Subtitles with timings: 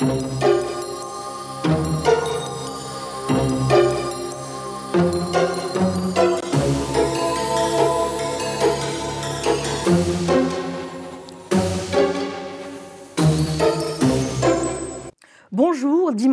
[0.00, 0.37] Bonjour,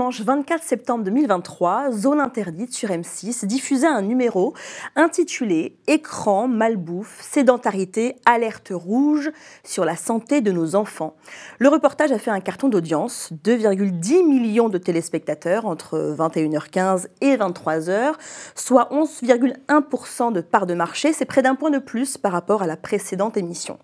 [0.06, 4.54] dimanche 24 septembre 2023, Zone interdite sur M6 diffusait un numéro
[4.96, 9.32] intitulé Écran, malbouffe, sédentarité, alerte rouge
[9.64, 11.16] sur la santé de nos enfants.
[11.58, 18.14] Le reportage a fait un carton d'audience, 2,10 millions de téléspectateurs entre 21h15 et 23h,
[18.54, 22.68] soit 11,1% de part de marché, c'est près d'un point de plus par rapport à
[22.68, 23.80] la précédente émission.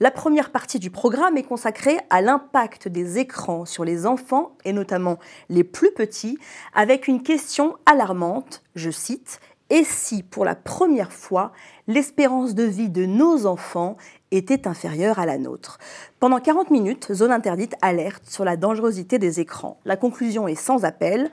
[0.00, 4.72] La première partie du programme est consacrée à l'impact des écrans sur les enfants et
[4.72, 6.38] notamment les plus petits,
[6.74, 11.52] avec une question alarmante, je cite, Et si pour la première fois,
[11.86, 13.96] l'espérance de vie de nos enfants
[14.32, 15.78] était inférieure à la nôtre?
[16.18, 19.78] Pendant 40 minutes, Zone Interdite alerte sur la dangerosité des écrans.
[19.84, 21.30] La conclusion est sans appel.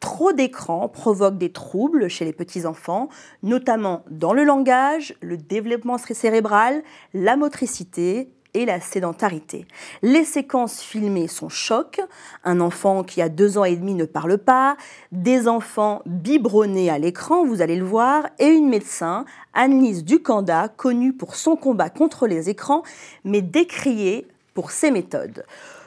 [0.00, 3.08] Trop d'écrans provoquent des troubles chez les petits-enfants,
[3.42, 6.82] notamment dans le langage, le développement cérébral,
[7.14, 8.30] la motricité
[8.64, 9.66] la sédentarité.
[10.02, 12.00] Les séquences filmées sont chocs.
[12.44, 14.76] Un enfant qui a deux ans et demi ne parle pas,
[15.12, 21.12] des enfants biberonnés à l'écran, vous allez le voir, et une médecin, Annelise Ducanda, connue
[21.12, 22.82] pour son combat contre les écrans,
[23.24, 25.44] mais décriée pour ses méthodes.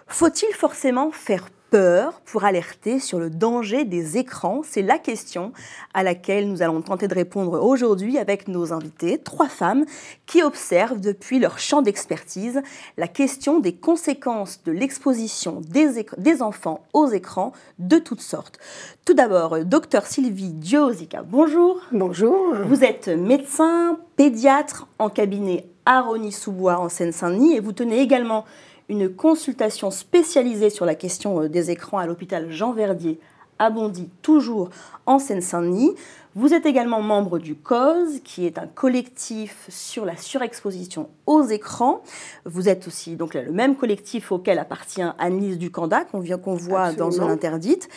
[0.08, 5.54] Faut-il forcément faire peur pour alerter sur le danger des écrans C'est la question
[5.94, 9.86] à laquelle nous allons tenter de répondre aujourd'hui avec nos invités, trois femmes
[10.28, 12.62] qui observent depuis leur champ d'expertise
[12.98, 18.60] la question des conséquences de l'exposition des, des, enfants aux écrans de toutes sortes.
[19.06, 21.80] Tout d'abord, docteur Sylvie Diosica, bonjour.
[21.94, 22.54] Bonjour.
[22.66, 28.46] Vous êtes médecin, pédiatre en cabinet à Rony-sous-Bois en Seine-Saint-Denis et vous tenez également
[28.92, 33.22] une consultation spécialisée sur la question euh, des écrans à l'hôpital Jean Verdier
[33.58, 34.70] à Bondy, toujours
[35.06, 35.96] en Seine-Saint-Denis.
[36.34, 42.04] Vous êtes également membre du COS, qui est un collectif sur la surexposition aux écrans.
[42.46, 47.12] Vous êtes aussi donc le même collectif auquel appartient Annelise Ducanda, qu'on qu'on voit dans
[47.12, 47.90] Zone Interdite.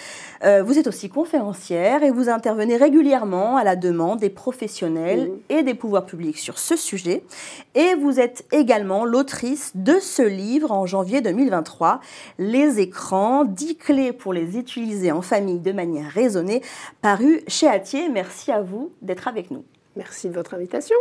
[0.42, 5.62] Euh, vous êtes aussi conférencière et vous intervenez régulièrement à la demande des professionnels et
[5.62, 7.22] des pouvoirs publics sur ce sujet.
[7.76, 12.00] Et vous êtes également l'autrice de ce livre en janvier 2023,
[12.40, 16.62] Les écrans, 10 clés pour les utiliser en famille de manière raisonnée,
[17.00, 19.64] paru chez Atier merci à vous d'être avec nous.
[19.96, 20.96] Merci de votre invitation.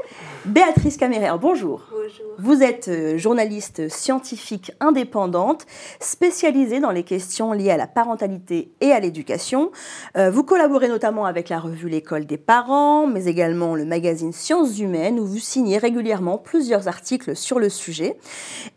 [0.45, 1.81] Béatrice Caméraire, bonjour.
[1.89, 2.25] Bonjour.
[2.37, 5.65] Vous êtes euh, journaliste scientifique indépendante,
[5.99, 9.71] spécialisée dans les questions liées à la parentalité et à l'éducation.
[10.15, 14.77] Euh, vous collaborez notamment avec la revue L'école des parents, mais également le magazine Sciences
[14.77, 18.15] humaines, où vous signez régulièrement plusieurs articles sur le sujet.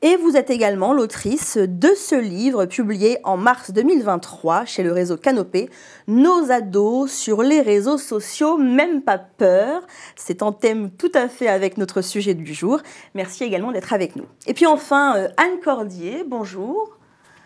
[0.01, 5.19] Et vous êtes également l'autrice de ce livre publié en mars 2023 chez le réseau
[5.19, 5.69] Canopé,
[6.09, 9.83] Nos ados sur les réseaux sociaux, même pas peur
[10.15, 12.81] c'est en thème tout à fait avec notre sujet du jour.
[13.15, 14.27] Merci également d'être avec nous.
[14.47, 16.97] Et puis enfin, euh, Anne Cordier, bonjour.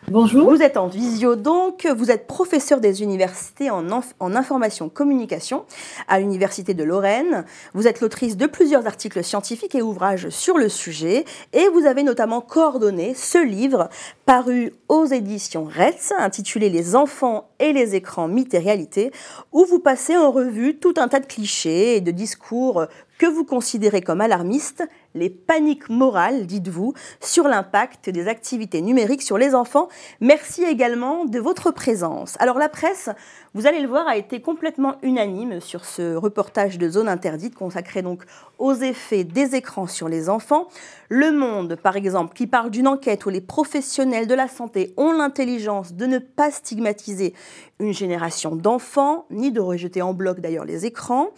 [0.08, 0.50] Bonjour.
[0.50, 3.84] Vous êtes en visio donc, vous êtes professeur des universités en,
[4.18, 5.66] en information communication
[6.08, 7.44] à l'Université de Lorraine.
[7.74, 12.02] Vous êtes l'autrice de plusieurs articles scientifiques et ouvrages sur le sujet et vous avez
[12.02, 13.88] notamment coordonné ce livre
[14.24, 19.12] paru aux éditions RETS intitulé Les enfants et les écrans mythes et réalités
[19.52, 22.86] où vous passez en revue tout un tas de clichés et de discours
[23.20, 24.82] que vous considérez comme alarmistes,
[25.14, 29.88] les paniques morales, dites-vous, sur l'impact des activités numériques sur les enfants.
[30.20, 32.36] Merci également de votre présence.
[32.38, 33.10] Alors la presse,
[33.54, 38.02] vous allez le voir, a été complètement unanime sur ce reportage de zone interdite consacré
[38.02, 38.22] donc
[38.58, 40.68] aux effets des écrans sur les enfants.
[41.08, 45.12] Le Monde, par exemple, qui parle d'une enquête où les professionnels de la santé ont
[45.12, 47.34] l'intelligence de ne pas stigmatiser
[47.80, 51.30] une génération d'enfants, ni de rejeter en bloc d'ailleurs les écrans.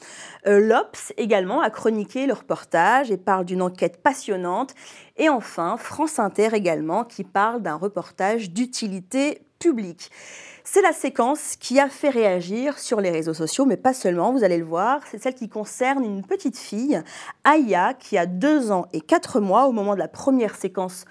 [0.47, 4.75] Euh, L'Obs également a chroniqué le reportage et parle d'une enquête passionnante.
[5.17, 10.11] Et enfin, France Inter également, qui parle d'un reportage d'utilité publique.
[10.65, 14.45] C'est la séquence qui a fait réagir sur les réseaux sociaux, mais pas seulement, vous
[14.45, 15.01] allez le voir.
[15.11, 17.03] C'est celle qui concerne une petite fille,
[17.45, 21.05] Aya, qui a deux ans et quatre mois au moment de la première séquence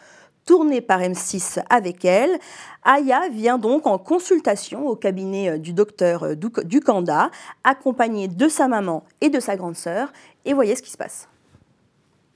[0.46, 2.40] tournée par M6 avec elle.
[2.84, 7.30] Aya vient donc en consultation au cabinet euh, du docteur euh, Ducanda,
[7.64, 10.12] accompagnée de sa maman et de sa grande sœur.
[10.46, 11.28] Et voyez ce qui se passe.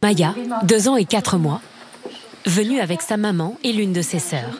[0.01, 1.61] Maya, deux ans et quatre mois,
[2.45, 4.59] venue avec sa maman et l'une de ses sœurs.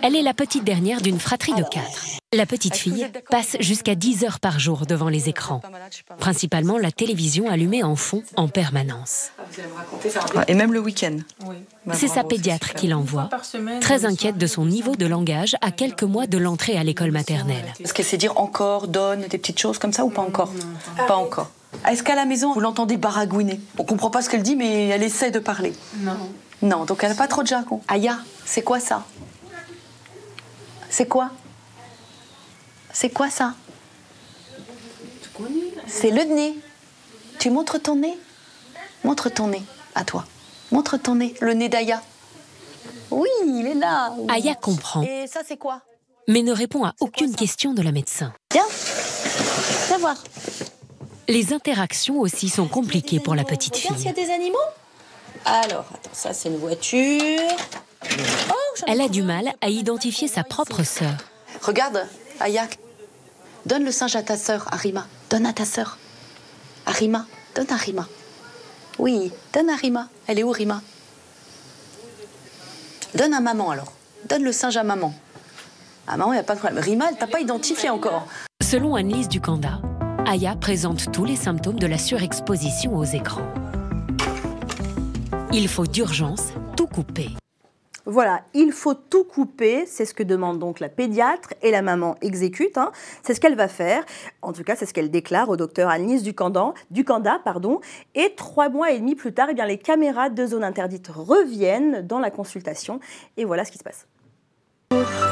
[0.00, 2.06] Elle est la petite dernière d'une fratrie de quatre.
[2.32, 5.60] La petite fille passe jusqu'à 10 heures par jour devant les écrans,
[6.18, 9.32] principalement la télévision allumée en fond en permanence.
[10.48, 11.18] Et même le week-end.
[11.92, 13.28] C'est sa pédiatre qui l'envoie,
[13.82, 17.74] très inquiète de son niveau de langage à quelques mois de l'entrée à l'école maternelle.
[17.80, 20.52] Est-ce qu'elle sait dire encore, donne, des petites choses comme ça ou pas encore?
[21.06, 21.50] Pas encore.
[21.88, 23.60] Est-ce qu'à la maison, vous l'entendez baragouiner?
[23.78, 25.72] On comprend pas ce qu'elle dit, mais elle essaie de parler.
[25.98, 26.16] Non.
[26.62, 27.82] Non, donc elle n'a pas trop de jargon.
[27.88, 29.04] Aya, c'est quoi ça?
[30.88, 31.30] C'est quoi?
[32.92, 33.54] C'est quoi ça?
[35.86, 36.54] C'est le nez.
[37.38, 38.16] Tu montres ton nez?
[39.02, 39.62] Montre ton nez
[39.94, 40.24] à toi.
[40.72, 42.00] Montre ton nez, le nez d'Aya.
[43.10, 44.12] Oui, il est là.
[44.28, 45.82] Aya comprend, Et ça, c'est quoi?
[46.28, 48.32] Mais ne répond à aucune question de la médecin.
[48.52, 48.64] Viens,
[49.88, 50.16] viens voir.
[51.28, 54.24] Les interactions aussi sont compliquées pour la petite Regarde s'il y a fille.
[54.26, 54.58] des animaux.
[55.44, 57.40] Alors, attends, ça c'est une voiture.
[58.50, 58.54] Oh,
[58.86, 61.14] Elle a du mal à identifier sa propre sœur.
[61.62, 62.06] Regarde,
[62.40, 62.78] Ayak.
[63.66, 65.06] Donne le singe à ta sœur, Arima.
[65.30, 65.98] Donne à ta sœur.
[66.86, 68.06] Arima, donne à Rima.
[68.98, 70.08] Oui, donne à Rima.
[70.26, 70.82] Elle est où, Rima?
[73.14, 73.92] Donne à maman alors.
[74.28, 75.14] Donne le singe à maman.
[76.06, 76.82] À maman, il n'y a pas de problème.
[76.82, 78.26] Rima, elle t'a pas identifié encore.
[78.62, 79.80] Selon Annelise Ducanda,
[80.26, 83.46] Aya présente tous les symptômes de la surexposition aux écrans.
[85.52, 87.28] Il faut d'urgence tout couper.
[88.06, 92.16] Voilà, il faut tout couper, c'est ce que demande donc la pédiatre et la maman
[92.22, 92.76] exécute.
[92.78, 92.90] hein.
[93.22, 94.04] C'est ce qu'elle va faire.
[94.42, 97.80] En tout cas, c'est ce qu'elle déclare au docteur Annelise Ducanda, Ducanda pardon.
[98.14, 102.06] Et trois mois et demi plus tard, eh bien, les caméras de zone interdite reviennent
[102.06, 102.98] dans la consultation.
[103.36, 104.06] Et voilà ce qui se passe.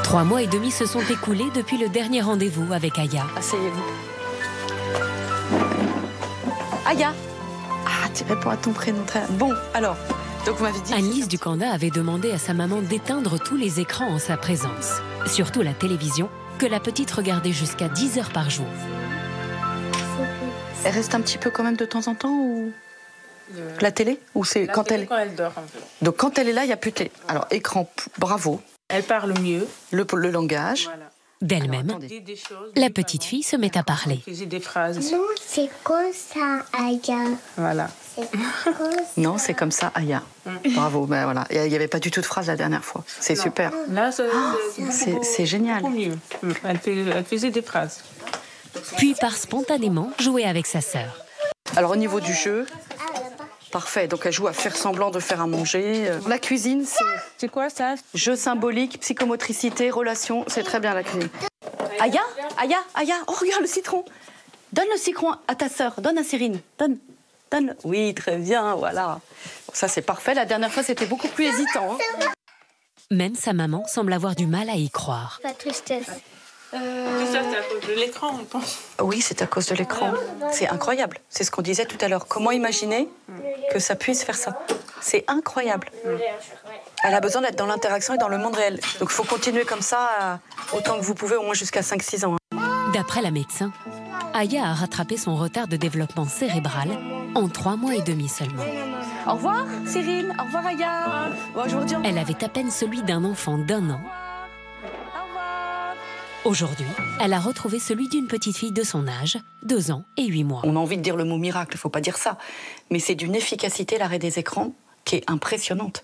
[0.03, 3.23] Trois mois et demi se sont écoulés depuis le dernier rendez-vous avec Aya.
[3.37, 4.12] Asseyez-vous.
[6.85, 7.13] Aya.
[7.85, 9.03] Ah, tu réponds à ton prénom.
[9.05, 9.21] Très...
[9.31, 9.95] Bon, alors,
[10.45, 10.93] donc vous m'avez dit...
[10.93, 15.61] Annelise Ducanda avait demandé à sa maman d'éteindre tous les écrans en sa présence, surtout
[15.61, 18.67] la télévision, que la petite regardait jusqu'à 10 heures par jour.
[20.85, 22.71] Elle reste un petit peu quand même de temps en temps ou
[23.81, 25.79] la télé ou c'est quand elle quand elle dort un peu.
[26.01, 27.11] donc quand elle est là il y a plus de télé.
[27.27, 29.67] Alors écran bravo Elle parle mieux.
[29.91, 30.85] le, le langage.
[30.85, 31.09] Voilà.
[31.43, 31.99] D'elle-même,
[32.75, 34.21] la petite fille se met à parler.
[34.25, 35.11] Faisait des phrases.
[35.11, 37.19] Non, c'est comme ça, Aya.
[37.57, 37.89] Voilà.
[39.17, 40.21] Non c'est comme ça Aya.
[40.75, 43.03] Bravo ben voilà il y avait pas du tout de phrase la dernière fois.
[43.07, 43.71] C'est super.
[43.89, 45.81] Là, c'est génial.
[45.81, 46.17] beaucoup mieux.
[46.63, 48.03] Elle, fait- elle faisait des phrases.
[48.97, 51.25] Puis part spontanément jouer avec sa sœur.
[51.75, 52.67] Alors au niveau du jeu
[53.73, 56.07] parfait donc elle joue à faire semblant de faire à manger.
[56.09, 57.03] Euh, La cuisine c'est
[57.37, 57.95] C'est quoi ça?
[58.13, 61.29] Jeu symbolique psychomotricité relation c'est très bien la cuisine.
[61.99, 62.21] Aya
[62.57, 64.05] Aya Aya oh regarde le citron.
[64.71, 66.97] Donne le citron à ta sœur donne à Cyrine donne
[67.51, 67.75] donne.
[67.83, 69.19] Oui très bien voilà.
[69.73, 71.97] Ça c'est parfait la dernière fois c'était beaucoup plus hésitant.
[71.99, 72.27] hein.
[73.11, 75.39] Même sa maman semble avoir du mal à y croire.
[75.43, 76.07] Pas tristesse.
[76.73, 78.79] Tout ça, c'est à cause de l'écran, on pense.
[79.01, 80.11] Oui, c'est à cause de l'écran.
[80.51, 81.19] C'est incroyable.
[81.29, 82.25] C'est ce qu'on disait tout à l'heure.
[82.27, 83.07] Comment imaginer
[83.71, 84.59] que ça puisse faire ça
[85.01, 85.89] C'est incroyable.
[87.03, 88.79] Elle a besoin d'être dans l'interaction et dans le monde réel.
[88.99, 90.35] Donc il faut continuer comme ça euh,
[90.77, 92.37] autant que vous pouvez, au moins jusqu'à 5-6 ans.
[92.55, 92.89] hein.
[92.93, 93.71] D'après la médecin,
[94.33, 96.89] Aya a rattrapé son retard de développement cérébral
[97.35, 98.63] en trois mois et demi seulement.
[99.27, 100.33] Au revoir, Cyril.
[100.39, 101.29] Au revoir, Aya.
[102.03, 103.99] Elle avait à peine celui d'un enfant d'un an.
[106.45, 106.85] Aujourd'hui,
[107.21, 110.59] elle a retrouvé celui d'une petite fille de son âge, deux ans et huit mois.
[110.65, 112.37] On a envie de dire le mot miracle, il faut pas dire ça.
[112.91, 114.73] Mais c'est d'une efficacité, l'arrêt des écrans,
[115.05, 116.03] qui est impressionnante.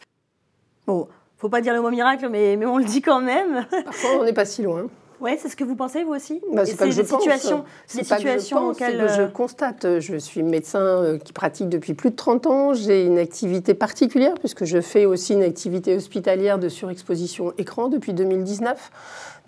[0.87, 3.67] Bon, faut pas dire le mot miracle, mais, mais on le dit quand même.
[3.83, 4.87] Parfois, on n'est pas si loin.
[5.19, 6.41] Ouais, c'est ce que vous pensez vous aussi?
[6.53, 7.21] Bah, c'est pas que je des pense.
[7.87, 9.99] C'est que je pense, auxquelles que je euh, constate.
[9.99, 12.73] Je suis médecin euh, qui pratique depuis plus de 30 ans.
[12.73, 18.13] J'ai une activité particulière puisque je fais aussi une activité hospitalière de surexposition écran depuis
[18.13, 18.91] 2019.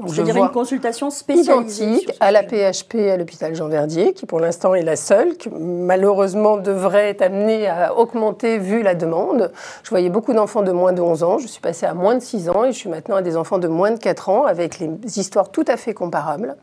[0.08, 2.42] C'est-à-dire une consultation spécialisée identique à la.
[2.52, 7.22] PHP à l'hôpital Jean Verdier, qui pour l'instant est la seule, qui malheureusement devrait être
[7.22, 9.52] amenée à augmenter vu la demande.
[9.84, 12.20] Je voyais beaucoup d'enfants de moins de 11 ans, je suis passée à moins de
[12.20, 14.80] 6 ans et je suis maintenant à des enfants de moins de 4 ans avec
[14.80, 16.58] les histoires tout à fait comparables,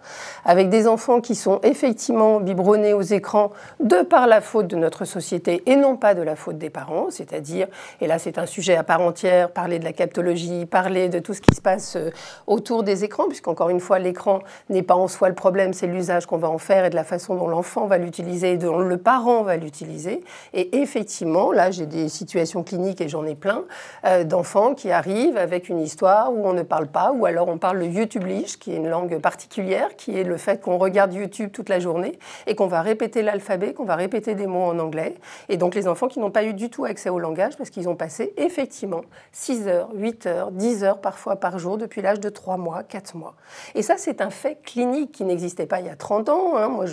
[0.44, 5.04] avec des enfants qui sont effectivement biberonnés aux écrans de par la faute de notre
[5.04, 7.68] société et non pas de la faute des parents, c'est-à-dire,
[8.00, 11.34] et là c'est un sujet à part entière, parler de la captologie, parler de tout
[11.34, 12.10] ce qui se passe euh,
[12.46, 16.26] autour des écrans, puisqu'encore une fois, l'écran n'est pas en soi le problème, c'est l'usage
[16.26, 18.98] qu'on va en faire et de la façon dont l'enfant va l'utiliser et dont le
[18.98, 20.22] parent va l'utiliser.
[20.54, 23.64] Et effectivement, là, j'ai des situations cliniques et j'en ai plein
[24.04, 27.58] euh, d'enfants qui arrivent avec une histoire où on ne parle pas, ou alors on
[27.58, 31.50] parle le YouTubeliche, qui est une langue particulière qui est le fait qu'on regarde YouTube
[31.52, 35.14] toute la journée et qu'on va répéter l'alphabet, qu'on va répéter des mots en anglais.
[35.48, 37.88] Et donc les enfants qui n'ont pas eu du tout accès au langage parce qu'ils
[37.88, 42.28] ont passé effectivement 6 heures, 8 heures, 10 heures parfois par jour depuis l'âge de
[42.28, 43.34] 3 mois, 4 mois.
[43.74, 46.56] Et ça, c'est un fait clinique qui n'existait pas il y a 30 ans.
[46.56, 46.68] Hein.
[46.68, 46.84] Moi,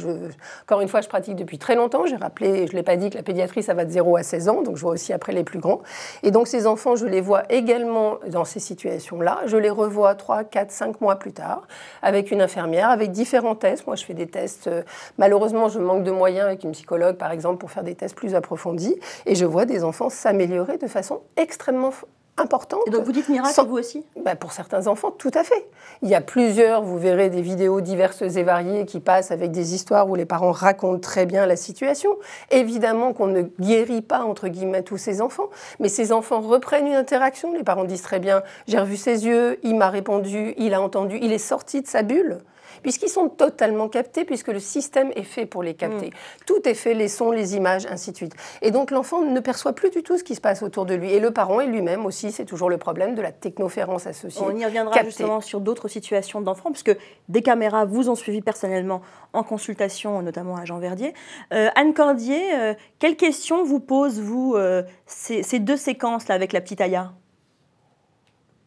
[0.63, 2.05] encore une fois, je pratique depuis très longtemps.
[2.05, 4.23] J'ai rappelé, je ne l'ai pas dit, que la pédiatrie, ça va de 0 à
[4.23, 4.61] 16 ans.
[4.61, 5.81] Donc je vois aussi après les plus grands.
[6.23, 9.41] Et donc ces enfants, je les vois également dans ces situations-là.
[9.45, 11.67] Je les revois 3, 4, 5 mois plus tard
[12.01, 13.87] avec une infirmière, avec différents tests.
[13.87, 14.67] Moi, je fais des tests.
[14.67, 14.83] Euh,
[15.17, 18.35] malheureusement, je manque de moyens avec une psychologue, par exemple, pour faire des tests plus
[18.35, 18.95] approfondis.
[19.25, 21.91] Et je vois des enfants s'améliorer de façon extrêmement
[22.37, 22.81] importante.
[22.87, 25.67] Et donc vous dites miracle, vous aussi bah, Pour certains enfants, tout à fait.
[26.01, 29.73] Il y a plusieurs, vous verrez des vidéos diverses et variées qui passent avec des
[29.73, 32.11] histoires où les parents racontent très bien la situation.
[32.51, 35.49] Évidemment qu'on ne guérit pas, entre guillemets, tous ces enfants,
[35.79, 37.53] mais ces enfants reprennent une interaction.
[37.53, 41.17] Les parents disent très bien, j'ai revu ses yeux, il m'a répondu, il a entendu,
[41.21, 42.39] il est sorti de sa bulle
[42.85, 46.09] puisqu'ils sont totalement captés, puisque le système est fait pour les capter.
[46.09, 46.45] Mm.
[46.45, 48.35] Tout est fait, les sons, les images, ainsi de suite.
[48.61, 51.11] Et donc l'enfant ne perçoit plus du tout ce qui se passe autour de lui.
[51.11, 54.45] Et le parent et lui-même aussi, c'est toujours le problème de la technoférence associée.
[54.45, 56.95] On y reviendra justement sur d'autres situations d'enfants, puisque
[57.27, 59.01] des caméras vous ont suivi personnellement
[59.33, 61.15] en consultation, notamment à Jean Verdier.
[61.55, 66.53] Euh, Anne Cordier, euh, quelles questions vous posent, vous, euh, ces, ces, deux séquences-là avec
[66.53, 67.13] la petite Aya?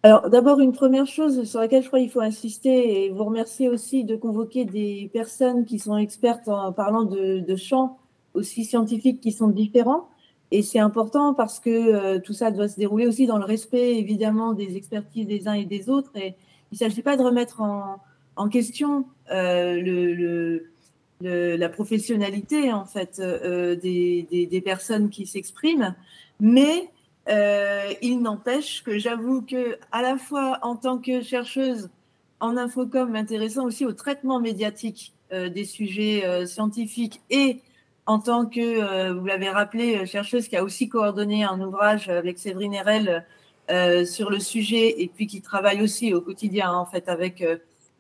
[0.05, 3.69] Alors, d'abord, une première chose sur laquelle je crois qu'il faut insister et vous remercier
[3.69, 7.99] aussi de convoquer des personnes qui sont expertes en parlant de, de champs
[8.35, 10.09] aussi scientifiques qui sont différents.
[10.51, 13.99] Et c'est important parce que euh, tout ça doit se dérouler aussi dans le respect,
[13.99, 16.13] évidemment, des expertises des uns et des autres.
[16.15, 16.35] Et
[16.71, 17.97] il ne s'agit pas de remettre en,
[18.37, 20.15] en question euh, le,
[21.21, 25.95] le, la professionnalité, en fait, euh, des, des, des, personnes qui s'expriment,
[26.41, 26.89] mais
[27.29, 31.91] euh, il n'empêche que j'avoue que, à la fois en tant que chercheuse
[32.41, 37.61] en infocom, m'intéressant aussi au traitement médiatique euh, des sujets euh, scientifiques et
[38.07, 42.73] en tant que, vous l'avez rappelé, chercheuse qui a aussi coordonné un ouvrage avec Séverine
[42.73, 43.27] Erel
[44.07, 47.45] sur le sujet et puis qui travaille aussi au quotidien en fait avec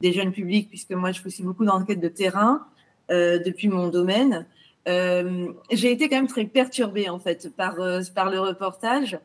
[0.00, 2.66] des jeunes publics, puisque moi je fais aussi beaucoup d'enquêtes de terrain
[3.11, 4.47] depuis mon domaine.
[4.87, 9.18] Euh, j'ai été quand même très perturbée en fait par, euh, par le reportage,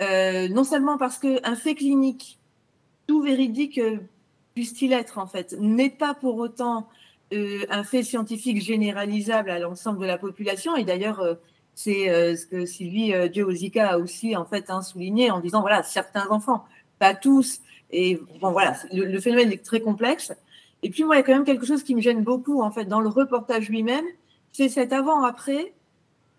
[0.00, 2.38] euh, non seulement parce qu'un fait clinique,
[3.06, 3.80] tout véridique
[4.54, 6.88] puisse-t-il être en fait, n'est pas pour autant
[7.70, 10.76] un fait scientifique généralisable à l'ensemble de la population.
[10.76, 11.38] Et d'ailleurs,
[11.74, 16.28] c'est ce que Sylvie Diozika a aussi en fait hein, souligné en disant voilà certains
[16.28, 16.64] enfants,
[16.98, 17.60] pas tous.
[17.90, 20.34] Et bon voilà, le, le phénomène est très complexe.
[20.82, 22.70] Et puis moi, il y a quand même quelque chose qui me gêne beaucoup en
[22.70, 24.04] fait dans le reportage lui-même
[24.52, 25.72] c'est cet avant-après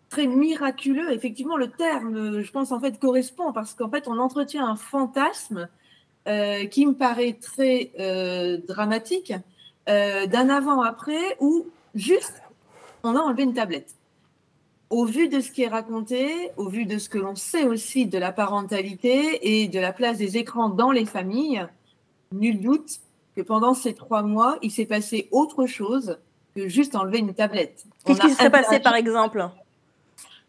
[0.10, 1.12] très miraculeux.
[1.12, 5.67] Effectivement, le terme, je pense, en fait, correspond parce qu'en fait, on entretient un fantasme
[6.27, 9.34] euh, qui me paraît très euh, dramatique
[9.89, 12.41] euh, d'un avant-après où juste
[13.03, 13.96] on a enlevé une tablette.
[14.89, 18.05] Au vu de ce qui est raconté, au vu de ce que l'on sait aussi
[18.05, 21.67] de la parentalité et de la place des écrans dans les familles,
[22.32, 23.00] nul doute
[23.36, 26.20] que pendant ces trois mois, il s'est passé autre chose
[26.55, 27.86] que juste enlever une tablette.
[28.05, 29.50] Qu'est-ce qui serait passé par exemple?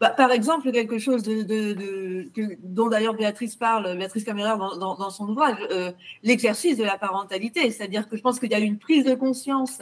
[0.01, 2.27] Bah, par exemple, quelque chose de, de,
[2.63, 7.71] dont d'ailleurs Béatrice parle, Béatrice Caméra dans, dans, son ouvrage, euh, l'exercice de la parentalité.
[7.71, 9.81] C'est-à-dire que je pense qu'il y a une prise de conscience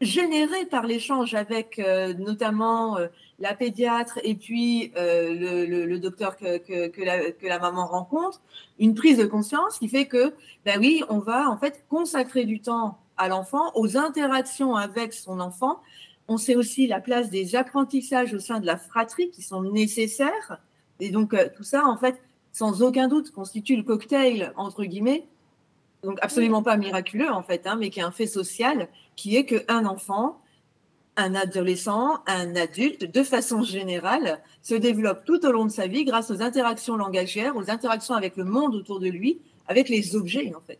[0.00, 3.08] générée par l'échange avec euh, notamment euh,
[3.38, 8.40] la pédiatre et puis le, le, docteur que, que, que, la, que, la, maman rencontre,
[8.78, 10.34] une prise de conscience qui fait que,
[10.64, 15.40] ben oui, on va en fait consacrer du temps à l'enfant, aux interactions avec son
[15.40, 15.80] enfant.
[16.28, 20.60] On sait aussi la place des apprentissages au sein de la fratrie qui sont nécessaires.
[21.00, 22.20] Et donc, euh, tout ça, en fait,
[22.52, 25.26] sans aucun doute, constitue le cocktail, entre guillemets,
[26.04, 29.44] donc absolument pas miraculeux, en fait, hein, mais qui est un fait social, qui est
[29.44, 30.40] qu'un enfant,
[31.16, 36.04] un adolescent, un adulte, de façon générale, se développe tout au long de sa vie
[36.04, 40.52] grâce aux interactions langagières, aux interactions avec le monde autour de lui, avec les objets,
[40.54, 40.78] en fait.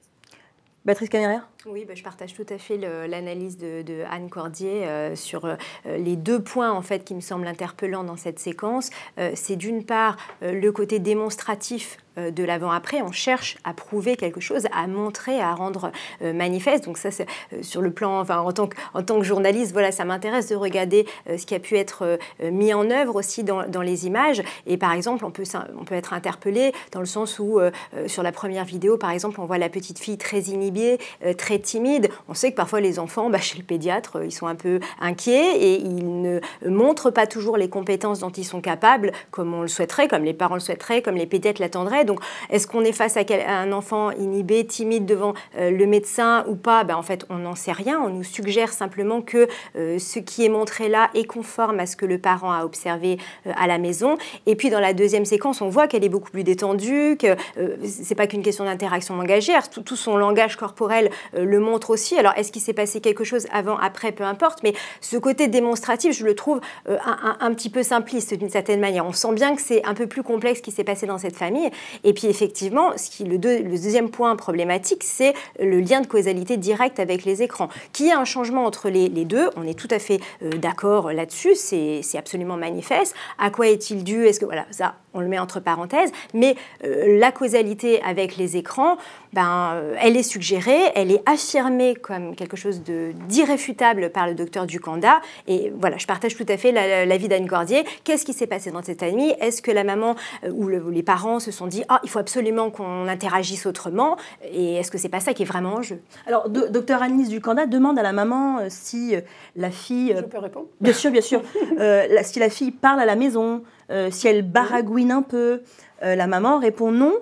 [0.84, 5.46] Béatrice Canéraire oui, bah, je partage tout à fait l'analyse de, Anne Cordier euh, sur
[5.46, 5.56] euh,
[5.86, 8.90] les deux points en fait qui me semblent interpellants dans cette séquence.
[9.18, 13.02] Euh, c'est d'une part le côté démonstratif de l'avant-après.
[13.02, 15.90] On cherche à prouver quelque chose, à montrer, à rendre
[16.22, 16.84] manifeste.
[16.84, 17.26] Donc ça, c'est
[17.60, 21.56] sur le plan, enfin en tant que, journaliste, voilà, ça m'intéresse de regarder ce qui
[21.56, 24.44] a pu être mis en œuvre aussi dans, dans, les images.
[24.68, 25.42] Et par exemple, on peut,
[25.76, 27.58] on peut être interpellé dans le sens où
[28.06, 30.98] sur la première vidéo, par exemple, on voit la petite fille très inhibée,
[31.36, 32.08] très très timide.
[32.28, 35.56] On sait que parfois les enfants, bah, chez le pédiatre, ils sont un peu inquiets
[35.56, 39.68] et ils ne montrent pas toujours les compétences dont ils sont capables, comme on le
[39.68, 42.04] souhaiterait, comme les parents le souhaiteraient, comme les pédiatres l'attendraient.
[42.04, 42.20] Donc,
[42.50, 46.84] est-ce qu'on est face à un enfant inhibé, timide devant euh, le médecin ou pas?
[46.84, 48.00] Ben, En fait, on n'en sait rien.
[48.00, 51.96] On nous suggère simplement que euh, ce qui est montré là est conforme à ce
[51.96, 54.16] que le parent a observé euh, à la maison.
[54.46, 57.36] Et puis, dans la deuxième séquence, on voit qu'elle est beaucoup plus détendue, que
[57.84, 59.70] c'est pas qu'une question d'interaction langagère.
[59.70, 61.10] Tout, tout, son langage corporel
[61.44, 62.18] le montre aussi.
[62.18, 64.62] Alors, est-ce qu'il s'est passé quelque chose avant, après, peu importe.
[64.62, 69.06] Mais ce côté démonstratif, je le trouve un, un, petit peu simpliste d'une certaine manière.
[69.06, 71.36] On sent bien que c'est un peu plus complexe ce qui s'est passé dans cette
[71.36, 71.70] famille.
[72.02, 76.56] Et puis, effectivement, ce qui, le, le deuxième point problématique, c'est le lien de causalité
[76.56, 77.68] direct avec les écrans.
[77.92, 81.12] Qu'il y ait un changement entre les, deux, on est tout à fait euh, d'accord
[81.12, 83.14] là-dessus, c'est absolument manifeste.
[83.38, 84.26] À quoi est-il dû?
[84.26, 88.56] Est-ce que voilà, ça, on le met entre parenthèses, mais euh, la causalité avec les
[88.56, 88.96] écrans,
[89.32, 92.82] ben, euh, elle est suggérée, elle est affirmée comme quelque chose
[93.28, 95.20] d'irréfutable par le docteur Ducanda.
[95.48, 96.72] Et voilà, je partage tout à fait
[97.06, 97.84] l'avis d'Anne Cordier.
[98.04, 100.16] Qu'est-ce qui s'est passé dans cette nuit Est-ce que la maman
[100.50, 104.16] ou les parents se sont dit ah il faut absolument qu'on interagisse autrement?
[104.52, 106.00] Et est-ce que c'est pas ça qui est vraiment en jeu?
[106.26, 109.20] Alors, docteur Annelise Ducanda demande à la maman euh, si euh,
[109.56, 110.12] la fille.
[110.12, 110.66] Euh, Je peux répondre?
[110.80, 111.42] Bien sûr, bien sûr.
[112.22, 113.62] si la fille parle à la maison,
[114.10, 115.62] si elle baragouine un peu.
[116.02, 117.14] la maman répond non.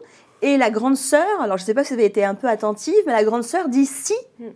[0.43, 2.49] Et la grande sœur, alors je ne sais pas si vous avez été un peu
[2.49, 4.15] attentive, mais la grande sœur dit si,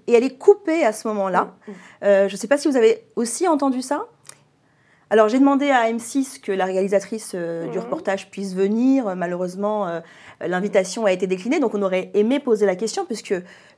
[0.08, 1.54] et elle est coupée à ce moment-là.
[1.68, 1.72] Mm.
[2.02, 4.06] je ne sais pas si vous avez aussi entendu ça.
[5.08, 9.14] Alors j'ai demandé à M6 que la réalisatrice euh, du reportage puisse venir.
[9.14, 10.00] Malheureusement, euh,
[10.40, 13.34] l'invitation a été déclinée, donc on aurait aimé poser la question, puisque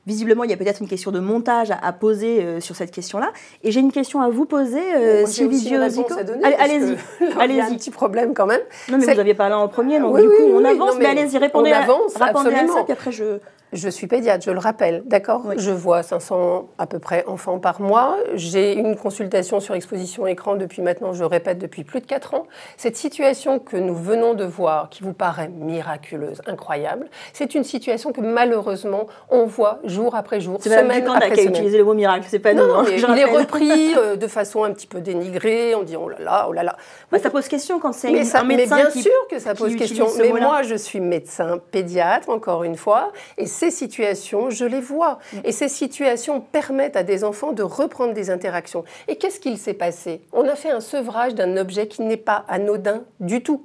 [0.07, 3.31] visiblement il y a peut-être une question de montage à, poser euh, sur cette question-là.
[3.63, 4.81] Et j'ai une question à vous poser,
[5.25, 6.13] Sylvie Giozico.
[6.43, 6.97] Allez-y,
[7.39, 7.49] allez-y.
[7.49, 8.61] Il y a un petit problème quand même.
[8.89, 11.71] Non mais vous aviez parlé en premier, donc du coup on avance, mais, allez-y, répondez,
[11.71, 13.39] à, répondez à ça, puis après je...
[13.71, 17.81] Je suis pédiatre, je le rappelle, d'accord Je vois 500 à peu près enfants par
[17.81, 18.17] mois.
[18.33, 22.47] J'ai une consultation sur exposition écran depuis maintenant, je répète, depuis plus de 4 ans.
[22.77, 28.11] Cette situation que nous venons de voir, qui vous paraît miraculeuse, incroyable, c'est une situation
[28.11, 32.25] que malheureusement on voit jour après jour, semaine après qui a utilisé le mot miracle,
[32.27, 32.65] c'est pas nous.
[32.65, 36.09] Non, hein, il est repris euh, de façon un petit peu dénigrée, on dit oh
[36.09, 36.75] là là, oh là là.
[37.11, 40.07] Bah, ça pose question quand c'est un médecin Mais bien sûr que ça pose question.
[40.17, 45.19] Mais moi, je suis médecin pédiatre, encore une fois, et ces situations, je les vois.
[45.33, 45.37] Mm.
[45.43, 48.85] Et ces situations permettent à des enfants de reprendre des interactions.
[49.07, 50.21] Et qu'est-ce qu'il s'est passé?
[50.31, 53.63] On a fait un sevrage d'un objet qui n'est pas anodin du tout.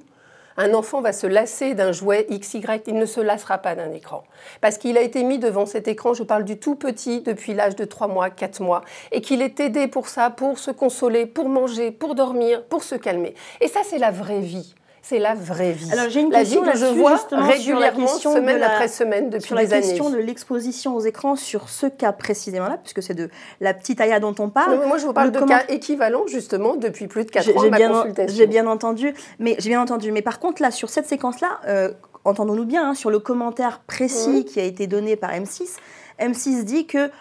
[0.57, 4.23] Un enfant va se lasser d'un jouet XY, il ne se lassera pas d'un écran.
[4.61, 7.75] Parce qu'il a été mis devant cet écran, je parle du tout petit, depuis l'âge
[7.75, 11.49] de 3 mois, 4 mois, et qu'il est aidé pour ça, pour se consoler, pour
[11.49, 13.33] manger, pour dormir, pour se calmer.
[13.59, 14.75] Et ça, c'est la vraie vie
[15.07, 15.91] c'est la vraie vie.
[15.91, 19.71] Alors j'ai une la question que je vois régulièrement, semaine après semaine, depuis sur des
[19.71, 19.81] années.
[19.81, 23.29] la question de l'exposition aux écrans sur ce cas précisément-là, puisque c'est de
[23.61, 24.83] la petite Aya dont on parle.
[24.87, 27.89] moi, je vous parle de cas équivalents, justement, depuis plus de 4 ans, ma bien,
[27.89, 28.35] consultation.
[28.35, 30.11] J'ai bien entendu, mais j'ai bien entendu.
[30.11, 31.91] Mais par contre, là, sur cette séquence-là, euh,
[32.23, 35.77] entendons-nous bien, hein, sur le commentaire précis qui a été donné par M6,
[36.19, 37.11] M6 dit que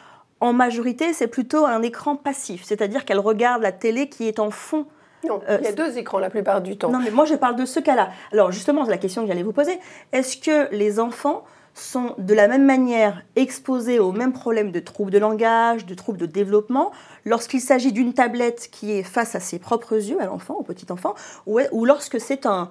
[0.40, 4.50] en majorité, c'est plutôt un écran passif, c'est-à-dire qu'elle regarde la télé qui est en
[4.50, 4.86] fond
[5.26, 6.90] non, euh, il y a deux écrans la plupart du temps.
[6.90, 8.10] Non, mais moi je parle de ce cas-là.
[8.32, 9.78] Alors justement, c'est la question que j'allais vous poser.
[10.12, 15.10] Est-ce que les enfants sont de la même manière exposés aux mêmes problèmes de troubles
[15.10, 16.92] de langage, de troubles de développement,
[17.24, 20.86] lorsqu'il s'agit d'une tablette qui est face à ses propres yeux, à l'enfant, au petit
[20.92, 21.14] enfant,
[21.46, 22.70] ou lorsque c'est un,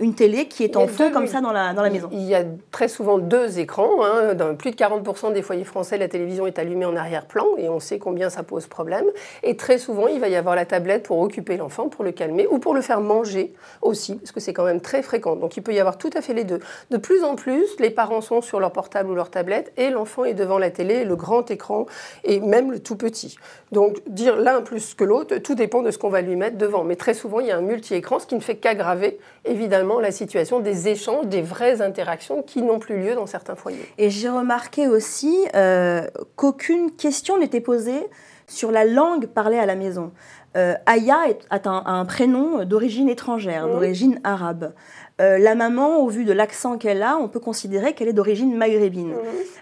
[0.00, 2.08] une télé qui est en fond comme ça dans la, dans la maison.
[2.10, 4.02] Il y a très souvent deux écrans.
[4.02, 4.34] Hein.
[4.34, 7.80] Dans plus de 40% des foyers français, la télévision est allumée en arrière-plan et on
[7.80, 9.04] sait combien ça pose problème.
[9.42, 12.46] Et très souvent, il va y avoir la tablette pour occuper l'enfant, pour le calmer
[12.46, 15.36] ou pour le faire manger aussi, parce que c'est quand même très fréquent.
[15.36, 16.60] Donc il peut y avoir tout à fait les deux.
[16.90, 20.24] De plus en plus, les parents sont sur leur portable ou leur tablette et l'enfant
[20.24, 21.84] est devant la télé, le grand écran
[22.24, 23.36] et même le tout petit.
[23.70, 26.84] Donc dire l'un plus que l'autre, tout dépend de ce qu'on va lui mettre devant.
[26.84, 30.12] Mais très souvent, il y a un multi-écran, ce qui ne fait qu'aggraver évidemment la
[30.12, 33.86] situation des échanges, des vraies interactions qui n'ont plus lieu dans certains foyers.
[33.98, 36.06] Et j'ai remarqué aussi euh,
[36.36, 38.06] qu'aucune question n'était posée
[38.46, 40.12] sur la langue parlée à la maison.
[40.56, 43.70] Euh, Aya a un, prénom d'origine étrangère, mmh.
[43.70, 44.72] d'origine arabe.
[45.20, 48.56] Euh, la maman, au vu de l'accent qu'elle a, on peut considérer qu'elle est d'origine
[48.56, 49.10] maghrébine.
[49.10, 49.16] Mhm.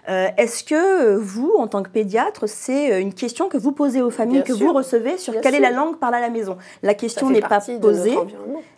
[0.09, 0.73] Euh, est-ce que
[1.13, 4.51] euh, vous, en tant que pédiatre, c'est une question que vous posez aux familles, que
[4.51, 6.57] vous recevez sur quelle est la langue parlée à la maison?
[6.81, 8.17] La question n'est pas posée.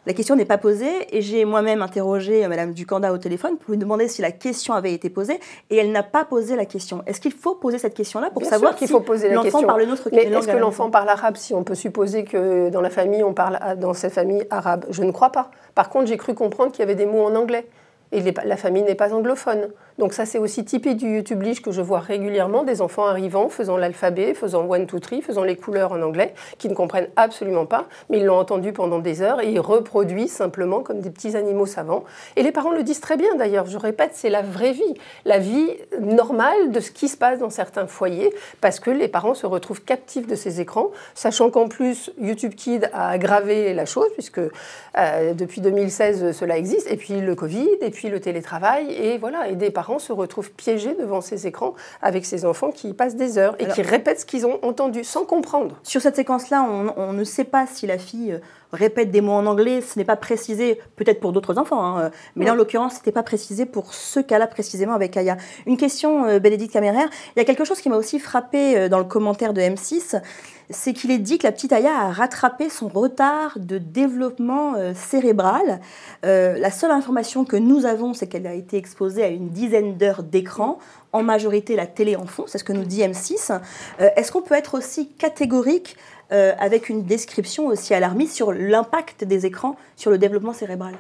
[0.05, 3.77] La question n'est pas posée et j'ai moi-même interrogé Madame Ducanda au téléphone pour lui
[3.77, 7.01] demander si la question avait été posée et elle n'a pas posé la question.
[7.07, 9.91] Est-ce qu'il faut poser cette question-là pour savoir qu'il si faut poser l'enfant parle une
[9.91, 11.38] autre Mais est-ce que l'enfant parle arabe?
[11.38, 15.03] Si on peut supposer que dans la famille on parle dans cette famille arabe, je
[15.03, 15.49] ne crois pas.
[15.75, 17.67] Par contre, j'ai cru comprendre qu'il y avait des mots en anglais.
[18.11, 19.69] Et la famille n'est pas anglophone.
[19.97, 23.77] Donc ça, c'est aussi typique du YouTube que je vois régulièrement, des enfants arrivant, faisant
[23.77, 27.86] l'alphabet, faisant one, two, three, faisant les couleurs en anglais, qui ne comprennent absolument pas,
[28.10, 31.65] mais ils l'ont entendu pendant des heures et ils reproduisent simplement comme des petits animaux
[31.65, 32.03] savants.
[32.36, 35.38] Et les parents le disent très bien d'ailleurs, je répète, c'est la vraie vie, la
[35.38, 35.69] vie
[36.01, 39.84] normale de ce qui se passe dans certains foyers, parce que les parents se retrouvent
[39.84, 45.34] captifs de ces écrans, sachant qu'en plus, YouTube Kid a aggravé la chose, puisque euh,
[45.34, 49.55] depuis 2016, cela existe, et puis le Covid, et puis le télétravail, et voilà, et
[49.55, 53.38] des parents se retrouvent piégés devant ces écrans avec ces enfants qui y passent des
[53.38, 55.78] heures et qui répètent ce qu'ils ont entendu sans comprendre.
[55.84, 58.39] Sur cette séquence-là, on, on, ne sait pas si la fille euh,
[58.74, 62.10] répète des mots en anglais, ce n'est pas précisé, peut-être pour d'autres enfants, hein, euh,
[62.36, 65.38] mais là en l'occurrence, ce n'était pas précisé pour ce cas-là précisément avec Aya.
[65.65, 69.00] Une question, euh, Bénédicte Caméraire, il y a quelque chose qui m'a aussi frappé dans
[69.00, 70.21] le commentaire de M6,
[70.69, 75.80] c'est qu'il est dit que la petite Aya a rattrapé son retard de développement cérébral.
[76.23, 80.23] la seule information que nous avons, c'est qu'elle a été exposée à une dizaine d'heures
[80.23, 80.80] d'écran,
[81.13, 83.60] en majorité la télé en fond, c'est ce que nous dit M6.
[83.99, 85.95] Est-ce qu'on peut être aussi catégorique
[86.32, 90.95] euh, avec une description aussi alarmiste sur l'impact des écrans sur le développement cérébral?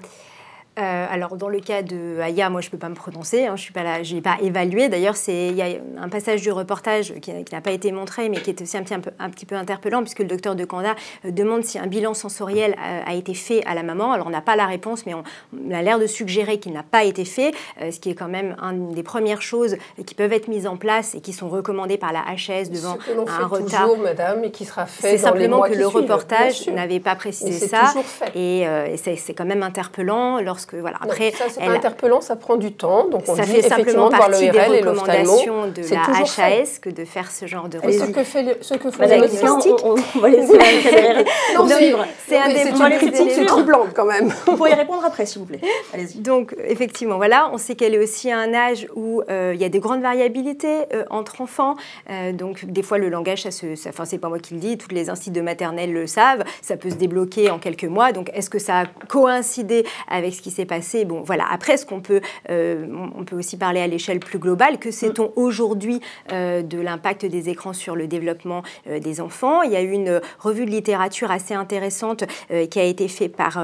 [0.77, 3.45] Euh, alors, dans le cas de Aya, moi, je ne peux pas me prononcer.
[3.45, 4.89] Hein, je suis pas là, j'ai pas évalué.
[4.89, 8.49] D'ailleurs, il y a un passage du reportage qui, n'a pas été montré, mais qui
[8.49, 10.95] est aussi un petit, un, peu, un petit peu interpellant, puisque le docteur de Kanda
[11.25, 14.11] euh, demande si un bilan sensoriel a, été fait à la maman.
[14.11, 15.23] Alors, on n'a pas la réponse, mais on,
[15.71, 18.55] a l'air de suggérer qu'il n'a pas été fait, euh, ce qui est quand même
[18.61, 22.11] une des premières choses qui peuvent être mises en place et qui c'est recommandé par
[22.11, 23.81] la HS devant ce que un fait retard.
[23.83, 26.99] Toujours, madame, et qui sera fait C'est simplement les mois que le suivent, reportage n'avait
[26.99, 28.31] pas précisé ça, fait.
[28.35, 30.97] et, euh, et c'est c'est quand même interpellant lorsque voilà.
[31.01, 33.07] Non, Après, ça, c'est interpellant, ça prend du temps.
[33.09, 36.25] Donc on ça dit fait simplement de voir le partie des recommandations de C'est la
[36.25, 36.41] fait.
[36.61, 38.11] HAS que de faire ce genre de Mais ce recherche.
[38.15, 38.87] que, fait le- ce que
[39.19, 40.57] médecins, on, on va laisser
[41.55, 42.05] Non, poursuivre.
[42.27, 43.45] c'est un des c'est une critique éléments.
[43.45, 44.27] troublante quand même.
[44.45, 45.59] Vous pourriez répondre après, s'il vous plaît.
[45.93, 46.19] Allez-y.
[46.19, 49.65] Donc, effectivement, voilà, on sait qu'elle est aussi à un âge où euh, il y
[49.65, 51.75] a des grandes variabilités euh, entre enfants.
[52.09, 54.59] Euh, donc, des fois, le langage, ça se, ça, enfin, c'est pas moi qui le
[54.59, 58.11] dis, toutes les instituts de maternelle le savent, ça peut se débloquer en quelques mois.
[58.11, 61.45] Donc, est-ce que ça a coïncidé avec ce qui s'est passé Bon, voilà.
[61.51, 62.85] Après, ce qu'on peut, euh,
[63.17, 64.77] on peut aussi parler à l'échelle plus globale.
[64.77, 65.99] Que sait-on aujourd'hui
[66.31, 69.61] euh, de l'impact des écrans sur le développement euh, des enfants?
[69.63, 72.23] Il y a eu une revue de littérature assez intéressante
[72.69, 73.63] qui a été faite par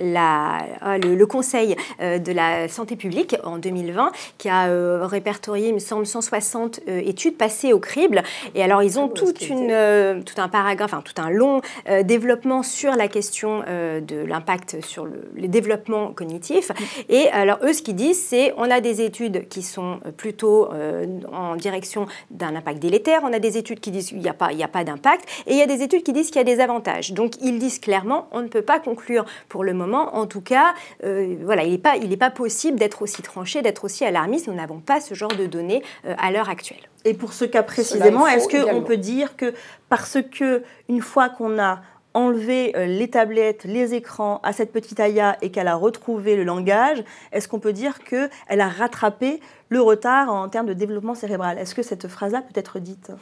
[0.00, 5.74] la, ah, le, le Conseil de la santé publique en 2020, qui a répertorié, il
[5.74, 8.22] me semble, 160 euh, études passées au crible.
[8.54, 11.60] Et alors, ils ont toute une, tout un paragraphe, enfin, tout un long
[12.02, 16.70] développement sur la question de l'impact sur le, le développement cognitif.
[17.08, 20.72] Et alors, eux, ce qu'ils disent, c'est on a des études qui sont euh, plutôt
[20.72, 24.34] euh, en direction d'un impact délétère, on a des études qui disent qu'il n'y a
[24.34, 26.36] pas, il y a pas d'impact, et il y a des études qui disent qu'il
[26.36, 27.12] y a des avantages.
[27.12, 30.16] Donc, ils disent clairement, on ne peut pas conclure pour le moment.
[30.16, 30.74] En tout cas,
[31.04, 34.48] euh, voilà, il n'est pas, il n'est pas possible d'être aussi tranché, d'être aussi alarmiste.
[34.48, 36.88] Nous n'avons pas ce genre de données euh, à l'heure actuelle.
[37.04, 39.54] Et pour ce cas précisément, est-ce qu'on peut dire que
[39.88, 41.80] parce que une fois qu'on a
[42.14, 46.44] enlevé euh, les tablettes, les écrans à cette petite Aya et qu'elle a retrouvé le
[46.44, 51.58] langage, est-ce qu'on peut dire qu'elle a rattrapé le retard en termes de développement cérébral?
[51.58, 53.12] Est-ce que cette phrase-là peut être dite?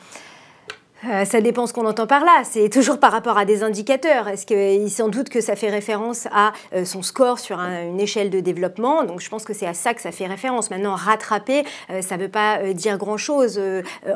[1.08, 2.42] Euh, ça dépend ce qu'on entend par là.
[2.44, 4.28] C'est toujours par rapport à des indicateurs.
[4.28, 8.00] Est-ce qu'il sans doute que ça fait référence à euh, son score sur un- une
[8.00, 10.70] échelle de développement Donc je pense que c'est à ça que ça fait référence.
[10.70, 13.58] Maintenant, rattraper, euh, ça ne veut pas dire grand-chose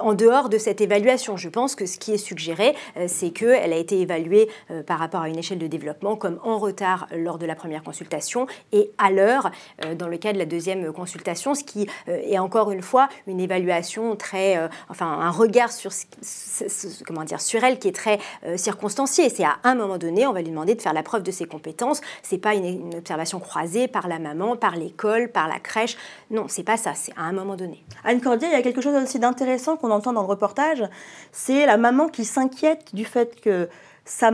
[0.02, 1.36] en dehors de cette évaluation.
[1.38, 2.74] Je pense que ce qui est suggéré,
[3.06, 4.48] c'est qu'elle a été évaluée
[4.86, 8.46] par rapport à une échelle de développement comme en retard lors de la première consultation
[8.72, 9.50] et à l'heure
[9.96, 14.16] dans le cas de la deuxième consultation, ce qui est encore une fois une évaluation
[14.16, 16.68] très, enfin un regard sur ce-
[17.06, 19.28] comment dire sur elle qui est très euh, circonstancié.
[19.28, 21.46] C'est à un moment donné, on va lui demander de faire la preuve de ses
[21.46, 22.00] compétences.
[22.22, 25.96] C'est pas une, observation croisée par la maman, par l'école, par la crèche.
[26.30, 26.94] Non, c'est pas ça.
[26.94, 27.84] C'est à un moment donné.
[28.04, 30.84] Anne Cordier, il y a quelque chose aussi d'intéressant qu'on entend dans le reportage,
[31.32, 33.68] c'est la maman qui s'inquiète du fait que
[34.04, 34.30] sa,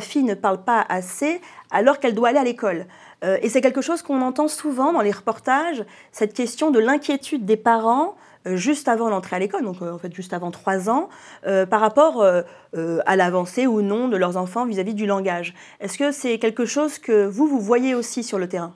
[0.00, 2.86] fille ne parle pas assez alors qu'elle doit aller à l'école.
[3.24, 7.44] Euh, et c'est quelque chose qu'on entend souvent dans les reportages, cette question de l'inquiétude
[7.44, 8.14] des parents
[8.46, 11.08] juste avant l'entrée à l'école, donc euh, en fait juste avant trois ans,
[11.46, 12.42] euh, par rapport euh,
[12.76, 15.54] euh, à l'avancée ou non de leurs enfants vis-à-vis du langage.
[15.80, 18.74] Est-ce que c'est quelque chose que vous, vous voyez aussi sur le terrain?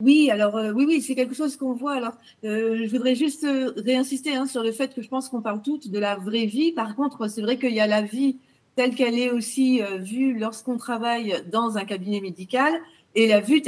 [0.00, 1.94] Oui, alors euh, oui, oui, c'est quelque chose qu'on voit.
[1.94, 5.42] Alors, euh, je voudrais juste euh, réinsister hein, sur le fait que je pense qu'on
[5.42, 6.72] parle toutes de la vraie vie.
[6.72, 8.38] Par contre, c'est vrai qu'il y a la vie
[8.74, 12.72] telle qu'elle est aussi euh, vue lorsqu'on travaille dans un cabinet médical
[13.14, 13.62] et la vue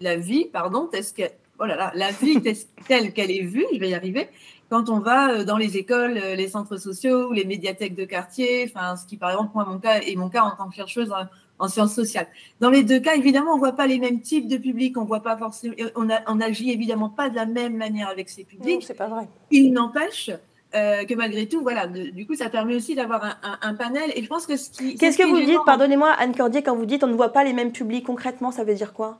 [0.00, 1.22] la vie, pardon, telle que
[1.58, 3.66] oh là là, la vie telle- telle qu'elle est vue.
[3.72, 4.28] Je vais y arriver.
[4.70, 8.70] Quand on va euh, dans les écoles, euh, les centres sociaux les médiathèques de quartier,
[8.70, 11.10] enfin, ce qui par exemple moi mon cas et mon cas en tant que chercheuse
[11.12, 12.28] hein, en sciences sociales.
[12.60, 15.04] Dans les deux cas, évidemment, on ne voit pas les mêmes types de publics, on
[15.04, 18.44] voit pas forcément, on, a, on agit évidemment pas de la même manière avec ces
[18.44, 18.84] publics.
[18.86, 19.28] c'est pas vrai.
[19.50, 20.30] Il n'empêche
[20.74, 24.12] euh, que malgré tout, voilà, du coup, ça permet aussi d'avoir un, un, panel.
[24.14, 24.96] Et je pense que ce qui.
[24.96, 27.54] Qu'est-ce que vous dites, pardonnez-moi, Anne Cordier, quand vous dites on ne voit pas les
[27.54, 29.18] mêmes publics concrètement, ça veut dire quoi?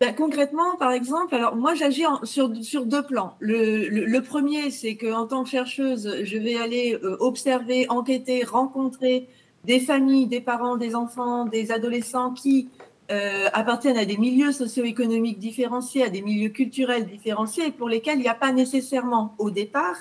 [0.00, 3.36] Ben, concrètement, par exemple, alors moi j'agis sur, deux plans.
[3.38, 9.28] Le, premier, c'est qu'en tant que chercheuse, je vais aller euh, observer, enquêter, rencontrer
[9.64, 12.70] des familles, des parents, des enfants, des adolescents qui
[13.10, 18.22] euh, appartiennent à des milieux socio-économiques différenciés, à des milieux culturels différenciés, pour lesquels il
[18.22, 19.96] n'y a pas nécessairement au départ,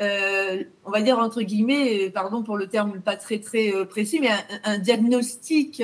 [0.00, 4.30] euh, on va dire entre guillemets, pardon pour le terme pas très très précis, mais
[4.62, 5.82] un, diagnostic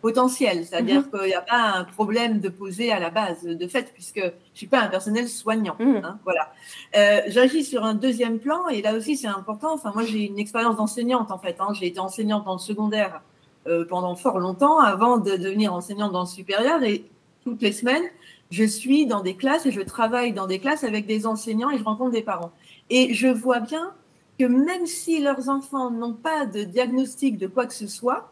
[0.00, 1.10] potentiel, c'est-à-dire mhm.
[1.10, 4.26] qu'il n'y a pas un problème de poser à la base de fait, puisque je
[4.26, 5.76] ne suis pas un personnel soignant.
[5.78, 6.02] Mhm.
[6.04, 6.52] Hein, voilà.
[6.96, 9.74] Euh, J'agis sur un deuxième plan, et là aussi c'est important.
[9.74, 11.56] Enfin, moi j'ai une expérience d'enseignante en fait.
[11.60, 11.72] Hein.
[11.74, 13.22] J'ai été enseignante dans le secondaire
[13.66, 17.04] euh, pendant fort longtemps, avant de devenir enseignante dans le supérieur, et
[17.44, 18.04] toutes les semaines,
[18.50, 21.78] je suis dans des classes et je travaille dans des classes avec des enseignants et
[21.78, 22.52] je rencontre des parents.
[22.88, 23.92] Et je vois bien
[24.38, 28.30] que même si leurs enfants n'ont pas de diagnostic de quoi que ce soit,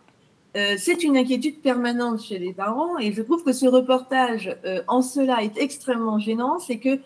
[0.56, 4.82] euh, c'est une inquiétude permanente chez les parents et je trouve que ce reportage euh,
[4.88, 6.98] en cela est extrêmement gênant, c'est que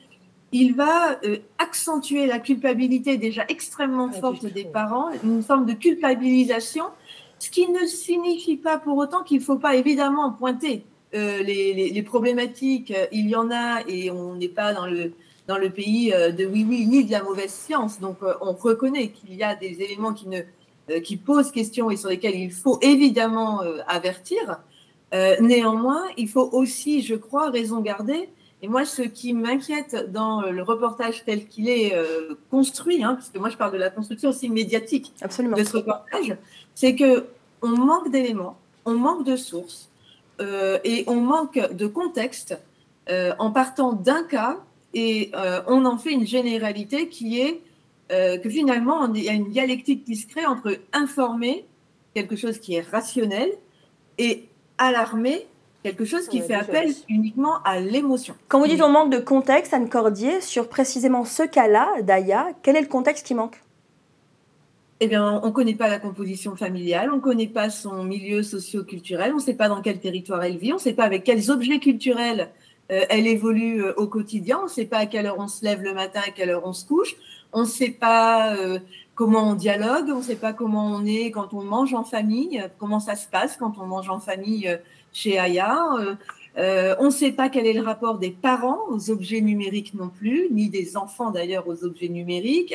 [0.53, 6.85] il va euh, accentuer la culpabilité déjà extrêmement forte des parents, une forme de culpabilisation,
[7.41, 12.03] ce qui ne signifie pas pour autant qu'il ne faut pas évidemment pointer les, les,
[12.03, 12.93] problématiques.
[13.11, 15.13] Il y en a et on n'est pas dans le
[15.49, 19.35] dans le pays de oui oui ni de la mauvaise science, donc on reconnaît qu'il
[19.35, 20.43] y a des éléments qui ne
[20.99, 24.61] qui posent question et sur lesquels il faut évidemment euh, avertir.
[25.15, 28.29] Euh, néanmoins, il faut aussi, je crois, raison garder.
[28.63, 31.95] Et moi, ce qui m'inquiète dans le reportage tel qu'il est
[32.51, 35.57] construit, hein, puisque moi je parle de la construction aussi médiatique Absolument.
[35.57, 36.37] de ce reportage,
[36.75, 37.25] c'est que
[37.63, 39.89] on manque d'éléments, on manque de sources
[40.85, 42.59] et on manque de contexte
[43.09, 44.59] en partant d'un cas
[44.93, 45.33] et
[45.67, 47.63] on en fait une généralité qui est
[48.11, 51.67] euh, que finalement, il y a une dialectique qui se crée entre informer,
[52.15, 53.51] quelque chose qui est rationnel,
[54.19, 55.47] et alarmer,
[55.83, 58.35] quelque chose qui fait appel uniquement à l'émotion.
[58.49, 62.77] Quand vous dites on manque de contexte, Anne Cordier, sur précisément ce cas-là, Daya, quel
[62.77, 63.61] est le contexte qui manque?
[65.03, 68.43] Eh bien, on ne connaît pas la composition familiale, on ne connaît pas son milieu
[68.43, 71.25] socio-culturel, on ne sait pas dans quel territoire elle vit, on ne sait pas avec
[71.25, 72.51] quels objets culturels
[72.93, 75.65] euh, elle évolue euh, au quotidien, on ne sait pas à quelle heure on se
[75.65, 77.17] lève le matin, à quelle heure on se couche,
[77.53, 78.79] on ne sait pas euh,
[79.15, 82.63] comment on dialogue, on ne sait pas comment on est quand on mange en famille,
[82.79, 84.77] comment ça se passe quand on mange en famille euh,
[85.13, 85.79] chez Aya.
[86.59, 90.09] Euh, on ne sait pas quel est le rapport des parents aux objets numériques non
[90.09, 92.75] plus, ni des enfants d'ailleurs aux objets numériques.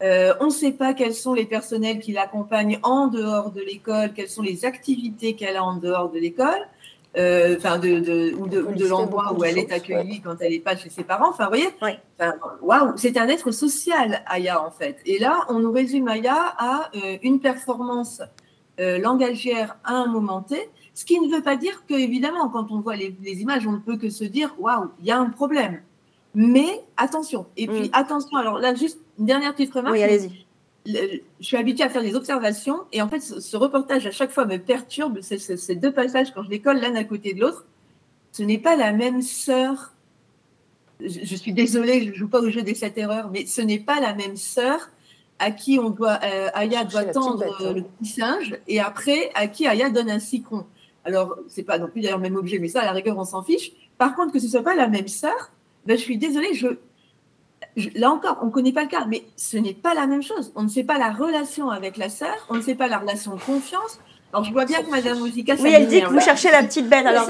[0.00, 4.30] on ne sait pas quels sont les personnels qui l'accompagnent en dehors de l'école, quelles
[4.30, 6.66] sont les activités qu'elle a en dehors de l'école.
[7.16, 10.60] Euh, enfin de, de, ou de, de l'endroit où elle est accueillie quand elle n'est
[10.60, 11.30] pas chez ses parents.
[11.30, 11.68] Enfin, vous voyez,
[12.62, 14.98] waouh, c'est un être social, Aya, en fait.
[15.06, 18.22] Et là, on nous résume Aya à euh, une performance
[18.78, 22.70] euh, langagière à un moment T, ce qui ne veut pas dire que, évidemment, quand
[22.70, 25.18] on voit les, les images, on ne peut que se dire, waouh, il y a
[25.18, 25.82] un problème.
[26.36, 27.92] Mais attention, et puis mm.
[27.92, 29.96] attention, alors là, juste une dernière petite remarque.
[29.96, 30.46] Oui, allez-y
[30.86, 34.46] je suis habituée à faire des observations et en fait, ce, reportage à chaque fois
[34.46, 35.20] me perturbe.
[35.20, 37.66] Ces deux passages, quand je les colle l'un à côté de l'autre,
[38.32, 39.92] ce n'est pas la même sœur.
[41.00, 43.78] Je, suis désolée, je ne joue pas au jeu des sept erreurs, mais ce n'est
[43.78, 44.90] pas la même sœur
[45.38, 49.46] à qui on doit, euh, Aya doit tendre euh, le petit singe et après à
[49.48, 50.66] qui Aya donne un citron.
[51.04, 53.24] Alors, c'est pas non plus d'ailleurs le même objet, mais ça, à la rigueur, on
[53.24, 53.72] s'en fiche.
[53.96, 55.50] Par contre, que ce soit pas la même sœur,
[55.86, 56.68] ben, je suis désolée, je,
[57.94, 60.52] là encore, on ne connaît pas le cas, mais ce n'est pas la même chose.
[60.56, 63.34] On ne sait pas la relation avec la sœur, on ne sait pas la relation
[63.34, 63.98] de confiance.
[64.32, 65.54] Alors, je vois bien que Madame Mouzica...
[65.58, 67.04] Oui, elle dit que vous cherchez la petite bête.
[67.04, 67.28] Alors,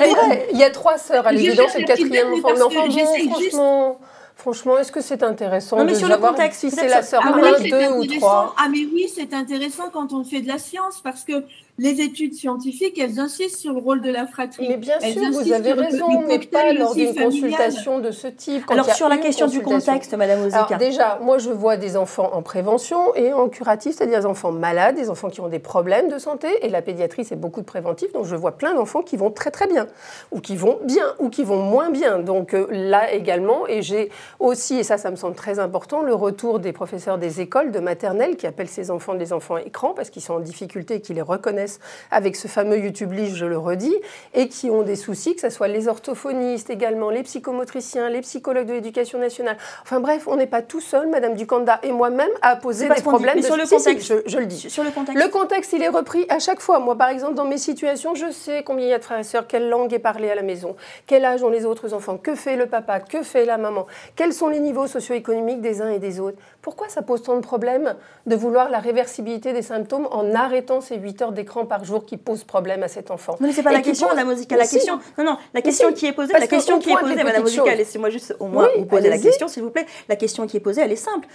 [0.52, 2.70] il y a trois sœurs, à l'évidence, c'est le quatrième enfant.
[2.70, 4.00] franchement...
[4.40, 7.42] Franchement, est-ce que c'est intéressant non, mais sur le contexte, si c'est la sœur 1,
[7.44, 11.02] ah, 2 ou 3 Ah mais oui, c'est intéressant quand on fait de la science
[11.04, 11.44] parce que
[11.80, 14.68] les études scientifiques, elles insistent sur le rôle de la fratrie.
[14.68, 18.70] Mais bien sûr, vous avez raison, mais pas lors d'une consultation de ce type.
[18.70, 20.58] Alors sur la question du contexte, Madame Ozika.
[20.58, 24.52] Alors déjà, moi je vois des enfants en prévention et en curatif, c'est-à-dire des enfants
[24.52, 27.66] malades, des enfants qui ont des problèmes de santé, et la pédiatrie c'est beaucoup de
[27.66, 29.86] préventif, donc je vois plein d'enfants qui vont très très bien,
[30.32, 32.18] ou qui vont bien, ou qui vont moins bien.
[32.18, 36.14] Donc euh, là également, et j'ai aussi, et ça ça me semble très important, le
[36.14, 40.10] retour des professeurs des écoles de maternelle qui appellent ces enfants des enfants écrans parce
[40.10, 41.69] qu'ils sont en difficulté et qui les reconnaissent
[42.10, 43.94] avec ce fameux YouTube Livre, je le redis,
[44.34, 48.66] et qui ont des soucis, que ce soit les orthophonistes également, les psychomotriciens, les psychologues
[48.66, 49.56] de l'éducation nationale.
[49.82, 53.40] Enfin bref, on n'est pas tout seul, Madame Ducanda et moi-même, à poser des problèmes.
[53.40, 53.44] de...
[53.44, 54.70] sur le contexte, je, je, le dis.
[54.70, 55.22] Sur le contexte.
[55.22, 56.78] Le contexte, il est repris à chaque fois.
[56.80, 59.24] Moi, par exemple, dans mes situations, je sais combien il y a de frères et
[59.24, 62.34] sœurs, quelle langue est parlée à la maison, quel âge ont les autres enfants, que
[62.34, 65.98] fait le papa, que fait la maman, quels sont les niveaux socio-économiques des uns et
[65.98, 66.38] des autres.
[66.62, 67.94] Pourquoi ça pose tant de problèmes
[68.26, 72.16] de vouloir la réversibilité des symptômes en arrêtant ces 8 heures d'écran par jour qui
[72.18, 73.36] posent problème à cet enfant?
[73.40, 74.50] Non, mais c'est pas la question, la musique.
[74.50, 77.44] La question, non, non, la question qui est posée, la question qui est posée, Madame
[77.44, 79.86] laissez-moi juste au moins vous poser la question, s'il vous plaît.
[80.08, 81.28] La question qui est posée, elle est simple.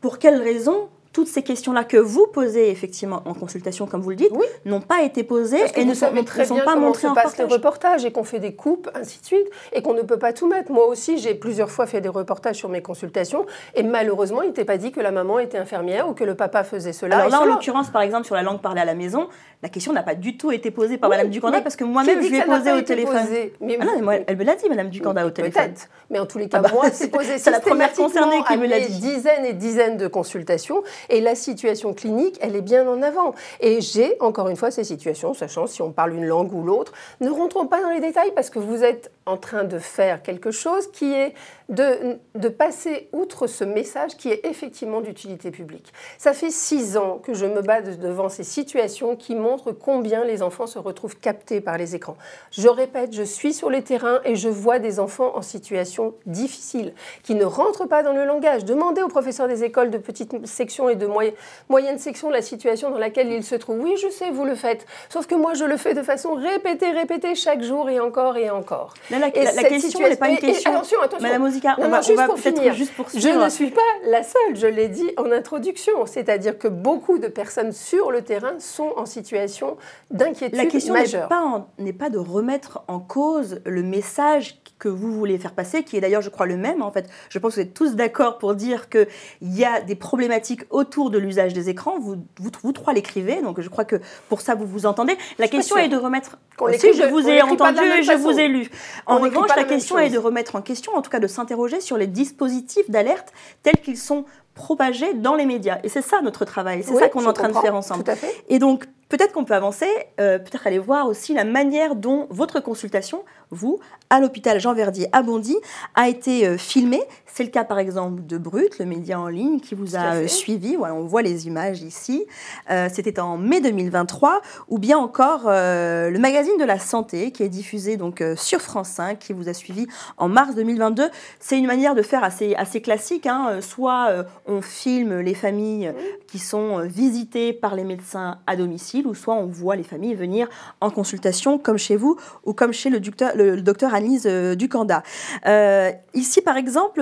[0.00, 4.16] Pour quelles raisons toutes ces questions-là que vous posez effectivement en consultation, comme vous le
[4.16, 4.32] dites,
[4.64, 7.48] n'ont pas été posées et ne sont, très sont bien pas montrées en passe reportage.
[7.48, 10.32] les reportages et qu'on fait des coupes, ainsi de suite, et qu'on ne peut pas
[10.32, 10.70] tout mettre.
[10.70, 13.44] Moi aussi, j'ai plusieurs fois fait des reportages sur mes consultations
[13.74, 16.62] et malheureusement, il n'était pas dit que la maman était infirmière ou que le papa
[16.64, 17.16] faisait cela.
[17.18, 19.28] Alors là, en l'occurrence, par exemple, sur la langue parlée à la maison,
[19.62, 22.22] la question n'a pas du tout été posée par Oui, Madame Ducanda parce que moi-même,
[22.22, 23.20] je lui ai posé au téléphone.
[23.26, 25.62] posé Mais Ah non, mais moi, elle me l'a dit, Madame Ducanda, au téléphone.
[25.64, 28.42] Peut-être, mais en tous les cas, Ah bah, moi, c'est- posé c'est la première concernée
[28.46, 29.00] qui me l'a dit.
[29.00, 33.34] dizaines et dizaines de consultations, et la situation clinique, elle est bien en avant.
[33.60, 36.92] Et j'ai, encore une fois, ces situations, sachant si on parle une langue ou l'autre,
[37.20, 40.50] ne rentrons pas dans les détails parce que vous êtes en train de faire quelque
[40.50, 41.34] chose qui est
[41.68, 45.92] de, de passer outre ce message qui est effectivement d'utilité publique.
[46.18, 50.24] Ça fait six ans que je me bats de- devant ces situations qui montrent combien
[50.24, 52.16] les enfants se retrouvent captés par les écrans.
[52.50, 56.92] Je répète, je suis sur les terrains et je vois des enfants en situation difficile,
[57.22, 58.64] qui ne rentrent pas dans le langage.
[58.64, 61.34] Demandez aux professeurs des écoles de petites sections et de moy-
[61.68, 63.78] moyennes sections la situation dans laquelle ils se trouvent.
[63.80, 64.86] Oui, je sais, vous le faites.
[65.08, 68.50] Sauf que moi, je le fais de façon répétée, répétée chaque jour et encore et
[68.50, 68.94] encore.
[69.20, 70.70] La, la- la question n'est pas une situation- et- et question.
[70.72, 71.26] attention, attention.
[71.28, 72.74] Madame Osica, Non, on non, va, on juste va pour finir.
[72.74, 76.06] juste pour Je ne suis pas la seule, je l'ai dit en introduction.
[76.06, 79.76] C'est-à-dire que beaucoup de personnes sur le terrain sont en situation
[80.10, 81.28] d'inquiétude La question n'est majeure.
[81.28, 85.84] pas, en- n'est pas de remettre en cause le message que vous voulez faire passer,
[85.84, 86.82] qui est d'ailleurs, je crois, le même.
[86.82, 89.06] En fait, je pense que vous êtes tous d'accord pour dire qu'il
[89.42, 92.00] y a des problématiques autour de l'usage des écrans.
[92.00, 95.16] Vous, vous, vous trois l'écrivez, donc je crois que pour ça, vous vous entendez.
[95.38, 96.38] La question est de remettre...
[96.56, 98.68] Qu'on Si, je vous ai entendu et je vous ai lu.
[99.06, 101.96] En revanche, la question est de remettre en question, en tout cas de s'interroger sur
[101.96, 105.78] les dispositifs d'alerte tels qu'ils sont propagés dans les médias.
[105.84, 108.04] Et c'est ça notre travail, c'est Oui, ça qu'on est en train de faire ensemble.
[108.04, 108.34] Tout à fait.
[108.48, 109.88] Et donc, peut-être qu'on peut avancer,
[110.20, 113.78] euh, peut-être aller voir aussi la manière dont votre consultation, vous,
[114.10, 115.56] à l'hôpital Jean Verdier à Bondy,
[115.94, 117.02] a été euh, filmée.
[117.32, 120.26] C'est le cas, par exemple, de Brut, le média en ligne qui vous a euh,
[120.26, 120.74] suivi.
[120.74, 122.26] Voilà, on voit les images ici.
[122.70, 124.40] Euh, C'était en mai 2023.
[124.68, 128.60] Ou bien encore euh, le magazine de la santé qui est diffusé donc euh, sur
[128.60, 129.86] France 5, qui vous a suivi
[130.16, 131.08] en mars 2022.
[131.38, 133.26] C'est une manière de faire assez, assez classique.
[133.26, 133.60] hein.
[133.60, 134.08] Soit
[134.46, 135.92] on filme les familles
[136.26, 140.48] qui sont visitées par les médecins à domicile, ou soit on voit les familles venir
[140.80, 145.02] en consultation, comme chez vous, ou comme chez le docteur, le, docteur Annelise euh, Ducanda.
[145.46, 147.00] Euh, ici, par exemple,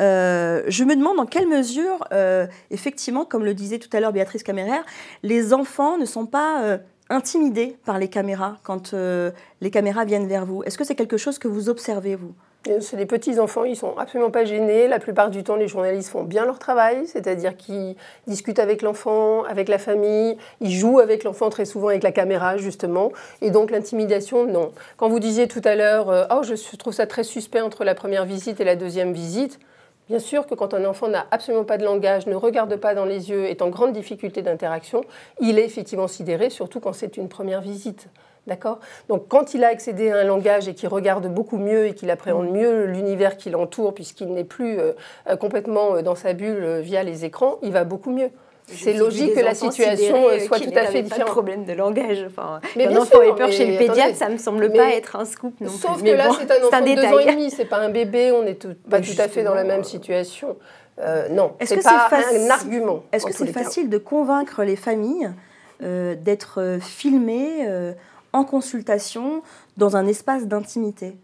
[0.00, 2.06] euh, je me demande dans quelle mesure,
[2.70, 4.84] effectivement, comme le disait tout à l'heure Béatrice Caméraire,
[5.22, 10.62] les enfants ne sont pas intimidés par les caméras quand les caméras viennent vers vous.
[10.62, 12.34] Est-ce que c'est quelque chose que vous observez, vous?
[12.66, 14.86] Et C'est des petits enfants, ils sont absolument pas gênés.
[14.86, 17.96] La plupart du temps, les journalistes font bien leur travail, c'est-à-dire qu'ils
[18.26, 22.58] discutent avec l'enfant, avec la famille, ils jouent avec l'enfant très souvent avec la caméra
[22.58, 23.12] justement.
[23.40, 24.72] Et donc l'intimidation, non.
[24.98, 27.94] Quand vous disiez tout à l'heure, euh, oh, je trouve ça très suspect entre la
[27.94, 29.58] première visite et la deuxième visite.
[30.10, 33.06] Bien sûr que quand un enfant n'a absolument pas de langage, ne regarde pas dans
[33.06, 35.02] les yeux, est en grande difficulté d'interaction,
[35.40, 38.08] il est effectivement sidéré, surtout quand c'est une première visite.
[38.46, 38.80] D'accord?
[39.08, 42.10] Donc, quand il a accédé à un langage et qu'il regarde beaucoup mieux et qu'il
[42.10, 44.92] appréhende mieux l'univers qui l'entoure, puisqu'il n'est plus euh,
[45.28, 48.30] euh, complètement euh, dans sa bulle euh, via les écrans, il va beaucoup mieux.
[48.72, 51.26] C'est logique que la situation soit tout à fait Pas de différente.
[51.26, 52.24] problème de langage.
[52.28, 54.90] Enfin, Mais bien enfant sûr, ait peur chez le pédiatre, ça me semble Mais- pas
[54.94, 55.98] être un scoop non Sauf plus.
[55.98, 57.88] que Mais là, bon, c'est un enfant de deux ans et demi, c'est pas un
[57.88, 60.56] bébé, on est tout- pas Bah, tout à fait dans la même situation.
[61.00, 63.02] Euh, non, c'est que pas un argument.
[63.12, 65.30] Est-ce que c'est facile de convaincre les familles
[65.82, 67.92] euh, d'être filmées euh,
[68.32, 69.42] en consultation
[69.76, 71.16] dans un espace d'intimité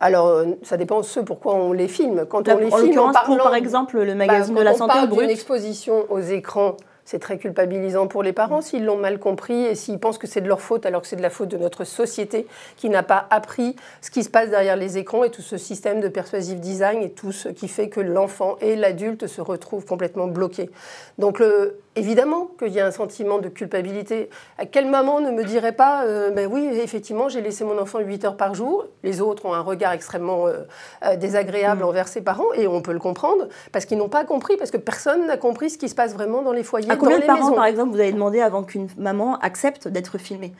[0.00, 2.26] Alors, euh, ça dépend ce pourquoi on les filme.
[2.26, 4.60] Quand Là, on les En filme en l'occurrence, pour parlant, par exemple le magazine bah,
[4.60, 5.20] de la quand on santé parle brut.
[5.20, 6.76] d'une exposition aux écrans,
[7.08, 10.42] c'est très culpabilisant pour les parents s'ils l'ont mal compris et s'ils pensent que c'est
[10.42, 12.46] de leur faute alors que c'est de la faute de notre société
[12.76, 16.02] qui n'a pas appris ce qui se passe derrière les écrans et tout ce système
[16.02, 20.26] de persuasive design et tout ce qui fait que l'enfant et l'adulte se retrouvent complètement
[20.26, 20.68] bloqués.
[21.16, 24.30] Donc le, évidemment qu'il y a un sentiment de culpabilité.
[24.56, 27.98] À quelle maman ne me dirait pas, euh, ben oui, effectivement, j'ai laissé mon enfant
[27.98, 30.62] 8 heures par jour, les autres ont un regard extrêmement euh,
[31.04, 31.86] euh, désagréable mm.
[31.86, 34.76] envers ses parents, et on peut le comprendre, parce qu'ils n'ont pas compris, parce que
[34.76, 37.52] personne n'a compris ce qui se passe vraiment dans les foyers, à combien de parents,
[37.52, 40.52] par exemple, vous avez demandé avant qu'une maman accepte d'être filmée?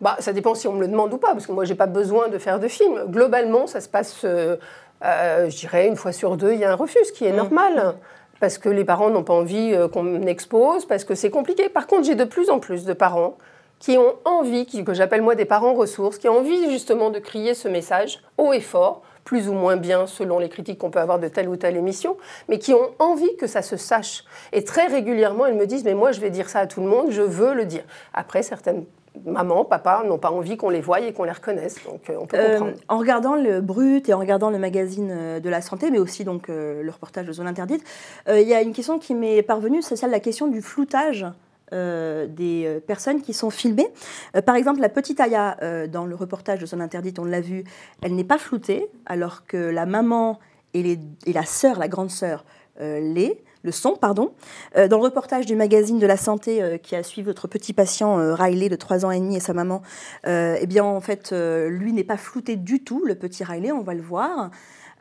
[0.00, 1.76] Bah, ça dépend si on me le demande ou pas, parce que moi, je n'ai
[1.76, 3.04] pas besoin de faire de film.
[3.08, 7.04] Globalement, ça se passe, je dirais, une fois sur deux, il y a un refus,
[7.04, 7.36] ce qui est mm.
[7.36, 7.94] normal
[8.40, 11.68] parce que les parents n'ont pas envie euh, qu'on expose, parce que c'est compliqué.
[11.68, 13.36] Par contre, j'ai de plus en plus de parents
[13.78, 17.54] qui ont envie, que j'appelle moi des parents ressources, qui ont envie justement de crier
[17.54, 21.18] ce message haut et fort, plus ou moins bien selon les critiques qu'on peut avoir
[21.18, 22.16] de telle ou telle émission,
[22.48, 24.24] mais qui ont envie que ça se sache.
[24.52, 26.86] Et très régulièrement, ils me disent, mais moi je vais dire ça à tout le
[26.86, 27.84] monde, je veux le dire.
[28.12, 28.84] Après, certaines
[29.24, 31.76] maman, papa n'ont pas envie qu'on les voie et qu'on les reconnaisse.
[31.84, 32.72] Donc euh, on peut comprendre.
[32.76, 35.98] Euh, en regardant le Brut et en regardant le magazine euh, de la santé, mais
[35.98, 37.84] aussi donc le reportage de Zone Interdite,
[38.28, 41.26] il y a une question qui m'est parvenue, c'est celle de la question du floutage.
[41.72, 43.88] des personnes qui sont filmées.
[44.46, 45.56] par exemple, la petite Aya,
[45.88, 47.64] dans le reportage de Zone Interdite, on l'a vu,
[48.02, 50.38] elle n'est pas floutée, alors que la maman
[50.72, 52.44] et, et la sœur, la grande sœur,
[52.78, 54.32] l'est le son, pardon.
[54.76, 57.72] Euh, dans le reportage du magazine de la santé euh, qui a suivi votre petit
[57.72, 59.82] patient euh, Riley de 3 ans et demi et sa maman,
[60.26, 63.94] eh bien en fait, lui n'est pas flouté du tout, le petit Riley, on va
[63.94, 64.50] le voir.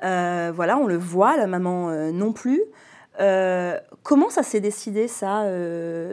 [0.02, 2.62] voilà, on le voit, la maman non plus.
[4.04, 5.46] comment ça s'est décidé, ça,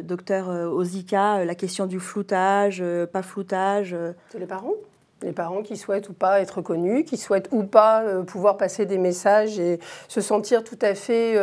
[0.02, 2.82] docteur Ozika, la question du floutage,
[3.12, 3.96] pas floutage
[4.30, 4.74] C'est les parents
[5.22, 8.96] les parents qui souhaitent ou pas être connus, qui souhaitent ou pas pouvoir passer des
[8.96, 9.78] messages et
[10.08, 11.36] se sentir tout à fait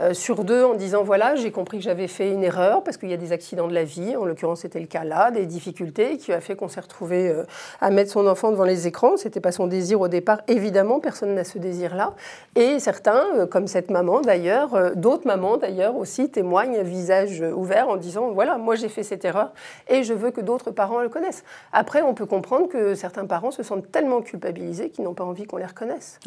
[0.00, 3.08] euh, sur deux en disant voilà, j'ai compris que j'avais fait une erreur parce qu'il
[3.08, 6.18] y a des accidents de la vie, en l'occurrence c'était le cas là, des difficultés
[6.18, 7.44] qui a fait qu'on s'est retrouvé euh,
[7.80, 9.16] à mettre son enfant devant les écrans.
[9.16, 12.14] C'était pas son désir au départ, évidemment, personne n'a ce désir-là.
[12.56, 17.96] Et certains, euh, comme cette maman d'ailleurs, d'autres mamans d'ailleurs aussi témoignent visage ouvert en
[17.96, 19.52] disant voilà, moi j'ai fait cette erreur
[19.88, 21.44] et je veux que d'autres parents le connaissent.
[21.72, 25.44] Après, on peut comprendre que certains parents se sentent tellement culpabilisés qu'ils n'ont pas envie
[25.44, 26.18] qu'on les reconnaisse.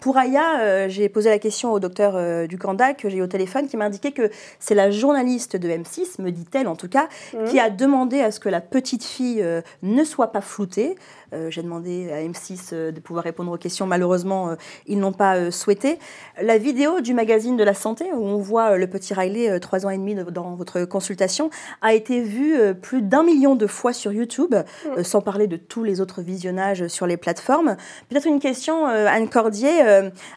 [0.00, 2.92] Pour Aya, j'ai posé la question au docteur Ducanda
[3.22, 6.88] au téléphone qui m'a indiqué que c'est la journaliste de M6, me dit-elle en tout
[6.88, 7.44] cas, mmh.
[7.44, 10.96] qui a demandé à ce que la petite fille euh, ne soit pas floutée.
[11.34, 13.86] Euh, j'ai demandé à M6 euh, de pouvoir répondre aux questions.
[13.86, 14.54] Malheureusement, euh,
[14.86, 15.98] ils n'ont pas souhaité.
[16.40, 19.90] La vidéo du magazine de la santé, où on voit le petit Riley, trois ans
[19.90, 21.50] et demi, dans votre consultation,
[21.82, 24.54] a été vue plus d'un million de fois sur YouTube,
[25.02, 27.76] sans parler de tous les autres visionnages sur les plateformes.
[28.08, 29.80] Peut-être une question, Anne Cordier,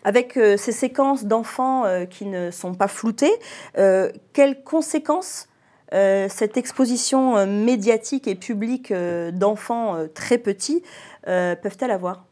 [0.03, 3.31] avec ces séquences d'enfants qui ne sont pas floutés,
[3.75, 5.47] quelles conséquences
[5.93, 10.83] euh, cette exposition euh, médiatique et publique euh, d'enfants très petits
[11.25, 12.25] peuvent-elles avoir?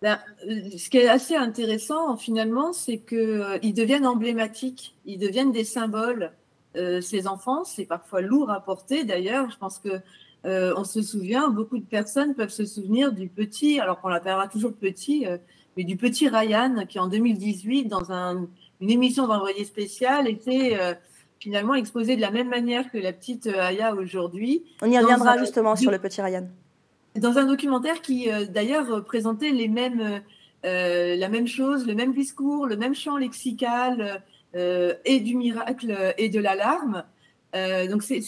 [0.00, 6.30] Ben, ce qui est assez intéressant finalement, c'est qu'ils deviennent emblématiques, ils deviennent des symboles.
[6.76, 9.50] ces enfants, c'est parfois lourd à porter d'ailleurs.
[9.50, 10.00] Je pense que
[10.44, 14.72] on se souvient, beaucoup de personnes peuvent se souvenir du petit, alors qu'on l'appellera toujours
[14.72, 15.26] petit,
[15.76, 18.12] mais du petit Ryan qui en 2018, dans
[18.80, 20.78] une émission d'envoyé spécial, était
[21.38, 24.64] finalement exposé de la même manière que la petite euh, Aya aujourd'hui.
[24.82, 26.48] On y reviendra justement sur le petit Ryan.
[27.16, 30.22] Dans un documentaire qui euh, d'ailleurs présentait les mêmes,
[30.64, 34.22] euh, la même chose, le même discours, le même champ lexical
[35.04, 37.04] et du miracle et de l'alarme.
[37.52, 38.22] donc c'est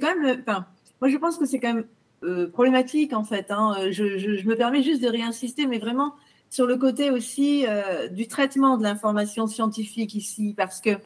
[0.00, 0.66] quand même, enfin,
[1.00, 3.50] moi je pense que c'est quand même problématique en fait.
[3.50, 3.76] Hein.
[3.90, 6.14] Je, je, je, me permets juste de réinsister, mais vraiment
[6.48, 7.66] sur le côté aussi
[8.12, 10.98] du traitement de l'information scientifique ici, parce que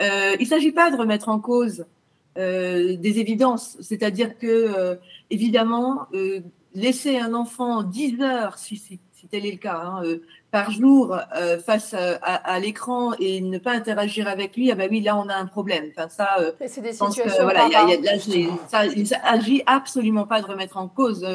[0.00, 1.86] il ne s'agit pas de remettre en cause
[2.38, 4.96] euh, des évidences, c'est-à-dire que, euh,
[5.30, 6.06] évidemment,
[6.74, 10.02] laisser un enfant 10 heures, si, si, tel est le cas, hein,
[10.50, 11.18] par jour
[11.64, 15.34] face à, l'écran et ne pas interagir avec lui, ah ben oui, là on a
[15.34, 15.86] un problème.
[15.96, 17.42] Enfin, ça, c'est des situations.
[17.42, 17.68] voilà,
[18.68, 21.26] ça, il ne s'agit absolument pas de remettre en cause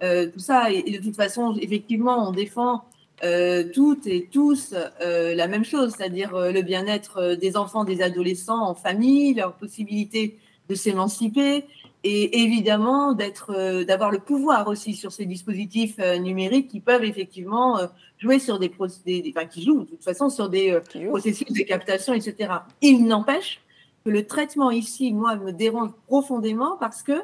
[0.00, 0.70] tout ça.
[0.70, 2.84] et, de toute façon, effectivement, on défend
[3.22, 8.02] euh, toutes et tous euh, la même chose, c'est-à-dire euh, le bien-être des enfants, des
[8.02, 10.36] adolescents en famille, leur possibilité
[10.68, 11.64] de s'émanciper
[12.02, 17.78] et évidemment d'être, d'avoir le pouvoir aussi sur ces dispositifs numériques qui peuvent effectivement
[18.18, 22.52] jouer sur des, enfin, qui jouent de toute façon sur des processus de captation, etc.
[22.82, 23.62] Il n'empêche
[24.04, 27.22] que le traitement ici, moi, me dérange profondément parce que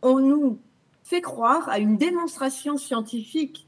[0.00, 0.58] on nous
[1.04, 3.67] fait croire à une démonstration scientifique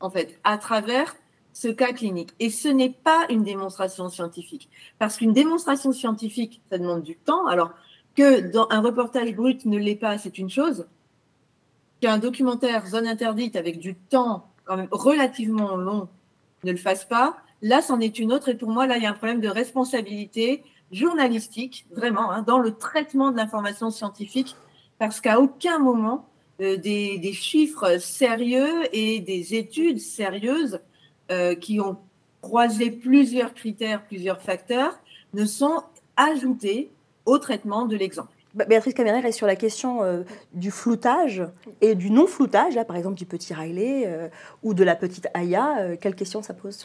[0.00, 1.14] en fait, à travers
[1.52, 2.30] ce cas clinique.
[2.38, 4.68] Et ce n'est pas une démonstration scientifique.
[4.98, 7.46] Parce qu'une démonstration scientifique, ça demande du temps.
[7.46, 7.72] Alors
[8.16, 10.86] que dans un reportage brut ne l'est pas, c'est une chose.
[12.00, 16.08] Qu'un documentaire zone interdite avec du temps quand même relativement long
[16.64, 18.48] ne le fasse pas, Là, c'en est une autre.
[18.48, 22.58] Et pour moi, là, il y a un problème de responsabilité journalistique, vraiment, hein, dans
[22.58, 24.56] le traitement de l'information scientifique,
[24.98, 26.26] parce qu'à aucun moment,
[26.60, 30.80] euh, des, chiffres sérieux et des études sérieuses
[31.30, 31.96] euh, qui ont
[32.42, 34.98] croisé plusieurs critères, plusieurs facteurs,
[35.32, 35.82] ne sont
[36.16, 36.90] ajoutés
[37.24, 38.39] au traitement de l'exemple.
[38.54, 40.22] Béatrice Caméraire est sur la question euh,
[40.54, 41.44] du floutage
[41.80, 44.28] et du non-floutage, par exemple du petit Riley euh,
[44.64, 45.76] ou de la petite Aya.
[45.78, 46.84] Euh, quelle question ça pose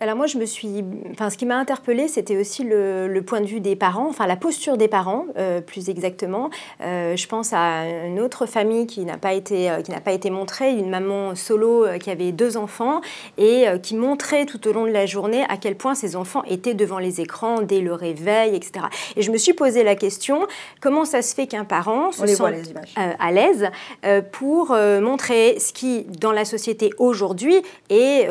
[0.00, 0.84] Alors moi, je me suis...
[1.12, 4.36] Enfin, ce qui m'a interpellée, c'était aussi le, point de vue des parents, enfin la
[4.36, 5.26] posture des parents,
[5.66, 6.50] plus exactement.
[6.80, 10.72] je pense à une autre famille qui n'a pas été, qui n'a pas été montrée,
[10.72, 13.00] une maman solo qui avait deux enfants
[13.38, 16.74] et qui montrait tout au long de la journée à quel point ses enfants étaient
[16.74, 18.86] devant les écrans dès le réveil, etc.
[19.16, 20.46] Et je me suis posé la question,
[20.82, 23.70] comment ça se fait qu'un parent se sent euh, à l'aise
[24.04, 27.56] euh, pour euh, montrer ce qui, dans la société aujourd'hui,
[27.90, 28.28] est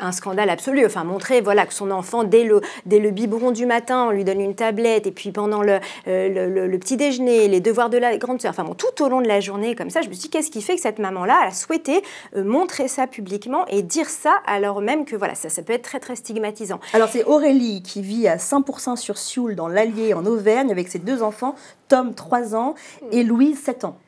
[0.00, 0.84] un scandale absolu.
[0.86, 4.24] Enfin, montrer voilà, que son enfant, dès le, dès le biberon du matin, on lui
[4.24, 8.40] donne une tablette, et puis pendant le, le, petit déjeuner, les devoirs de la grande
[8.40, 10.30] sœur, enfin bon, tout au long de la journée, comme ça, je me suis dit,
[10.30, 12.02] qu'est-ce qui fait que cette maman-là a souhaité
[12.36, 16.00] montrer ça publiquement et dire ça alors même que voilà, ça, ça peut être très
[16.00, 16.80] très stigmatisant.
[16.92, 20.98] Alors c'est Aurélie qui vit à 100% sur Sioule dans l'Allier en Auvergne avec ses
[20.98, 21.54] deux enfants
[21.88, 22.74] Tom, 3 ans,
[23.10, 23.98] et Louise, 7 ans.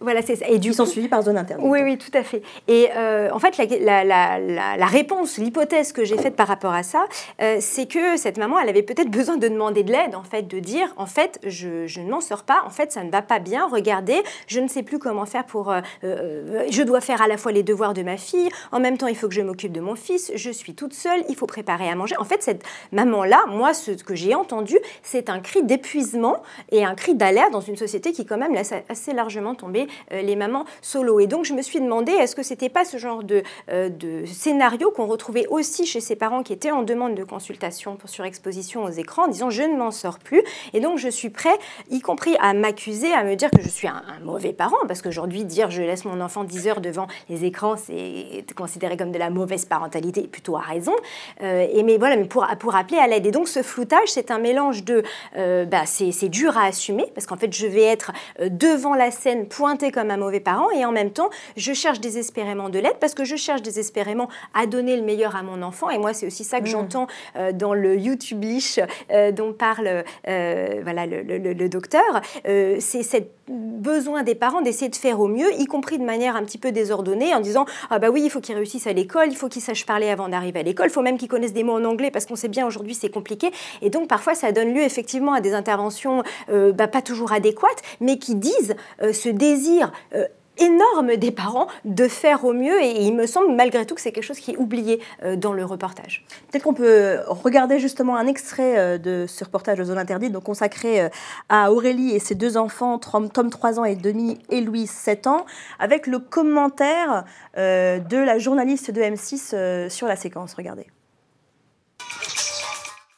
[0.00, 0.46] Voilà, c'est ça.
[0.48, 1.66] Et du Ils sont suivis par zone interdite.
[1.68, 2.42] Oui, oui, tout à fait.
[2.68, 6.82] Et euh, en fait, la, la, la, réponse, l'hypothèse que j'ai faite par rapport à
[6.82, 7.06] ça,
[7.40, 10.42] euh, c'est que cette maman, elle avait peut-être besoin de demander de l'aide, en fait,
[10.42, 13.22] de dire, en fait, je, je ne m'en sors pas, en fait, ça ne va
[13.22, 15.72] pas bien, regardez, je ne sais plus comment faire pour...
[15.72, 19.08] Euh, je dois faire à la fois les devoirs de ma fille, en même temps,
[19.08, 21.88] il faut que je m'occupe de mon fils, je suis toute seule, il faut préparer
[21.88, 22.16] à manger.
[22.18, 26.94] En fait, cette maman-là, moi, ce que j'ai entendu, c'est un cri d'épuisement et un
[26.94, 30.64] cri d'alerte dans une société qui, quand même, laisse assez largement tomber euh, les mamans
[30.82, 31.20] solo.
[31.20, 34.24] Et donc, je me suis demandé, est-ce que c'était pas ce genre de, euh, de
[34.26, 38.84] scénario qu'on retrouvait aussi chez ces parents qui étaient en demande de consultation pour surexposition
[38.84, 40.42] aux écrans, en disant je ne m'en sors plus.
[40.72, 41.56] Et donc, je suis prêt,
[41.90, 45.44] y compris à m'accuser, à me dire que je suis un, mauvais parent, parce qu'aujourd'hui,
[45.44, 49.30] dire je laisse mon enfant 10 heures devant les écrans, c'est considéré comme de la
[49.30, 50.94] mauvaise parentalité, plutôt à raison.
[51.42, 53.26] Euh, et mais voilà, mais pour, pour appeler à l'aide.
[53.26, 55.02] Et donc, ce floutage, c'est un mélange de,
[55.34, 59.48] bah, c'est dur à assumer, parce qu'en fait, je vais être devant la scène,
[59.92, 63.24] comme un mauvais parent et en même temps, je cherche désespérément de l'aide parce que
[63.24, 65.90] je cherche désespérément à donner le meilleur à mon enfant.
[65.90, 66.70] Et moi, c'est aussi ça que mm.
[66.70, 67.06] j'entends
[67.36, 72.20] euh, dans le YouTube Lish euh, dont parle euh, voilà, le, docteur.
[72.44, 73.18] c'est ce
[73.48, 76.72] besoin des parents d'essayer de faire au mieux, y compris de manière un petit peu
[76.72, 79.62] désordonnée, en disant Ah, bah oui, il faut qu'il réussisse à l'école, il faut qu'il
[79.62, 82.10] sache parler avant d'arriver à l'école, il faut même qu'il connaisse des mots en anglais
[82.10, 83.50] parce qu'on sait bien aujourd'hui c'est compliqué.
[83.82, 88.18] Et donc, parfois, ça donne lieu effectivement à des interventions bah, pas toujours adéquates, mais
[88.18, 89.67] qui disent ce désir
[90.14, 90.24] euh,
[90.56, 94.10] énorme des parents de faire au mieux et il me semble malgré tout que c'est
[94.10, 96.24] quelque chose qui est oublié euh, dans le reportage.
[96.50, 100.44] Peut-être qu'on peut regarder justement un extrait euh, de ce reportage de Zone Interdite donc
[100.44, 101.10] consacré
[101.48, 105.46] à Aurélie et ses deux enfants, Tom 3 ans et demi et Louise 7 ans,
[105.78, 107.24] avec le commentaire
[107.56, 110.54] de la journaliste de M6 sur la séquence.
[110.54, 110.86] Regardez.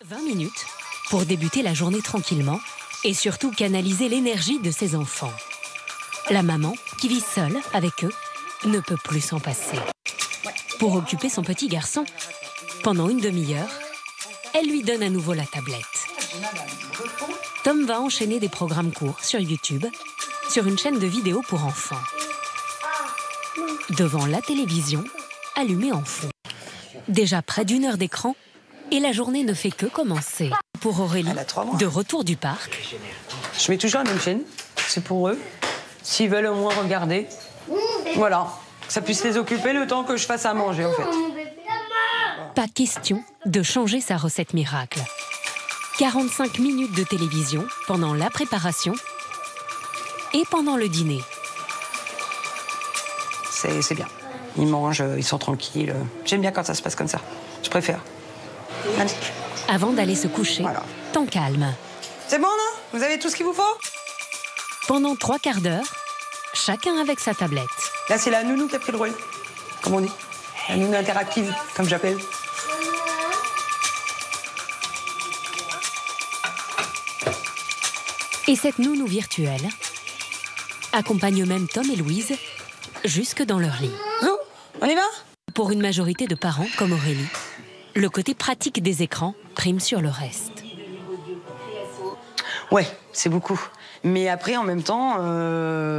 [0.04, 0.66] 20 minutes
[1.08, 2.58] pour débuter la journée tranquillement
[3.04, 5.32] et surtout canaliser l'énergie de ses enfants.
[6.30, 8.12] La maman, qui vit seule avec eux,
[8.64, 9.76] ne peut plus s'en passer.
[10.78, 12.04] Pour occuper son petit garçon,
[12.84, 13.68] pendant une demi-heure,
[14.54, 15.84] elle lui donne à nouveau la tablette.
[17.64, 19.84] Tom va enchaîner des programmes courts sur YouTube,
[20.48, 22.00] sur une chaîne de vidéos pour enfants.
[23.90, 25.02] Devant la télévision,
[25.56, 26.30] allumée en fond.
[27.08, 28.36] Déjà près d'une heure d'écran,
[28.92, 30.50] et la journée ne fait que commencer.
[30.80, 31.28] Pour Aurélie,
[31.80, 32.78] de retour du parc.
[33.58, 34.42] Je mets toujours la même chaîne,
[34.76, 35.38] c'est pour eux.
[36.02, 37.26] S'ils veulent au moins regarder.
[38.16, 38.48] Voilà.
[38.86, 41.04] Que ça puisse les occuper le temps que je fasse à manger, en fait.
[42.54, 45.00] Pas question de changer sa recette miracle.
[45.98, 48.94] 45 minutes de télévision pendant la préparation
[50.32, 51.20] et pendant le dîner.
[53.50, 54.08] C'est bien.
[54.56, 55.94] Ils mangent, ils sont tranquilles.
[56.24, 57.20] J'aime bien quand ça se passe comme ça.
[57.62, 58.00] Je préfère.
[59.68, 60.64] Avant d'aller se coucher,
[61.12, 61.74] temps calme.
[62.26, 62.98] C'est bon, non?
[62.98, 63.62] Vous avez tout ce qu'il vous faut?
[64.90, 65.84] Pendant trois quarts d'heure,
[66.52, 67.62] chacun avec sa tablette.
[68.08, 69.12] Là, c'est la nounou qui a pris le rôle,
[69.82, 70.10] comme on dit.
[70.68, 72.18] La nounou interactive, comme j'appelle.
[78.48, 79.68] Et cette nounou virtuelle
[80.92, 82.34] accompagne même Tom et Louise
[83.04, 83.94] jusque dans leur lit.
[84.80, 85.02] on y va?
[85.54, 87.28] Pour une majorité de parents comme Aurélie,
[87.94, 90.64] le côté pratique des écrans prime sur le reste.
[92.72, 93.60] Ouais, c'est beaucoup.
[94.02, 95.16] Mais après, en même temps,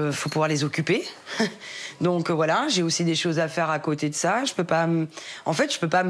[0.08, 1.06] il faut pouvoir les occuper.
[2.02, 4.43] Donc voilà, j'ai aussi des choses à faire à côté de ça.
[4.45, 4.88] Je peux pas,
[5.45, 6.04] en fait, je peux pas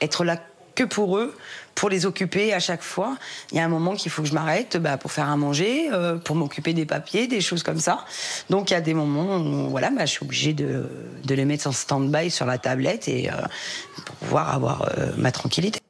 [0.00, 0.36] être là
[0.74, 1.34] que pour eux,
[1.74, 3.16] pour les occuper à chaque fois.
[3.52, 5.88] Il y a un moment qu'il faut que je m'arrête bah, pour faire à manger,
[5.92, 8.04] euh, pour m'occuper des papiers, des choses comme ça.
[8.50, 10.88] Donc il y a des moments où voilà, bah, je suis obligée de,
[11.24, 13.34] de, les mettre en stand-by sur la tablette et euh,
[14.04, 15.80] pour pouvoir avoir euh, ma tranquillité.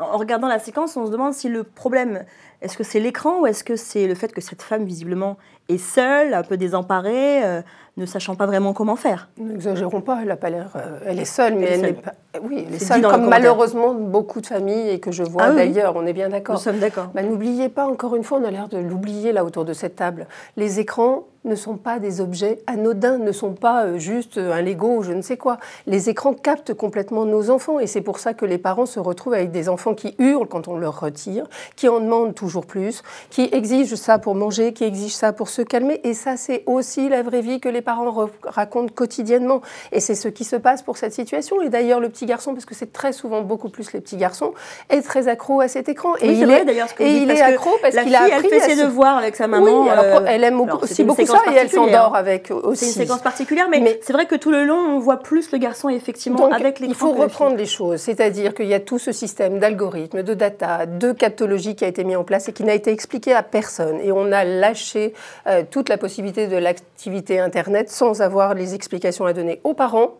[0.00, 2.24] En regardant la séquence, on se demande si le problème,
[2.62, 5.36] est-ce que c'est l'écran ou est-ce que c'est le fait que cette femme visiblement
[5.68, 7.62] est seule, un peu désemparée,
[7.98, 9.28] ne sachant pas vraiment comment faire.
[9.38, 10.70] N'exagérons pas, elle a pas l'air.
[10.76, 12.12] Euh, elle est seule, mais elle, n'est pas.
[12.42, 15.96] Oui, elle est, seule, comme malheureusement beaucoup de familles et que je vois ah d'ailleurs.
[15.96, 16.54] On est bien d'accord.
[16.54, 17.08] Nous sommes d'accord.
[17.14, 19.96] Bah, n'oubliez pas, encore une fois, on a l'air de l'oublier là autour de cette
[19.96, 20.26] table.
[20.56, 24.98] Les écrans ne sont pas des objets anodins, ne sont pas euh, juste un Lego
[24.98, 25.58] ou je ne sais quoi.
[25.86, 29.34] Les écrans captent complètement nos enfants et c'est pour ça que les parents se retrouvent
[29.34, 31.46] avec des enfants qui hurlent quand on leur retire,
[31.76, 35.62] qui en demandent toujours plus, qui exigent ça pour manger, qui exigent ça pour se
[35.62, 36.00] calmer.
[36.04, 39.62] Et ça, c'est aussi la vraie vie que les parents racontent quotidiennement.
[39.92, 41.60] Et c'est ce qui se passe pour cette situation.
[41.62, 44.52] Et d'ailleurs, le petit garçon, parce que c'est très souvent beaucoup plus les petits garçons,
[44.90, 46.14] est très accro à cet écran.
[46.20, 46.66] Et il, est,
[47.00, 49.82] et il est accro parce qu'il a appris elle fait ses devoirs avec sa maman.
[49.82, 52.84] Oui, alors, elle aime aussi beaucoup ça et elle s'endort avec aussi.
[52.84, 55.58] C'est une séquence particulière, mais, c'est vrai que tout le long, on voit plus le
[55.58, 56.92] garçon effectivement avec l'écran.
[56.92, 60.86] Il faut reprendre les choses, c'est-à-dire qu'il y a tout ce système d'algorithmes, de data,
[60.86, 64.00] de captologie qui a été mis en place et qui n'a été expliqué à personne.
[64.02, 65.14] Et on a lâché
[65.46, 70.14] euh, toute la possibilité de l'activité Internet sans avoir les explications à donner aux parents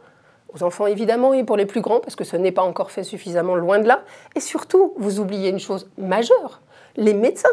[0.55, 3.05] aux enfants évidemment et pour les plus grands, parce que ce n'est pas encore fait
[3.05, 4.03] suffisamment loin de là.
[4.35, 6.61] Et surtout, vous oubliez une chose majeure,
[6.97, 7.49] les médecins.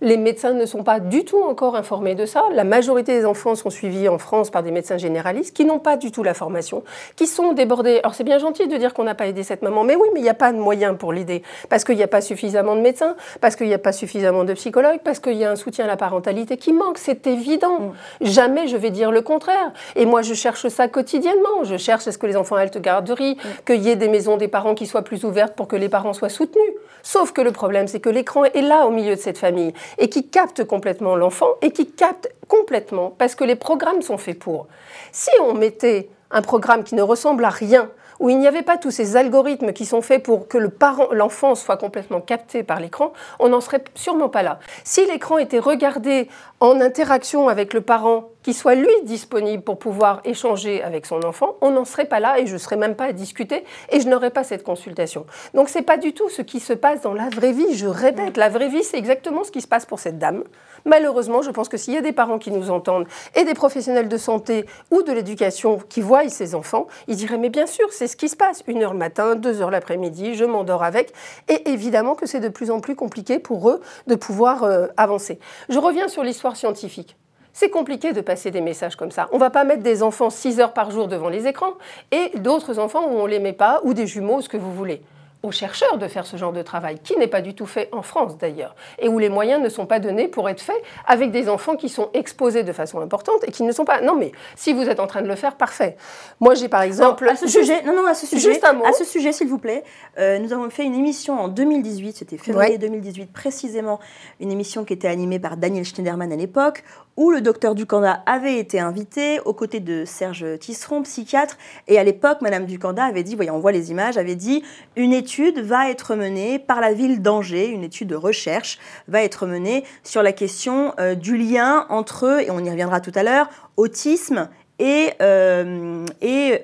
[0.00, 2.42] Les médecins ne sont pas du tout encore informés de ça.
[2.52, 5.96] La majorité des enfants sont suivis en France par des médecins généralistes qui n'ont pas
[5.96, 6.82] du tout la formation,
[7.16, 8.00] qui sont débordés.
[8.02, 10.20] Alors c'est bien gentil de dire qu'on n'a pas aidé cette maman, mais oui, mais
[10.20, 11.42] il n'y a pas de moyens pour l'aider.
[11.68, 14.54] Parce qu'il n'y a pas suffisamment de médecins, parce qu'il n'y a pas suffisamment de
[14.54, 16.98] psychologues, parce qu'il y a un soutien à la parentalité qui manque.
[16.98, 17.80] C'est évident.
[17.80, 17.92] Mm.
[18.22, 19.72] Jamais je vais dire le contraire.
[19.96, 21.64] Et moi, je cherche ça quotidiennement.
[21.64, 23.48] Je cherche est-ce que les enfants aient garderie, mm.
[23.66, 26.12] qu'il y ait des maisons des parents qui soient plus ouvertes pour que les parents
[26.12, 26.72] soient soutenus.
[27.02, 30.08] Sauf que le problème, c'est que l'écran est là au milieu de cette famille et
[30.08, 34.66] qui capte complètement l'enfant et qui capte complètement parce que les programmes sont faits pour.
[35.12, 37.90] Si on mettait un programme qui ne ressemble à rien,
[38.20, 41.08] où il n'y avait pas tous ces algorithmes qui sont faits pour que le parent,
[41.12, 44.60] l'enfant soit complètement capté par l'écran, on n'en serait sûrement pas là.
[44.84, 46.28] Si l'écran était regardé
[46.60, 51.56] en interaction avec le parent, qui soit lui disponible pour pouvoir échanger avec son enfant,
[51.62, 54.08] on n'en serait pas là et je ne serais même pas à discuter et je
[54.08, 55.26] n'aurais pas cette consultation.
[55.54, 57.74] Donc ce n'est pas du tout ce qui se passe dans la vraie vie.
[57.74, 60.44] Je répète, la vraie vie, c'est exactement ce qui se passe pour cette dame.
[60.84, 64.08] Malheureusement, je pense que s'il y a des parents qui nous entendent et des professionnels
[64.08, 68.06] de santé ou de l'éducation qui voient ces enfants, ils diraient mais bien sûr, c'est
[68.06, 68.62] ce qui se passe.
[68.66, 71.14] Une heure le matin, deux heures l'après-midi, je m'endors avec.
[71.48, 75.38] Et évidemment que c'est de plus en plus compliqué pour eux de pouvoir euh, avancer.
[75.70, 77.16] Je reviens sur l'histoire scientifique.
[77.56, 79.28] C'est compliqué de passer des messages comme ça.
[79.30, 81.74] On ne va pas mettre des enfants 6 heures par jour devant les écrans
[82.10, 84.74] et d'autres enfants où on ne les met pas, ou des jumeaux, ce que vous
[84.74, 85.02] voulez
[85.44, 88.02] aux chercheurs de faire ce genre de travail, qui n'est pas du tout fait en
[88.02, 91.48] France d'ailleurs, et où les moyens ne sont pas donnés pour être faits avec des
[91.48, 94.00] enfants qui sont exposés de façon importante et qui ne sont pas.
[94.00, 95.96] Non, mais si vous êtes en train de le faire, parfait.
[96.40, 97.28] Moi, j'ai par exemple.
[97.28, 98.86] à ce sujet, non, non, à ce sujet, juste un mot.
[98.86, 99.84] À ce sujet, s'il vous plaît,
[100.18, 104.00] euh, nous avons fait une émission en 2018, c'était février 2018 précisément,
[104.40, 106.84] une émission qui était animée par Daniel Schneiderman à l'époque,
[107.16, 111.56] où le docteur Ducanda avait été invité aux côtés de Serge Tisseron, psychiatre,
[111.88, 114.62] et à l'époque, Madame Ducanda avait dit, voyez, on voit les images, avait dit
[114.96, 119.46] une étude va être menée par la ville d'Angers, une étude de recherche va être
[119.46, 123.48] menée sur la question euh, du lien entre, et on y reviendra tout à l'heure,
[123.76, 124.48] autisme
[124.78, 126.04] et, euh,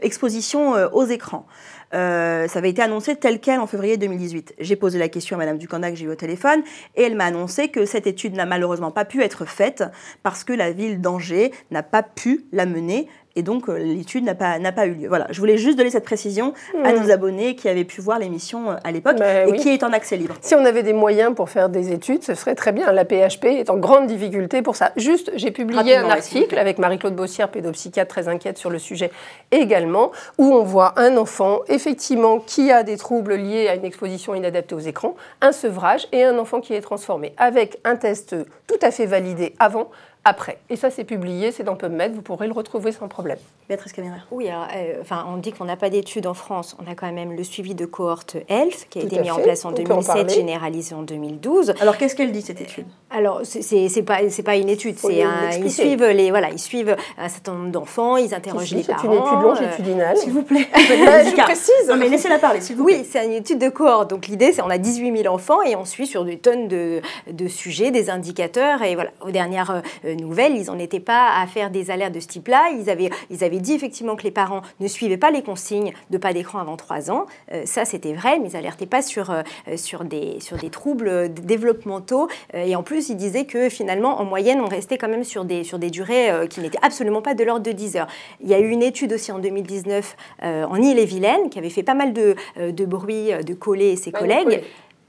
[0.03, 1.47] exposition euh, aux écrans.
[1.93, 4.55] Euh, ça avait été annoncé tel quel en février 2018.
[4.59, 6.63] J'ai posé la question à Madame Ducanda que j'ai eu au téléphone
[6.97, 9.85] et elle m'a annoncé que cette étude n'a malheureusement pas pu être faite
[10.23, 14.35] parce que la ville d'Angers n'a pas pu la mener et donc, euh, l'étude n'a
[14.35, 15.09] pas, pas eu lieu.
[15.09, 16.53] Voilà, je voulais juste donner cette précision
[16.85, 17.01] à hmm.
[17.01, 19.93] nos abonnés qui avaient pu voir l'émission euh, à l'époque bah et qui est en
[19.93, 20.35] accès libre.
[20.41, 22.91] Si on avait des moyens pour faire des études, ce serait très bien.
[22.93, 24.93] La PHP est en grande difficulté pour ça.
[24.97, 29.13] Juste, j'ai publié un article avec Marie-Claude Bossière, pédopsychiatre très inquiète sur le sujet
[29.53, 34.35] également, où on voit un enfant, effectivement, qui a des troubles liés à une exposition
[34.35, 38.35] inadaptée aux écrans, un sevrage et un enfant qui est transformé, avec un test
[38.67, 39.91] tout à fait validé avant,
[40.25, 40.59] après.
[40.69, 43.39] Et ça, c'est publié, c'est dans PubMed, vous pourrez le retrouver sans problème.
[43.69, 44.17] Béatrice Caméra.
[44.31, 46.77] Oui, euh, enfin, on dit qu'on n'a pas d'études en France.
[46.85, 49.65] On a quand même le suivi de cohorte ELF, qui a été mis en place
[49.65, 51.75] en 2007, généralisé en 2012.
[51.81, 52.87] Alors, qu'est-ce qu'elle dit, cette étude?
[53.11, 55.25] Alors, c'est pas pas une étude, c'est
[55.59, 59.01] ils suivent les voilà, ils suivent un certain nombre d'enfants, ils interrogent les parents.
[59.01, 60.17] C'est une étude longitudinale.
[60.17, 60.69] S'il vous plaît.
[60.75, 61.89] je précise.
[61.89, 62.99] Non mais laissez-la parler, s'il vous plaît.
[62.99, 64.11] Oui, c'est une étude de cohorte.
[64.11, 67.01] Donc l'idée, c'est on a 18 000 enfants et on suit sur des tonnes de,
[67.31, 69.11] de sujets, des indicateurs et voilà.
[69.21, 72.71] Aux dernières euh, nouvelles, ils n'en étaient pas à faire des alertes de ce type-là.
[72.79, 76.19] Ils avaient ils avaient dit effectivement que les parents ne suivaient pas les consignes de
[76.19, 77.27] pas d'écran avant 3 ans.
[77.53, 79.43] Euh, ça, c'était vrai, mais ils n'alertaient pas sur euh,
[79.77, 84.61] sur des sur des troubles développementaux et en plus, ils disaient que finalement, en moyenne,
[84.61, 87.45] on restait quand même sur des, sur des durées euh, qui n'étaient absolument pas de
[87.45, 88.07] l'ordre de 10 heures.
[88.41, 91.83] Il y a eu une étude aussi en 2019 euh, en Ille-et-Vilaine qui avait fait
[91.83, 94.63] pas mal de, euh, de bruit de Collet et ses collègues.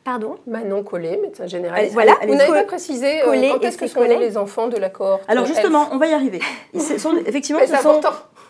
[0.03, 0.37] Pardon?
[0.47, 1.93] Manon Collet, médecin généraliste.
[1.93, 5.45] Voilà, vous n'avez pas précisé quand est-ce que sont les enfants de la cohorte Alors
[5.45, 6.39] justement, on va y arriver.
[6.97, 8.01] Sont, effectivement, ce sont,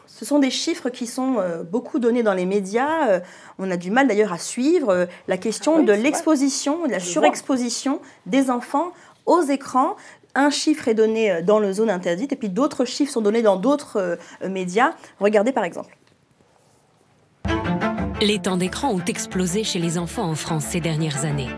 [0.07, 1.37] ce sont, des chiffres qui sont
[1.69, 3.21] beaucoup donnés dans les médias.
[3.59, 7.99] on a du mal d'ailleurs à suivre la question ah de l'exposition, de la surexposition
[8.25, 8.91] des enfants
[9.25, 9.95] aux écrans.
[10.35, 13.41] Un chiffre est donné euh, dans le zone interdite et puis d'autres chiffres sont donnés
[13.41, 14.93] dans d'autres euh, médias.
[15.19, 15.97] Regardez par exemple.
[18.23, 21.49] Les temps d'écran ont explosé chez les enfants en France ces dernières années.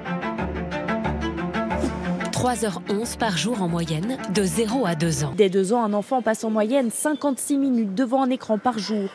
[2.31, 5.33] 3h11 par jour en moyenne, de 0 à 2 ans.
[5.35, 9.09] Dès 2 ans, un enfant passe en moyenne 56 minutes devant un écran par jour.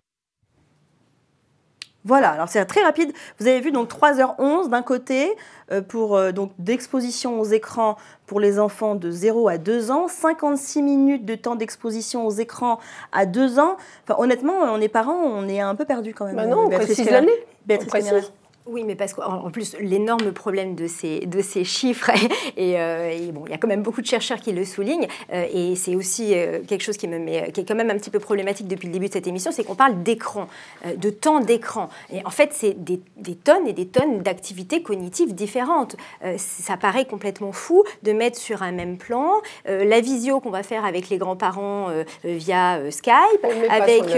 [2.08, 3.12] Voilà, alors c'est très rapide.
[3.38, 5.36] Vous avez vu donc 3h11 d'un côté
[5.70, 10.08] euh, pour euh, donc d'exposition aux écrans pour les enfants de 0 à 2 ans,
[10.08, 12.78] 56 minutes de temps d'exposition aux écrans
[13.12, 13.76] à 2 ans.
[14.04, 16.36] Enfin, honnêtement, on est parents, on est un peu perdu quand même.
[16.36, 17.30] Bah non, on précise l'année.
[18.70, 22.10] Oui, mais parce qu'en plus, l'énorme problème de ces, de ces chiffres,
[22.58, 25.46] euh, et, bon, il y a quand même beaucoup de chercheurs qui le soulignent, euh,
[25.50, 28.10] et c'est aussi euh, quelque chose qui, me met, qui est quand même un petit
[28.10, 30.48] peu problématique depuis le début de cette émission, c'est qu'on parle d'écran,
[30.94, 31.88] de temps d'écran.
[32.12, 35.96] Et en fait, c'est des, des, tonnes et des tonnes d'activités cognitives différentes.
[36.36, 39.32] ça paraît complètement fou de mettre sur un même plan
[39.66, 41.88] la visio qu'on va faire avec les grands-parents
[42.24, 43.46] via Skype.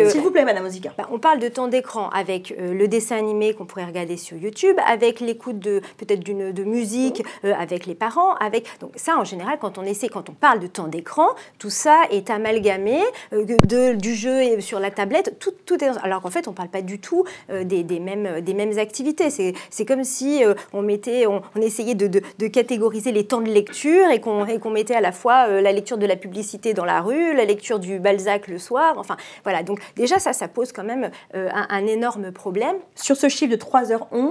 [0.09, 0.93] S'il vous plaît, Madame Ozika.
[0.99, 4.77] Bah, on parle de temps d'écran avec le dessin animé qu'on pourrait regarder sur YouTube,
[4.87, 9.25] avec l'écoute de peut-être d'une de musique euh, avec les parents, avec donc ça en
[9.25, 11.29] général quand on essaie, quand on parle de temps d'écran,
[11.59, 13.01] tout ça est amalgamé
[13.33, 16.69] euh, de, du jeu sur la tablette, tout, tout est alors qu'en fait on parle
[16.69, 19.31] pas du tout euh, des, des, mêmes des mêmes activités.
[19.31, 24.21] C'est comme si on mettait, on, essayait de, de, catégoriser les temps de lecture et
[24.21, 27.45] qu'on qu'on mettait à la fois la lecture de la publicité dans la rue, la
[27.45, 29.63] lecture du Balzac le soir, enfin voilà.
[29.63, 32.77] Donc déjà ça, ça pose quand même un, un énorme problème.
[32.95, 34.30] Sur ce chiffre de 3h11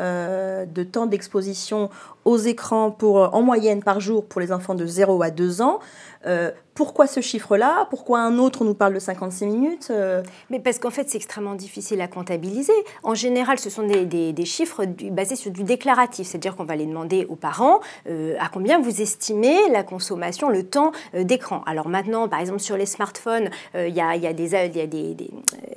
[0.00, 1.90] euh, de temps d'exposition
[2.24, 5.80] aux écrans pour, en moyenne par jour pour les enfants de 0 à 2 ans.
[6.26, 10.22] Euh, pourquoi ce chiffre-là Pourquoi un autre nous parle de 56 minutes euh
[10.64, 12.72] parce qu'en fait, c'est extrêmement difficile à comptabiliser.
[13.02, 17.26] En général, ce sont des, chiffres basés sur du déclaratif, c'est-à-dire qu'on va les demander
[17.28, 21.62] aux parents euh, à combien vous estimez la consommation, le temps euh, d'écran.
[21.66, 25.30] Alors maintenant, par exemple, sur les smartphones, il y, a, des,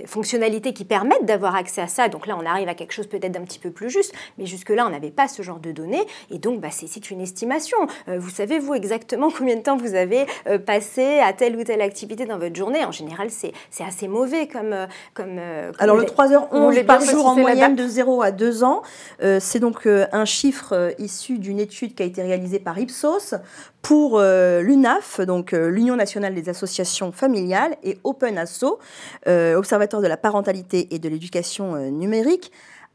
[0.06, 2.08] fonctionnalités qui permettent d'avoir accès à ça.
[2.08, 4.86] Donc là, on arrive à quelque chose peut-être d'un petit peu plus juste, mais jusque-là,
[4.86, 6.04] on n'avait pas ce genre de données.
[6.30, 7.78] Et donc, bah, c'est une estimation.
[8.08, 10.26] vous savez, vous, exactement combien de temps vous avez
[10.66, 12.84] passé à telle ou telle activité dans votre journée.
[12.86, 14.74] En général, c'est assez mauvais comme...
[14.74, 18.82] Euh, comme, euh, Alors le 3h11 par jour en moyenne de 0 à 2 ans,
[19.22, 23.36] euh, c'est donc un chiffre issu d'une étude qui a été réalisée par Ipsos
[23.82, 28.80] pour l'UNAF, donc l'Union nationale des associations familiales, et Open Asso,
[29.26, 32.52] Observatoire de la parentalité et de l'éducation numérique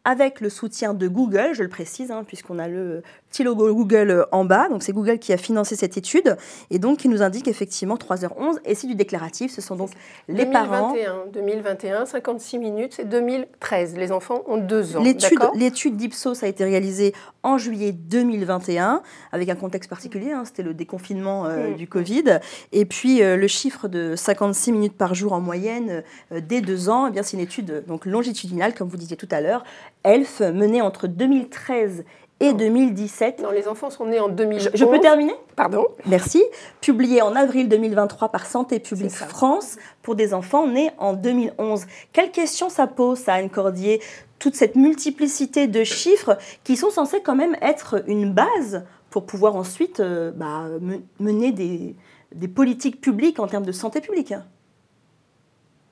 [0.09, 4.25] avec le soutien de Google, je le précise, hein, puisqu'on a le petit logo Google
[4.33, 4.71] en bas.
[4.71, 6.39] Donc c'est Google qui a financé cette étude
[6.71, 9.53] et donc qui nous indique effectivement 3h11 et c'est du déclaratif.
[9.53, 9.91] Ce sont donc
[10.27, 10.95] les 2021, parents.
[11.31, 13.97] 2021, 56 minutes, c'est 2013.
[13.99, 15.03] Les enfants ont 2 ans.
[15.55, 19.03] L'étude d'Ipsos a été réalisée en juillet 2021
[19.33, 20.33] avec un contexte particulier.
[20.33, 21.75] Hein, C'était le déconfinement euh, mm.
[21.75, 22.41] du Covid.
[22.73, 26.03] Et puis euh, le chiffre de 56 minutes par jour en moyenne
[26.33, 29.29] euh, dès 2 ans, eh bien c'est une étude donc longitudinale, comme vous disiez tout
[29.31, 29.65] à l'heure.
[30.05, 32.05] ELF menée entre 2013
[32.41, 33.41] et 2017.
[33.43, 34.71] Non, les enfants sont nés en 2011.
[34.75, 35.35] Je, peux terminer?
[35.57, 35.87] Pardon?
[36.07, 36.43] Merci.
[36.81, 41.87] Publié en avril 2023 par Santé publique France pour des enfants nés en 2011.
[42.13, 44.01] Quelle question ça pose, ça, Anne Cordier?
[44.39, 49.57] Toute cette multiplicité de chiffres qui sont censés quand même être une base pour pouvoir
[49.57, 50.67] ensuite euh, bah,
[51.19, 51.97] mener des,
[52.35, 54.35] des politiques publiques en termes de santé publique.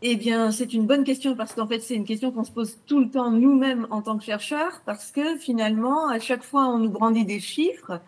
[0.08, 2.78] Eh bien, c'est une bonne question parce qu'en fait, c'est une question qu'on se pose
[2.86, 6.78] tout le temps nous-mêmes en tant que chercheurs parce que finalement, à chaque fois, on
[6.78, 8.00] nous brandit des chiffres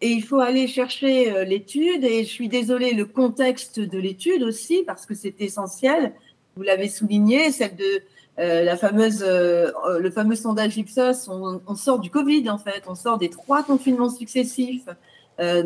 [0.00, 2.02] et il faut aller chercher euh, l'étude.
[2.02, 6.14] Et je suis désolée, le contexte de l'étude aussi parce que c'est essentiel.
[6.56, 8.02] Vous l'avez souligné, celle de
[8.40, 11.28] euh, la fameuse, euh, le fameux sondage Ipsos.
[11.28, 14.88] On, sort du Covid en fait, on sort des trois confinements successifs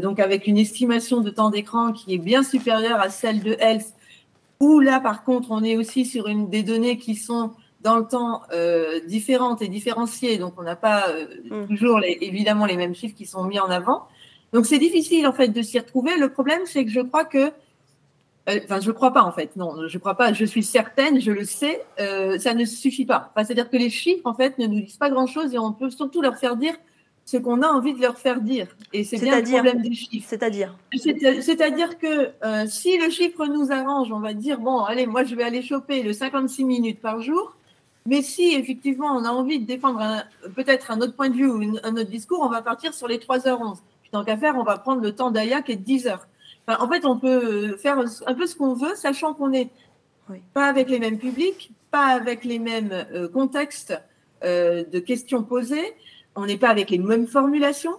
[0.01, 3.93] donc avec une estimation de temps d'écran qui est bien supérieure à celle de Health,
[4.61, 8.05] où là, par contre, on est aussi sur une, des données qui sont dans le
[8.07, 11.69] temps euh, différentes et différenciées, donc on n'a pas euh, Mm.
[11.69, 14.09] toujours les- évidemment les mêmes chiffres qui sont mis en avant.
[14.53, 16.17] Donc c'est difficile en fait de s'y retrouver.
[16.19, 17.39] Le problème, c'est que je crois que
[18.49, 19.55] euh, Enfin, je ne crois pas en fait.
[19.57, 20.33] Non, je ne crois pas.
[20.33, 21.85] Je suis certaine, je le sais.
[21.99, 23.31] ça ne suffit pas.
[23.35, 25.91] Enfin, C'est-à-dire que les chiffres en fait ne nous disent pas grand-chose et on peut
[25.91, 26.75] surtout leur faire dire
[27.31, 28.69] ce qu'on a envie de leur faire dire.
[28.95, 30.27] Et c'est bien le C'est-à-dire problème des chiffres.
[30.31, 35.07] C'est-à-dire C'est- C'est-à-dire que euh, si le chiffre nous arrange, on va dire bon, allez,
[35.07, 37.55] moi je vais aller choper le 56 minutes par jour.
[38.07, 40.01] Mais si effectivement on a envie de défendre
[40.57, 43.07] peut-être un autre point de vue ou une- un autre discours, on va partir sur
[43.09, 43.83] les 3h11.
[44.01, 46.27] Puis tant qu'à faire, on va prendre le temps d'Aya qui est de 10 heures.
[46.67, 49.69] Enfin, en fait, on peut faire un peu ce qu'on veut, sachant qu'on n'est
[50.31, 50.39] Oui.
[50.55, 53.93] pas avec les mêmes publics, pas avec les mêmes euh, contextes
[54.45, 55.93] euh, de questions posées,
[56.39, 57.97] on n'est pas avec les mêmes formulations.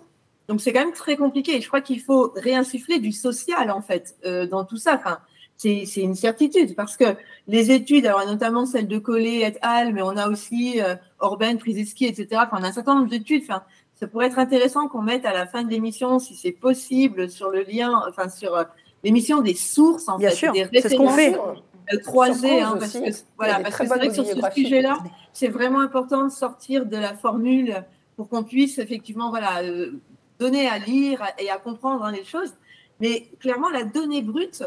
[0.48, 1.58] Donc c'est quand même très compliqué.
[1.58, 4.96] Et je crois qu'il faut réinsuffler du social en fait euh, dans tout ça.
[4.96, 5.20] Enfin,
[5.58, 7.16] c'est une certitude parce que
[7.48, 11.58] les études, alors notamment celle de Collet et al, mais on a aussi euh, Orben,
[11.58, 12.28] Prizeski, etc.
[12.46, 13.44] Enfin, on a un certain nombre d'études.
[13.44, 13.62] Enfin,
[14.00, 17.50] ça pourrait être intéressant qu'on mette à la fin de l'émission, si c'est possible, sur
[17.50, 18.64] le lien, enfin sur euh,
[19.04, 21.28] l'émission des sources en Bien fait, sûr, des c'est ce qu'on fait.
[21.28, 21.58] références,
[21.94, 24.98] euh, croisées, Sur hein, parce que voilà, parce que c'est vrai que sur ce sujet-là,
[25.34, 27.84] c'est vraiment important de sortir de la formule
[28.20, 29.94] pour qu'on puisse effectivement voilà, euh,
[30.40, 32.52] donner à lire et à comprendre hein, les choses.
[33.00, 34.62] Mais clairement, la donnée brute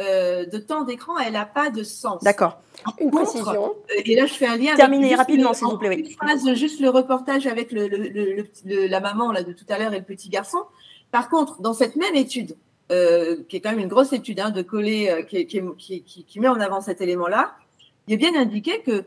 [0.00, 2.20] euh, de temps d'écran, elle n'a pas de sens.
[2.24, 2.58] D'accord.
[2.98, 3.74] Une Contre, précision.
[3.96, 4.74] euh, Et là, je fais un lien.
[4.74, 6.16] Terminez rapidement, s'il vous plaît, oui.
[6.20, 9.92] phrase, juste le reportage avec le, le- le- la maman là, de tout à l'heure
[9.94, 10.58] et le petit garçon.
[11.12, 12.56] Par contre, dans cette même étude,
[12.90, 16.02] euh, qui est quand même une grosse étude hein, de Collet euh, qui, qui- qui-
[16.02, 17.54] qui- qui met en avant cet élément-là,
[18.08, 19.04] il est bien indiqué que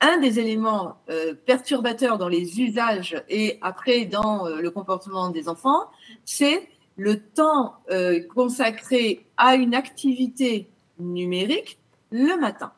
[0.00, 5.48] un des éléments euh, perturbateurs dans les usages et après dans euh, le comportement des
[5.48, 5.88] enfants,
[6.24, 10.68] c'est le temps euh, consacré à une activité
[10.98, 11.78] numérique
[12.10, 12.72] le matin.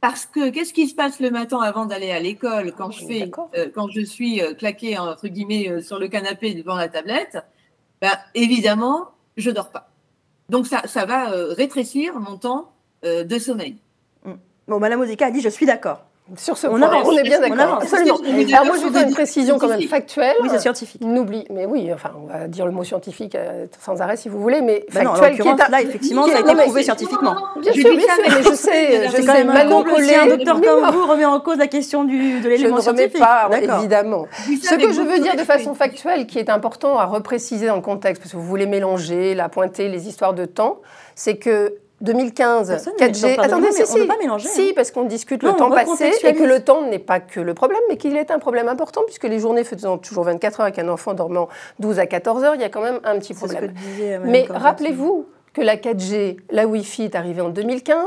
[0.00, 3.20] Parce que qu'est-ce qui se passe le matin avant d'aller à l'école quand je fais,
[3.20, 3.50] D'accord.
[3.74, 7.38] quand je suis claqué entre guillemets sur le canapé devant la tablette
[8.00, 9.90] ben, Évidemment, je dors pas.
[10.48, 13.78] Donc ça, ça va rétrécir mon temps de sommeil.
[14.68, 16.05] Bon, Madame Odica a dit je suis d'accord.
[16.36, 17.78] Sur ce On point, avance, on est bien d'accord.
[17.80, 18.16] Absolument.
[18.16, 20.34] Vous Alors moi, je sur faire une précision quand même factuelle.
[20.42, 21.00] Oui, c'est scientifique.
[21.00, 24.40] N'oublie, mais oui, enfin, on va dire le mot scientifique euh, sans arrêt si vous
[24.40, 26.82] voulez, mais non, en factuel qui est là, effectivement, qui ça a été non, prouvé
[26.82, 27.36] scientifiquement.
[27.60, 30.16] Bien sûr, bien sûr, mais je sais, je quand sais, Manon Collet.
[30.16, 32.76] un docteur Non, comme vous remet en cause la question du, de Je ne l'élément
[32.76, 33.18] remets scientifique.
[33.20, 33.48] pas,
[33.78, 34.26] évidemment.
[34.62, 37.82] Ce que je veux dire de façon factuelle, qui est important à repréciser dans le
[37.82, 40.80] contexte, parce que vous voulez mélanger, la pointer, les histoires de temps,
[41.14, 43.22] c'est que 2015, Personne ne 4G.
[43.22, 43.98] mélange, pardon, Attendez, si, on si.
[44.00, 44.72] peut pas mélanger, Si, hein.
[44.74, 47.40] parce qu'on discute Non, le on temps passé et que le temps n'est pas que
[47.40, 50.66] le problème, mais qu'il est un problème important, puisque les journées faisant toujours 24 heures
[50.66, 53.34] avec un enfant dormant 12 à 14 heures, il y a quand même un petit
[53.34, 53.72] problème.
[53.98, 58.04] Madame Mais rappelez-vous que la 4G, la Wi-Fi est arrivée en 2015,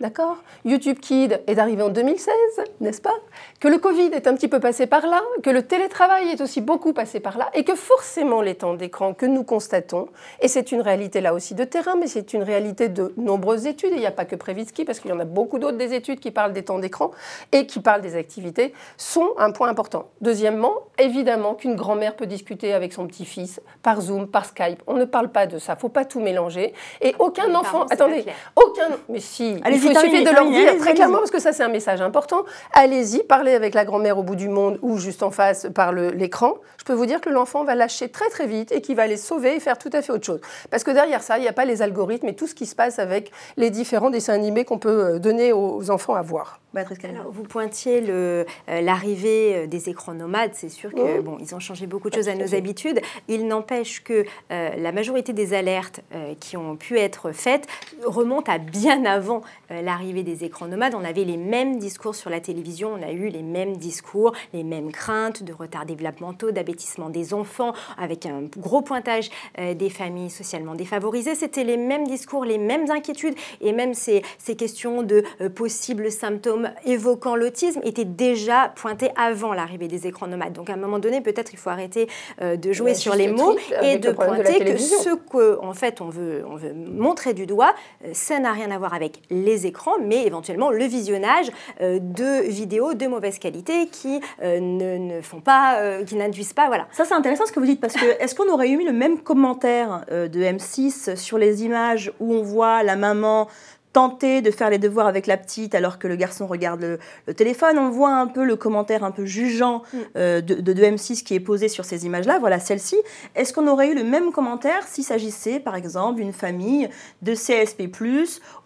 [0.00, 2.34] d'accord YouTube Kid est arrivé en 2016,
[2.80, 3.14] n'est-ce pas
[3.60, 6.60] Que le Covid est un petit peu passé par là, que le télétravail est aussi
[6.60, 10.08] beaucoup passé par là, et que forcément les temps d'écran que nous constatons,
[10.40, 13.92] et c'est une réalité là aussi de terrain, mais c'est une réalité de nombreuses études,
[13.92, 15.94] et il n'y a pas que Prévitsky, parce qu'il y en a beaucoup d'autres des
[15.94, 17.10] études qui parlent des temps d'écran
[17.52, 20.10] et qui parlent des activités, sont un point important.
[20.20, 24.82] Deuxièmement, évidemment qu'une grand-mère peut discuter avec son petit-fils par Zoom, par Skype.
[24.86, 26.72] On ne parle pas de ça, faut pas tout mélanger.
[27.00, 28.24] Et aucun Les enfant, attendez,
[28.54, 31.62] aucun, mais si, il, il suffit de leur dire très clairement, parce que ça c'est
[31.62, 32.44] un message important.
[32.72, 36.54] Allez-y, parlez avec la grand-mère au bout du monde ou juste en face par l'écran.
[36.78, 39.16] Je peux vous dire que l'enfant va lâcher très très vite et qu'il va les
[39.16, 40.40] sauver et faire tout à fait autre chose.
[40.70, 42.74] Parce que derrière ça, il n'y a pas les algorithmes et tout ce qui se
[42.74, 46.60] passe avec les différents dessins animés qu'on peut euh, donner aux enfants à voir.
[46.76, 50.50] Alors, vous pointiez euh, l'arrivée euh, des écrans nomades.
[50.54, 51.22] C'est sûr que Mhm.
[51.22, 53.00] bon, ils ont changé beaucoup de choses à nos habitudes.
[53.26, 57.66] Il n'empêche que euh, la majorité des alertes euh, qui ont pu être faites
[58.04, 59.42] remontent à bien avant
[59.82, 60.94] l'arrivée des écrans nomades.
[60.94, 64.64] On avait les mêmes discours sur la télévision, on a eu les mêmes discours, les
[64.64, 70.30] mêmes craintes de retard développementaux, d'abêtissement des enfants, avec un gros pointage euh, des familles
[70.30, 71.34] socialement défavorisées.
[71.34, 76.10] C'était les mêmes discours, les mêmes inquiétudes, et même ces, ces questions de euh, possibles
[76.10, 80.52] symptômes évoquant l'autisme étaient déjà pointées avant l'arrivée des écrans nomades.
[80.52, 82.08] Donc à un moment donné, peut-être il faut arrêter
[82.42, 86.08] euh, de jouer sur les mots et de pointer que ce que en fait on
[86.08, 87.74] veut, on veut montrer du doigt,
[88.04, 89.67] euh, ça n'a rien à voir avec les écrans,
[90.04, 91.50] mais éventuellement le visionnage
[91.80, 96.52] euh, de vidéos de mauvaise qualité qui euh, ne, ne font pas, euh, qui n'induisent
[96.52, 96.86] pas, voilà.
[96.92, 99.20] Ça, c'est intéressant ce que vous dites, parce que est-ce qu'on aurait eu le même
[99.20, 103.48] commentaire de M6 sur les images où on voit la maman
[103.92, 107.78] tenter de faire les devoirs avec la petite alors que le garçon regarde le, téléphone.
[107.78, 109.98] On voit un peu le commentaire un peu jugeant mm.
[110.16, 112.38] euh, de, de, M6 qui est posé sur ces images-là.
[112.38, 112.96] Voilà celle-ci.
[113.34, 116.88] Est-ce qu'on aurait eu le même commentaire s'il s'agissait, par exemple, d'une famille
[117.22, 117.90] de CSP+,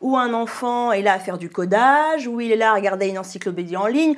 [0.01, 3.09] où un enfant est là à faire du codage, où il est là à regarder
[3.09, 4.17] une encyclopédie en ligne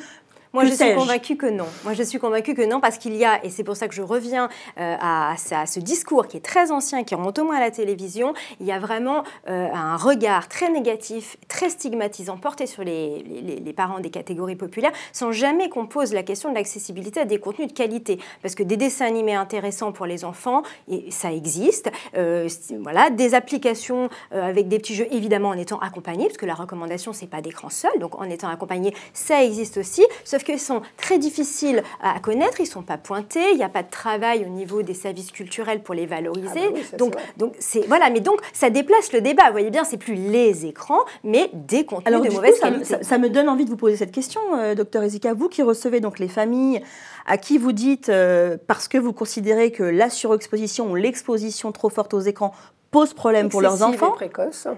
[0.54, 1.66] moi, je suis convaincue que non.
[1.82, 3.94] Moi, je suis convaincue que non, parce qu'il y a, et c'est pour ça que
[3.94, 4.48] je reviens
[4.78, 8.34] euh, à, ce discours qui est très ancien, qui remonte au moins à la télévision,
[8.60, 13.24] il y a vraiment euh, un regard très négatif, très stigmatisant porté sur les,
[13.64, 17.40] les, parents des catégories populaires, sans jamais qu'on pose la question de l'accessibilité à des
[17.40, 18.20] contenus de qualité.
[18.40, 21.90] Parce que des dessins animés intéressants pour les enfants, et ça existe.
[22.16, 22.48] Euh,
[22.78, 27.12] voilà, des applications avec des petits jeux, évidemment en étant accompagnés, parce que la recommandation,
[27.12, 30.04] c'est pas d'écran seul, donc en étant accompagné, ça existe aussi.
[30.24, 33.68] Sauf qu'ils sont très difficiles à connaître, ils ne sont pas pointés, il n'y a
[33.68, 36.68] pas de travail au niveau des services culturels pour les valoriser.
[36.68, 39.46] Ah bah donc, donc c'est voilà, mais donc ça déplace le débat.
[39.46, 43.02] Vous voyez bien, c'est plus les écrans, mais des contenus de mauvaise qualité.
[43.02, 46.00] Ça, me donne envie de vous poser cette question, euh, docteur Ezika, vous qui recevez
[46.00, 46.82] donc les familles
[47.26, 51.88] à qui vous dites euh, parce que vous considérez que la surexposition ou l'exposition trop
[51.88, 52.52] forte aux écrans
[52.90, 54.12] pose problème pour leurs enfants.
[54.12, 54.68] précoce.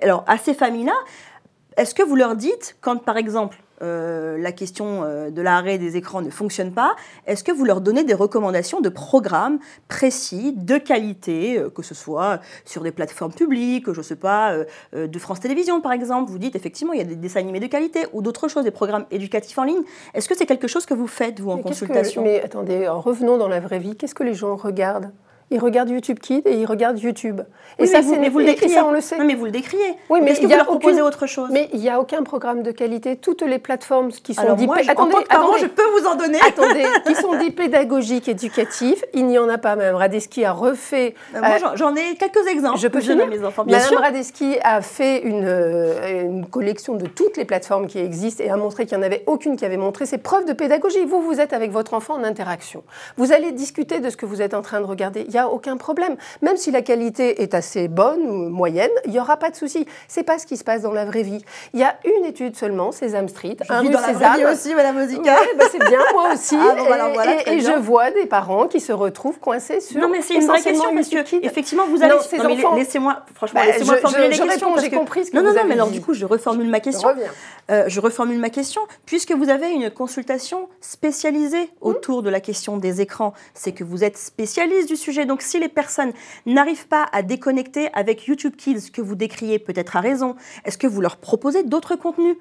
[0.00, 0.94] Alors à ces familles-là,
[1.76, 5.96] est-ce que vous leur dites quand par exemple euh, la question euh, de l'arrêt des
[5.96, 6.94] écrans ne fonctionne pas,
[7.26, 9.58] est-ce que vous leur donnez des recommandations de programmes
[9.88, 14.54] précis, de qualité, euh, que ce soit sur des plateformes publiques, je ne sais pas,
[14.92, 17.68] de France Télévisions par exemple, vous dites effectivement il y a des dessins animés de
[17.68, 19.82] qualité ou d'autres choses, des programmes éducatifs en ligne.
[20.12, 22.22] Est-ce que c'est quelque chose que vous faites, vous, en consultation?
[22.22, 25.10] Mais attendez, revenons dans la vraie vie, qu'est-ce que les gens regardent?
[25.50, 27.40] Ils regardent YouTube Kids et ils regardent YouTube.
[27.78, 28.74] Et ça, c'est vous, le décriez.
[28.74, 29.18] ça, on le sait.
[29.18, 29.94] Non, mais vous le décriez.
[30.08, 32.62] Oui, mais est-ce que vous leur proposez autre chose Mais il n'y a aucun programme
[32.62, 33.16] de qualité.
[33.16, 34.70] Toutes les plateformes qui sont dites...
[34.88, 36.38] attendez, attendez, je peux vous en donner.
[36.46, 39.76] attendez, qui sont dites pédagogiques, éducatifs, il n'y en a pas.
[39.76, 41.14] Mme Radeski a refait.
[41.34, 42.78] Euh, moi, j'en ai quelques exemples.
[42.78, 43.64] Je peux donner mes enfants.
[43.64, 48.44] Bien Mme Radeski a fait une, euh, une, collection de toutes les plateformes qui existent
[48.44, 51.04] et a montré qu'il n'y en avait aucune qui avait montré ses preuves de pédagogie.
[51.04, 52.82] Vous, vous êtes avec votre enfant en interaction.
[53.16, 55.24] Vous allez discuter de ce que vous êtes en train de regarder.
[55.28, 56.16] Il a aucun problème.
[56.42, 59.86] Même si la qualité est assez bonne ou moyenne, il n'y aura pas de souci.
[60.08, 61.44] C'est pas ce qui se passe dans la vraie vie.
[61.72, 64.36] Il y a une étude seulement, Sésame Street, je un rue dans César.
[64.38, 65.36] La aussi, Madame Ozika.
[65.58, 66.56] bah c'est bien, moi aussi.
[66.92, 70.00] Ah, et, je vois des parents qui se retrouvent coincés sur.
[70.00, 72.12] Non, mais c'est une vraie question que effectivement, vous avez.
[72.12, 72.74] Non, ces enfants...
[72.74, 74.76] laissez-moi, franchement, bah, laissez-moi formuler les questions.
[74.78, 76.80] J'ai compris ce que non, vous non, non, mais alors du coup, je reformule ma
[76.80, 77.08] question.
[77.16, 77.22] Je.
[77.70, 78.82] Euh, je reformule ma question.
[79.06, 84.02] Puisque vous avez une consultation spécialisée autour de la question des écrans, c'est que vous
[84.02, 85.24] êtes spécialiste du sujet.
[85.30, 86.12] Donc, si les personnes
[86.44, 90.88] n'arrivent pas à déconnecter avec YouTube Kids, que vous décriez peut-être à raison, est-ce que
[90.88, 92.36] vous leur proposez d'autres contenus?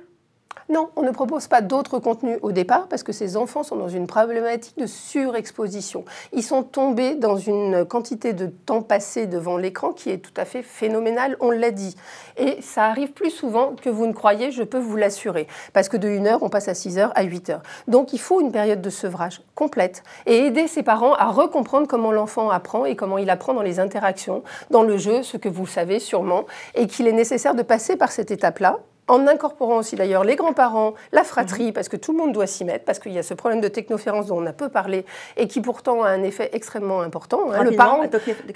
[0.70, 3.88] Non, on ne propose pas d'autres contenus au départ parce que ces enfants sont dans
[3.88, 6.06] une problématique de surexposition.
[6.32, 10.46] Ils sont tombés dans une quantité de temps passé devant l'écran qui est tout à
[10.46, 11.96] fait phénoménale, on l'a dit.
[12.38, 15.48] Et ça arrive plus souvent que vous ne croyez, je peux vous l'assurer.
[15.74, 17.64] Parce que de 1 heure, on passe à 6 heures, à 8 heures.
[17.88, 22.12] Donc il faut une période de sevrage complète et aider ses parents à recomprendre comment
[22.12, 25.66] l'enfant apprend et comment il apprend dans les interactions, dans le jeu, ce que vous
[25.66, 26.46] savez sûrement,
[26.76, 28.80] et qu'il est nécessaire de passer par cette étape-là
[29.10, 31.74] en incorporant aussi d'ailleurs les grands-parents, la fratrie, mhm.
[31.74, 33.68] parce que tout le monde doit s'y mettre, parce qu'il y a ce problème de
[33.68, 35.06] technoférence dont on a peu parlé
[35.36, 37.52] et qui pourtant a un effet extrêmement important.
[37.52, 37.64] Hein.
[37.64, 38.02] le parent,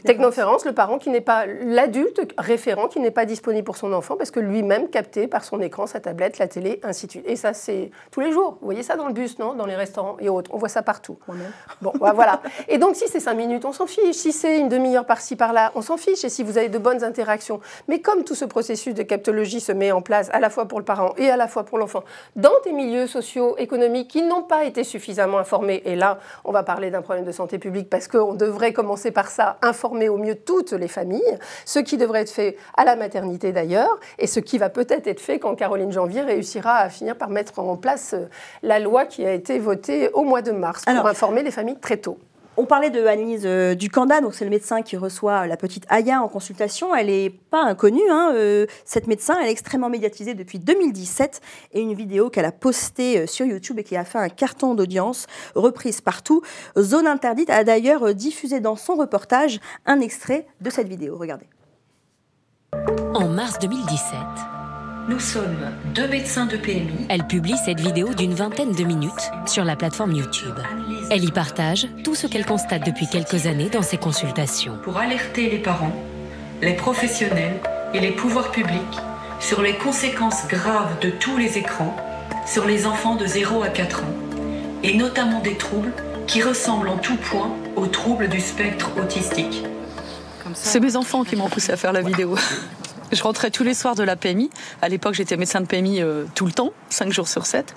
[0.03, 4.15] technoférence, le parent qui n'est pas l'adulte référent, qui n'est pas disponible pour son enfant,
[4.15, 7.25] parce que lui-même capté par son écran, sa tablette, la télé, ainsi de suite.
[7.27, 8.57] Et ça, c'est tous les jours.
[8.61, 9.53] Vous voyez ça dans le bus, non?
[9.53, 10.51] Dans les restaurants et autres.
[10.53, 11.17] On voit ça partout.
[11.81, 12.41] Bon, bah, voilà.
[12.67, 14.15] Et donc, si c'est cinq minutes, on s'en fiche.
[14.15, 16.23] Si c'est une demi-heure par-ci, par-là, on s'en fiche.
[16.23, 17.59] Et si vous avez de bonnes interactions.
[17.87, 20.77] Mais comme tout ce processus de captologie se met en place à la fois pour
[20.77, 22.03] le parent et à la fois pour l'enfant,
[22.35, 25.81] dans des milieux sociaux, économiques qui n'ont pas été suffisamment informés.
[25.85, 29.29] Et là, on va parler d'un problème de santé publique parce qu'on devrait commencer par
[29.29, 33.53] ça, informer au mieux toutes les familles, ce qui devrait être fait à la maternité
[33.53, 37.29] d'ailleurs, et ce qui va peut-être être fait quand Caroline Janvier réussira à finir par
[37.29, 38.25] mettre en place euh,
[38.61, 41.97] la loi qui a été votée au mois de mars pour informer les familles très
[41.97, 42.17] tôt.
[42.55, 46.21] On parlait de Anise euh, Ducanda, donc c'est le médecin qui reçoit la petite Aya
[46.21, 46.93] en consultation.
[46.93, 49.39] Elle n'est pas inconnue, hein, euh, cette médecin.
[49.41, 51.41] Elle est extrêmement médiatisée depuis 2017
[51.73, 54.75] et une vidéo qu'elle a postée euh, sur YouTube et qui a fait un carton
[54.75, 55.25] d'audience,
[55.55, 56.43] reprise partout.
[56.77, 61.17] Zone Interdite a d'ailleurs diffusé dans son reportage un extrait de cette vidéo.
[61.17, 61.47] Regardez.
[63.15, 64.17] En mars 2017,
[65.09, 67.07] nous sommes deux médecins de PMI.
[67.09, 70.55] Elle publie cette vidéo d'une vingtaine de minutes sur la plateforme YouTube.
[71.11, 74.77] Elle y partage tout ce qu'elle constate depuis quelques années dans ses consultations.
[74.83, 75.95] Pour alerter les parents,
[76.61, 77.59] les professionnels
[77.93, 78.99] et les pouvoirs publics
[79.39, 81.95] sur les conséquences graves de tous les écrans
[82.45, 84.13] sur les enfants de 0 à 4 ans,
[84.83, 85.93] et notamment des troubles
[86.27, 89.63] qui ressemblent en tout point aux troubles du spectre autistique.
[90.53, 92.35] C'est mes enfants qui m'ont poussé à faire la vidéo.
[93.11, 94.49] Je rentrais tous les soirs de la PMI.
[94.81, 97.75] À l'époque, j'étais médecin de PMI euh, tout le temps, 5 jours sur 7.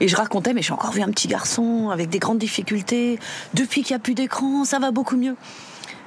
[0.00, 3.18] Et je racontais, mais j'ai encore vu un petit garçon avec des grandes difficultés.
[3.54, 5.36] Depuis qu'il n'y a plus d'écran, ça va beaucoup mieux.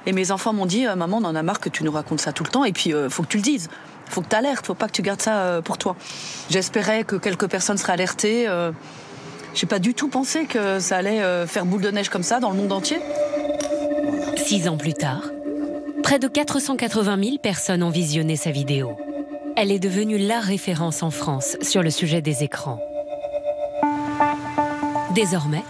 [0.06, 2.20] Et mes enfants m'ont dit, euh, maman, on en a marre que tu nous racontes
[2.20, 2.64] ça tout le temps.
[2.64, 3.68] Et puis, il faut que tu le dises.
[4.08, 4.66] faut que tu alertes.
[4.66, 5.96] faut pas que tu gardes ça pour toi.
[6.50, 8.48] J'espérais que quelques personnes seraient alertées.
[9.54, 12.50] J'ai pas du tout pensé que ça allait faire boule de neige comme ça dans
[12.50, 13.00] le monde entier.
[14.36, 15.22] Six ans plus tard,
[16.02, 18.96] Près de 480 000 personnes ont visionné sa vidéo.
[19.56, 22.80] Elle est devenue la référence en France sur le sujet des écrans.
[25.14, 25.64] Désormais,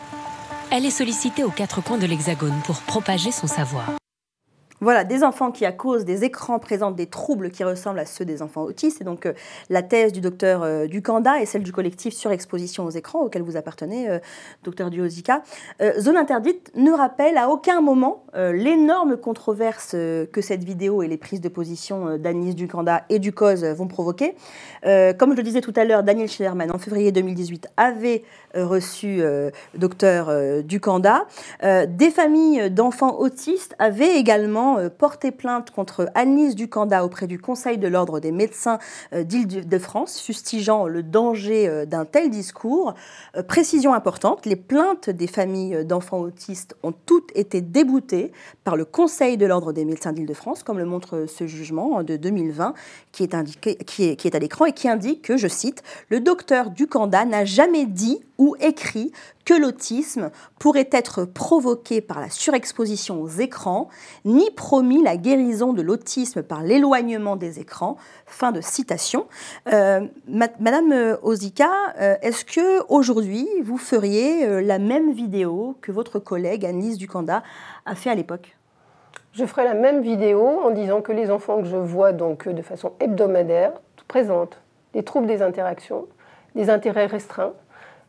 [0.71, 3.98] elle est sollicitée aux quatre coins de l'Hexagone pour propager son savoir.
[4.81, 8.25] Voilà, des enfants qui, à cause des écrans, présentent des troubles qui ressemblent à ceux
[8.25, 9.01] des enfants autistes.
[9.01, 9.33] Et donc, euh,
[9.71, 13.57] la thèse du docteur euh, Ducanda et celle du collectif Surexposition aux écrans, auquel vous
[13.57, 14.19] appartenez, euh,
[14.63, 15.43] docteur Duozika.
[15.99, 21.41] Zone interdite ne rappelle à aucun moment l'énorme controverse que cette vidéo et les prises
[21.41, 24.35] de position d'Agnès Ducanda et du COS vont provoquer.
[24.83, 28.25] comme je le disais tout à l'heure, Daniel Schillerman, en février 2018, avait
[28.55, 29.23] reçu
[29.75, 31.27] docteur Ducanda.
[31.63, 37.79] des familles d'enfants autistes avaient également euh, porté plainte contre Annelise Ducanda auprès du Conseil
[37.79, 38.79] de l'Ordre des médecins
[39.15, 42.95] euh, d'Île-de-France, fustigeant le danger euh, d'un tel discours.
[43.47, 48.33] Précision importante, les plaintes des familles d'enfants autistes ont toutes été déboutées
[48.65, 52.75] par le Conseil de l'Ordre des médecins d'Île-de-France, comme le montre ce jugement de 2020
[53.13, 55.83] qui est, indiqué, qui est, qui est à l'écran et qui indique que, je cite,
[56.09, 59.13] le docteur Ducanda n'a jamais dit ou écrit
[59.49, 63.89] que l'autisme pourrait être provoqué par la surexposition aux écrans,
[64.27, 67.97] ni promis la guérison de l'autisme par l'éloignement des écrans.
[68.27, 69.27] Fin de citation.
[69.73, 76.19] Euh, Madame Ozika, euh, est-ce que aujourd'hui vous feriez euh, la même vidéo que votre
[76.19, 77.43] collègue Annelise Ducanda
[77.87, 78.55] a fait à l'époque?
[79.33, 82.61] Je ferai la même vidéo en disant que les enfants que je vois donc de
[82.61, 83.73] façon hebdomadaire
[84.09, 84.61] présentent
[84.93, 86.07] des troubles des interactions,
[86.55, 87.55] des intérêts restreints,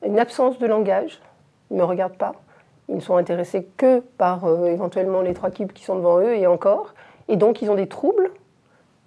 [0.06, 1.22] une absence de langage,
[1.70, 2.34] ils ne me regardent pas.
[2.88, 6.34] Ils ne sont intéressés que par euh, éventuellement les trois cubes qui sont devant eux
[6.34, 6.94] et encore.
[7.28, 8.32] Et donc, ils ont des troubles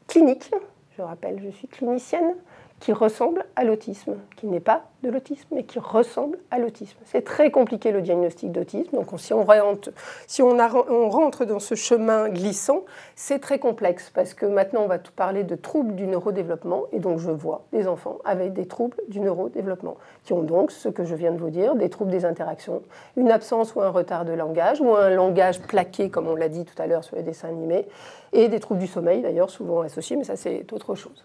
[0.07, 0.53] cliniques.
[0.97, 2.35] Je rappelle, je suis clinicienne
[2.83, 6.99] qui ressemble à l'autisme, qui n'est pas de l'autisme, mais qui ressemble à l'autisme.
[7.05, 12.83] C'est très compliqué le diagnostic d'autisme, donc si, on rentre, dans ce chemin glissant,
[13.15, 16.99] c'est très complexe, parce que maintenant on va tout parler de troubles du neurodéveloppement, et
[16.99, 21.05] donc je vois des enfants avec des troubles du neurodéveloppement, qui ont donc ce que
[21.05, 22.83] je viens de vous dire, des troubles des interactions,
[23.17, 26.65] une absence ou un retard de langage, ou un langage plaqué, comme on l'a dit
[26.65, 27.87] tout à l'heure sur les dessins animés,
[28.33, 31.23] et des troubles du sommeil d'ailleurs, souvent associés, mais ça c'est autre chose.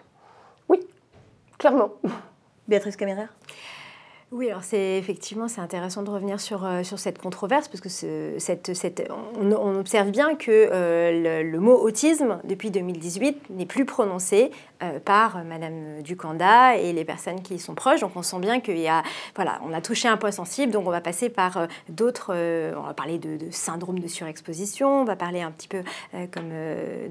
[1.57, 1.93] Clairement.
[2.67, 3.33] Béatrice Caméraire?
[4.33, 7.87] Oui, alors c'est effectivement c'est intéressant de revenir sur, euh, sur cette controverse parce que
[7.87, 9.09] cette, cette,
[9.39, 14.51] on, observe bien que euh, le, mot autisme depuis 2018 n'est plus prononcé
[14.83, 18.01] euh, par Madame Ducanda et les personnes qui y sont proches.
[18.01, 19.01] Donc on sent bien qu'il y a
[19.33, 20.73] voilà on a touché un point sensible.
[20.73, 22.33] Donc on va passer par d'autres.
[22.33, 25.03] on va parler de, syndrome de surexposition.
[25.03, 25.83] On va parler un petit peu
[26.33, 26.51] comme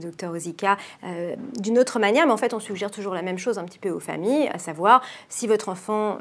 [0.02, 0.76] docteur Ozika
[1.58, 2.26] d'une autre manière.
[2.26, 4.58] Mais en fait on suggère toujours la même chose un petit peu aux familles, à
[4.58, 5.00] savoir
[5.30, 6.18] si votre enfant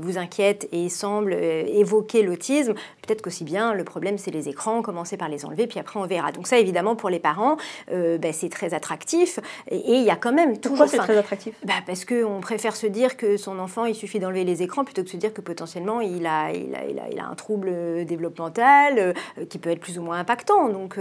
[0.00, 2.74] vous inquiète et semble euh, évoquer l'autisme,
[3.06, 6.06] peut-être qu'aussi bien le problème c'est les écrans, commencer par les enlever, puis après on
[6.06, 6.32] verra.
[6.32, 7.56] Donc ça évidemment pour les parents,
[7.90, 9.38] euh, ben, c'est très attractif
[9.70, 10.78] et il y a quand même toujours...
[10.78, 11.54] Pourquoi c'est très attractif?
[11.64, 15.02] bah Parce qu'on préfère se dire que son enfant il suffit d'enlever les écrans plutôt
[15.02, 17.34] que de se dire que potentiellement il a, il a, il a, il a un
[17.34, 20.68] trouble développemental euh, qui peut être plus ou moins impactant.
[20.68, 20.98] Donc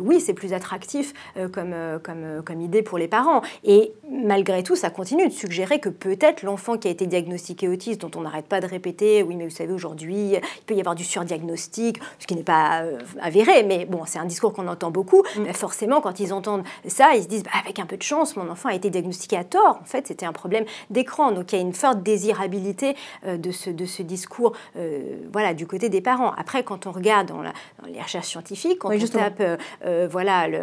[0.00, 1.12] oui, c'est plus attractif
[1.52, 3.42] comme, comme, comme idée pour les parents.
[3.64, 8.00] Et malgré tout, ça continue de suggérer que peut-être l'enfant qui a été diagnostiqué autiste,
[8.00, 10.94] dont on n'arrête pas de répéter, oui, mais vous savez, aujourd'hui, il peut y avoir
[10.94, 14.90] du surdiagnostic, ce qui n'est pas euh, avéré, mais bon, c'est un discours qu'on entend
[14.90, 15.22] beaucoup.
[15.36, 15.52] Mm.
[15.52, 18.48] forcément, quand ils entendent ça, ils se disent, bah, avec un peu de chance, mon
[18.50, 19.78] enfant a été diagnostiqué à tort.
[19.80, 21.32] En fait, c'était un problème d'écran.
[21.32, 22.96] Donc, il y a une forte désirabilité
[23.26, 26.32] euh, de, ce, de ce discours, euh, voilà, du côté des parents.
[26.36, 27.42] Après, quand on regarde dans,
[27.86, 29.42] les recherches scientifiques, quand on tape,
[30.10, 30.58] voilà, le,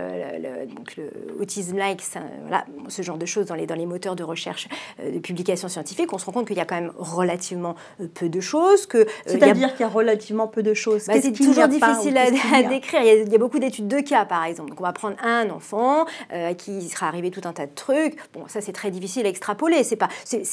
[1.39, 2.01] autism-like,
[2.41, 4.67] voilà, ce genre de choses dans les, dans les moteurs de recherche
[5.03, 7.75] de publications scientifiques, on se rend compte qu'il y a quand même relativement
[8.13, 8.85] peu de choses.
[8.85, 11.05] que euh, C'est-à-dire qu'il y a relativement peu de choses.
[11.07, 13.01] Bah, c'est toujours difficile à, décrire.
[13.03, 14.69] Il y, a, beaucoup d'études de cas, par exemple.
[14.69, 18.17] Donc on va prendre un enfant euh, qui sera arrivé tout un tas de trucs.
[18.33, 19.83] Bon, ça c'est très difficile à extrapoler.
[19.83, 20.43] C'est pas, c'est,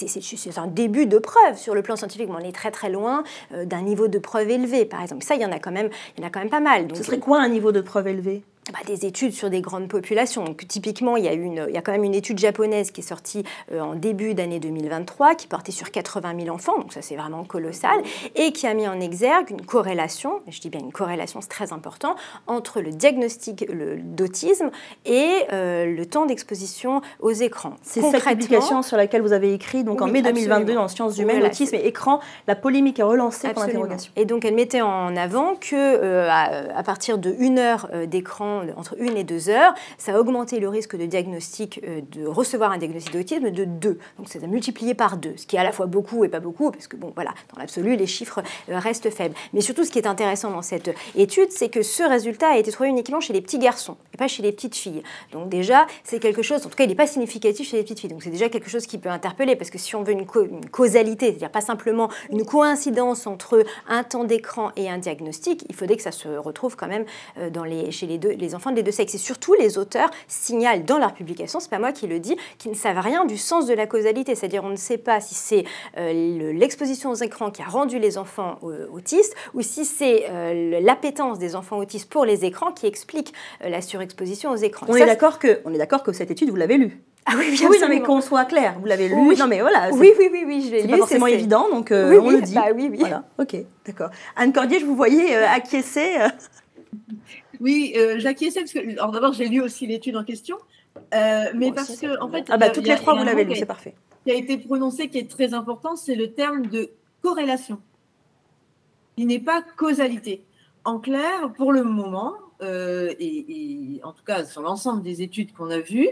[0.57, 3.23] un début de preuve sur le plan scientifique, mais on est très très loin
[3.53, 5.25] euh, d'un niveau de preuve élevé, par exemple.
[5.25, 6.87] Ça, il y en a quand même, il y en a quand même pas mal.
[6.87, 8.43] Donc, Ce serait quoi un niveau de preuve élevé?
[8.73, 10.45] Bah, des études sur des grandes populations.
[10.45, 13.01] Donc, typiquement, il y, a une, il y a quand même une étude japonaise qui
[13.01, 17.03] est sortie euh, en début d'année 2023, qui portait sur 80 000 enfants, donc ça
[17.03, 18.01] c'est vraiment colossal,
[18.35, 21.73] et qui a mis en exergue une corrélation, je dis bien une corrélation, c'est très
[21.73, 22.17] important,
[22.47, 23.67] entre le diagnostic
[24.15, 24.71] d'autisme
[25.05, 27.75] et euh, le temps d'exposition aux écrans.
[27.83, 31.43] C'est cette publication sur laquelle vous avez écrit, donc en mai 2022, en sciences humaines,
[31.43, 34.13] autisme et écran, la polémique est relancée pour l'interrogation.
[34.17, 39.01] Et donc elle mettait en avant que euh, à, partir de une heure d'écran entre
[39.01, 42.79] une et deux heures, ça a augmenté le risque de diagnostic, euh, de recevoir un
[42.79, 43.99] diagnostic d'autisme de deux.
[44.19, 46.41] Donc ça a multiplié par deux, ce qui est à la fois beaucoup et pas
[46.41, 49.35] beaucoup, parce que bon, voilà, dans l'absolu, les chiffres euh, restent faibles.
[49.53, 52.71] Mais surtout, ce qui est intéressant dans cette étude, c'est que ce résultat a été
[52.71, 55.03] trouvé uniquement chez les petits garçons et pas chez les petites filles.
[55.33, 58.01] Donc déjà, c'est quelque chose, en tout cas, il n'est pas significatif chez les petites
[58.01, 58.11] filles.
[58.11, 60.27] Donc c'est déjà quelque chose qui peut interpeller, parce que si on veut une,
[60.71, 65.97] causalité, c'est-à-dire pas simplement une coïncidence entre un temps d'écran et un diagnostic, il faudrait
[65.97, 67.05] que ça se retrouve quand même
[67.39, 67.51] euh,
[67.91, 69.15] chez les deux, les enfants des deux sexes.
[69.15, 72.71] Et surtout, les auteurs signalent dans leur publication, c'est pas moi qui le dis, qu'ils
[72.71, 74.35] ne savent rien du sens de la causalité.
[74.35, 75.65] C'est-à-dire, on ne sait pas si c'est
[75.99, 80.81] euh, l'exposition aux écrans qui a rendu les enfants euh, autistes ou si c'est euh,
[80.81, 84.87] l'appétence des enfants autistes pour les écrans qui explique la surexposition aux écrans.
[84.89, 87.03] On est d'accord que, on est d'accord que cette étude, vous l'avez lue.
[87.27, 89.15] Ah oui, bien oui, non, mais qu'on soit clair, vous l'avez lu.
[89.15, 89.37] Oui.
[89.39, 89.91] Non, mais voilà.
[89.93, 90.89] Oui, oui, oui, oui, je l'ai lu.
[90.89, 92.55] C'est pas forcément évident, donc oui, on le dit.
[92.55, 92.99] Bah, oui, oui.
[92.99, 93.57] Voilà, ok,
[93.87, 94.11] d'accord.
[94.37, 96.17] Anne Cordier, je vous voyais acquiescer.
[97.61, 100.57] Oui, euh, j'acquiesçais parce que, alors d'abord, j'ai lu aussi l'étude en question,
[101.15, 102.47] euh, mais parce que, en fait.
[102.49, 103.95] Ah, bah, toutes les trois, vous l'avez lu, c'est parfait.
[104.25, 106.91] Qui a été prononcé, qui est très important, c'est le terme de
[107.23, 107.81] corrélation.
[109.17, 110.45] Il n'est pas causalité.
[110.85, 115.53] En clair, pour le moment, euh, et, et, en tout cas sur l'ensemble des études
[115.53, 116.09] qu'on a vues,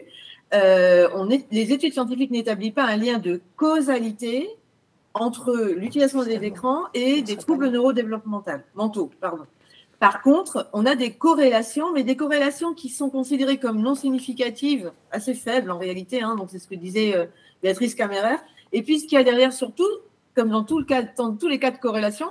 [0.55, 4.49] euh, on est, les études scientifiques n'établissent pas un lien de causalité
[5.15, 9.45] entre l'utilisation des écrans et des troubles neurodéveloppementaux, mentaux, pardon.
[10.01, 14.93] Par contre, on a des corrélations, mais des corrélations qui sont considérées comme non significatives,
[15.11, 16.23] assez faibles en réalité.
[16.23, 17.27] Hein, donc c'est ce que disait euh,
[17.63, 18.41] Béatrice Caméraire.
[18.73, 19.89] Et puis ce qu'il y a derrière, surtout,
[20.37, 22.29] comme dans, tout le cas, dans tous les cas de corrélation,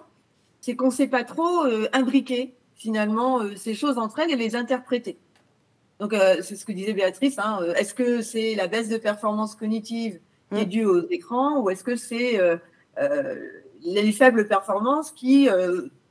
[0.62, 4.36] c'est qu'on ne sait pas trop euh, imbriquer finalement euh, ces choses entre elles et
[4.36, 5.18] les interpréter.
[6.00, 7.40] Donc euh, c'est ce que disait Béatrice.
[7.40, 10.20] Hein, euh, est-ce que c'est la baisse de performance cognitive
[10.52, 12.40] qui est due aux écrans ou est-ce que c'est
[13.82, 15.50] les faibles performances qui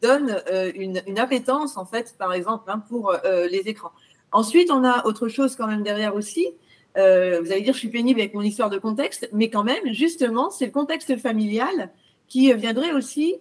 [0.03, 3.93] donne euh, une, une, appétence, en fait, par exemple, hein, pour euh, les écrans.
[4.33, 6.49] Ensuite, on a autre chose quand même derrière aussi.
[6.97, 9.93] Euh, vous allez dire, je suis pénible avec mon histoire de contexte, mais quand même,
[9.93, 11.91] justement, c'est le contexte familial
[12.29, 13.37] qui viendrait aussi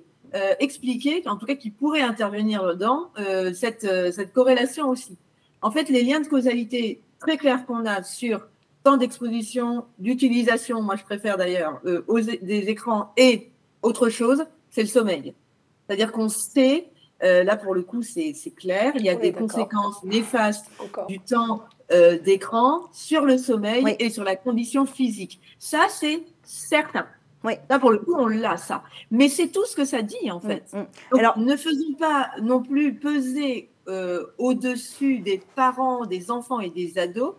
[0.59, 3.09] expliquer, en tout cas qui pourrait intervenir dans
[3.53, 5.17] cette, cette corrélation aussi.
[5.61, 8.45] En fait, les liens de causalité très clairs qu'on a sur
[8.83, 13.49] temps d'exposition, d'utilisation, moi je préfère d'ailleurs, des écrans et
[13.81, 15.33] autre chose, c'est le sommeil.
[15.87, 16.87] C'est-à-dire qu'on sait,
[17.23, 21.07] euh, là pour le coup c'est clair, il y a des conséquences néfastes Encore.
[21.07, 23.95] du temps euh, d'écran sur le sommeil Oui.
[23.99, 25.39] et sur la condition physique.
[25.59, 27.05] Ça c'est certain.
[27.43, 27.53] Oui.
[27.69, 28.83] Là pour le coup on l'a ça.
[29.11, 30.63] Mais c'est tout ce que ça dit en fait.
[30.73, 30.87] Mm, mm.
[31.11, 36.71] Donc, Alors- ne faisons pas non plus peser euh, au-dessus des parents, des enfants et
[36.71, 37.35] des ados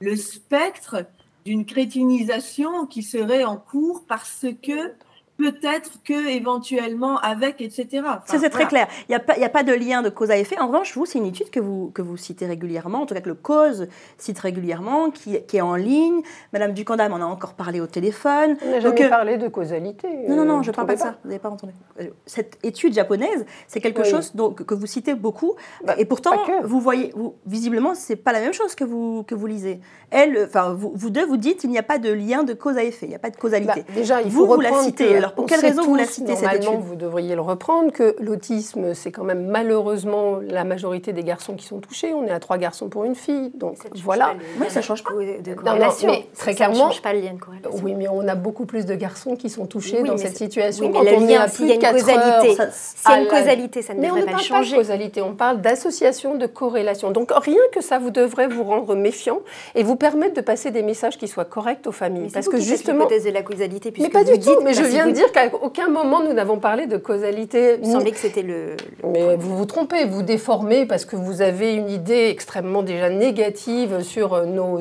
[0.00, 1.04] le spectre
[1.44, 4.92] d'une crétinisation qui serait en cours parce que
[5.40, 7.86] peut-être que éventuellement avec, etc.
[8.04, 8.86] Enfin, Ça, c'est très clair.
[9.08, 10.58] Il n'y a, pas- a de lien de cause à effet.
[10.58, 13.20] En revanche, vous, c'est une étude que vous, que vous citez régulièrement, en tout cas
[13.20, 13.88] que le cause
[14.18, 16.20] cite régulièrement, qui, qui est en ligne.
[16.52, 18.56] Madame Ducandam en a encore parlé au téléphone.
[18.64, 20.08] On n'a jamais euh, parlé de causalité.
[20.28, 21.16] Non, non, euh, non, vous je ne parle pas de ça.
[21.22, 21.72] Vous n'avez pas entendu.
[22.00, 24.10] Euh, Cette étude japonaise, c'est quelque Oui.
[24.10, 25.54] chose donc, que vous citez beaucoup.
[25.84, 26.32] Bah, et pourtant,
[26.64, 29.80] vous voyez, vous, visiblement, c'est pas la même chose que vous, que vous lisez.
[30.10, 32.52] Elle, euh, enfin, vous, vous deux, vous dites il n'y a pas de lien de
[32.54, 33.84] cause à effet, il n'y a pas de causalité.
[33.86, 35.06] Bah, déjà, il vous, faut vous la citez.
[35.08, 37.40] que Alors, pour on quelle raison vous la citez, cette Normalement, étude vous devriez le
[37.40, 42.12] reprendre, que l'autisme, c'est quand même malheureusement la majorité des garçons qui sont touchés.
[42.14, 43.50] On est à trois garçons pour une fille.
[43.54, 44.26] Donc Ça ne change voilà.
[44.26, 45.10] pas Oui, ça change pas.
[45.12, 46.08] De non, corrélation.
[46.08, 47.80] mais très Ça ne clairement- change pas le lien de corrélation.
[47.82, 50.32] Oui, mais on a beaucoup plus de garçons qui sont touchés Oui, dans mais cette
[50.32, 50.86] c'est- situation.
[50.86, 51.92] oui, mais Quand le on est lien, à s'il plus y a de une 4
[51.98, 54.20] causalité, heures, ça- S'il y a à une la- causalité, ça ne mais on devrait
[54.20, 54.76] ne pas parle le pas de changer.
[54.76, 57.10] causalité, on parle d'association, de corrélation.
[57.10, 59.40] Donc rien que ça vous devrait vous rendre méfiant
[59.74, 62.24] et vous permettre de passer des messages qui soient corrects aux familles.
[62.24, 64.60] Mais parce c'est vous que justement, de la causalité, mais puisque pas vous du tout.
[64.62, 67.78] Mais je viens de dire qu'à aucun moment nous n'avons parlé de causalité.
[67.82, 68.76] Il me semblait que c'était le.
[69.04, 74.02] Mais vous vous trompez, vous déformez parce que vous avez une idée extrêmement déjà négative
[74.02, 74.80] sur euh, nos,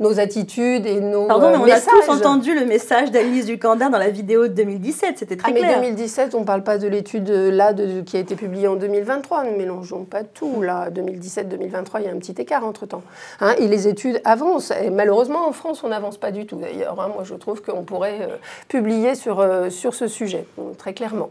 [0.00, 1.82] nos attitudes et nos Pardon, euh, mais on messages.
[1.88, 5.18] a tous entendu le message d'Alice Ducandin dans la vidéo de 2017.
[5.18, 5.80] C'était très Ah, mais clair.
[5.80, 8.76] 2017, on ne parle pas de l'étude euh, là de- qui a été publiée en
[8.76, 9.44] 2023.
[9.44, 10.60] Ne mélangeons pas tout.
[10.62, 13.02] Là, 2017-2023, il y a un petit écart entre-temps.
[13.40, 14.72] Hein, et les études avancent.
[14.82, 17.00] Et malheureusement, en France, on n'avance pas du tout d'ailleurs.
[17.00, 17.10] hein.
[17.14, 18.36] Moi, je trouve qu'on pourrait euh,
[18.68, 20.46] publier sur, euh, sur ce sujet,
[20.78, 21.30] très clairement.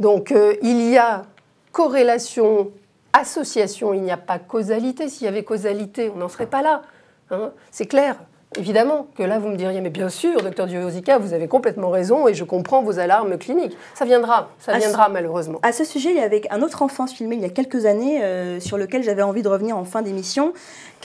[0.00, 1.24] Donc, euh, il y a
[1.72, 2.70] corrélation
[3.12, 5.08] association, il n'y a pas causalité.
[5.08, 6.82] S'il y avait causalité, on n'en serait pas là.
[7.30, 7.50] Hein.
[7.70, 8.16] C'est clair.
[8.58, 12.28] Évidemment que là, vous me diriez, mais bien sûr, docteur Diosika, vous avez complètement raison
[12.28, 13.76] et je comprends vos alarmes cliniques.
[13.94, 15.58] Ça viendra, ça À viendra malheureusement.
[15.62, 18.22] À ce sujet, il y avait un autre enfant filmé il y a quelques années
[18.22, 20.54] euh, sur lequel j'avais envie de revenir en fin d'émission,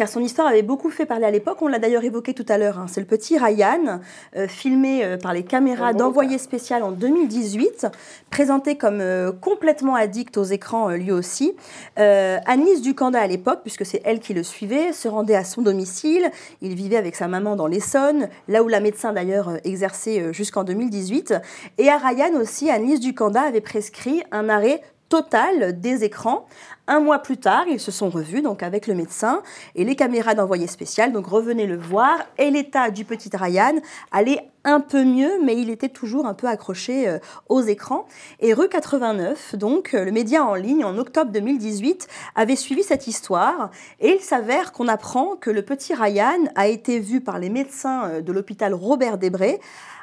[0.01, 1.61] car son histoire avait beaucoup fait parler à l'époque.
[1.61, 2.79] On l'a d'ailleurs évoqué tout à l'heure.
[2.79, 2.87] hein.
[2.89, 3.99] C'est le petit Ryan,
[4.35, 7.85] euh, filmé euh, par les caméras d'envoyé spécial en 2018,
[8.31, 11.55] présenté comme euh, complètement addict aux écrans lui aussi.
[11.97, 16.31] Agnès Ducanda à l'époque, puisque c'est elle qui le suivait, se rendait à son domicile.
[16.63, 21.35] Il vivait avec sa maman dans l'Essonne, là où la médecin d'ailleurs exerçait jusqu'en 2018.
[21.77, 26.47] Et à Ryan aussi, Agnès Ducanda avait prescrit un arrêt total des écrans.
[26.93, 29.43] Un mois plus tard, ils se sont revus donc avec le médecin
[29.75, 31.13] et les caméras d'envoyé spécial.
[31.13, 32.17] Donc revenaient le voir.
[32.37, 33.75] Et l'état du petit Ryan
[34.11, 38.07] allait un peu mieux mais il était toujours un peu accroché euh, aux écrans.
[38.41, 43.07] Et rue 89 donc euh, le média en ligne en octobre 2018 avait suivi cette
[43.07, 43.71] histoire.
[44.01, 48.09] Et il s'avère qu'on apprend que le petit Ryan a été vu par les médecins
[48.09, 49.61] euh, de l'hôpital Robert Desbré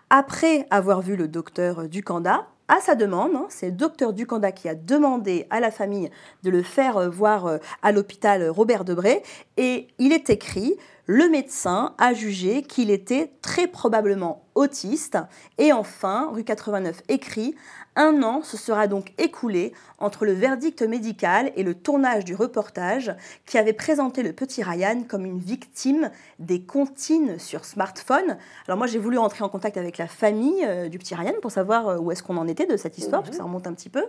[0.08, 4.68] après avoir vu le docteur Ducanda à sa demande, hein, c'est le docteur Ducanda qui
[4.68, 6.10] a demandé à la famille
[6.42, 9.22] de le faire euh, voir euh, à l'hôpital Robert Debré,
[9.56, 10.76] et il est écrit
[11.06, 15.18] le médecin a jugé qu'il était très probablement autiste.
[15.56, 17.54] Et enfin, rue 89 écrit
[17.98, 23.12] un an se sera donc écoulé entre le verdict médical et le tournage du reportage
[23.44, 28.36] qui avait présenté le petit Ryan comme une victime des comptines sur smartphone.
[28.68, 31.50] Alors moi j'ai voulu entrer en contact avec la famille euh, du petit Ryan pour
[31.50, 33.72] savoir euh, où est-ce qu'on en était de cette histoire, parce que ça remonte un
[33.72, 34.04] petit peu.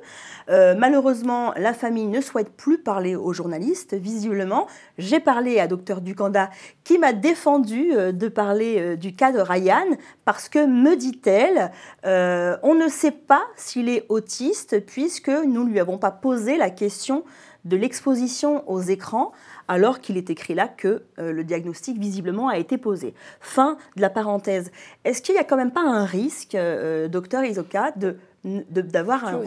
[0.50, 4.68] Euh, malheureusement, la famille ne souhaite plus parler aux journalistes, visiblement.
[5.00, 6.52] J'ai parlé à docteur Ducanda
[6.84, 9.88] qui m'a défendu euh, de parler du cas de Ryan
[10.26, 11.72] parce que, me dit-elle,
[12.06, 16.56] euh, on ne sait pas s'il est autiste puisque nous ne lui avons pas posé
[16.56, 17.26] la question
[17.66, 19.34] de l'exposition aux écrans
[19.68, 23.14] alors qu'il est écrit là que euh, le diagnostic visiblement a été posé.
[23.42, 24.72] Fin de la parenthèse.
[25.04, 29.42] Est-ce qu'il n'y a quand même pas un risque, euh, docteur Isoka, de d'avoir un,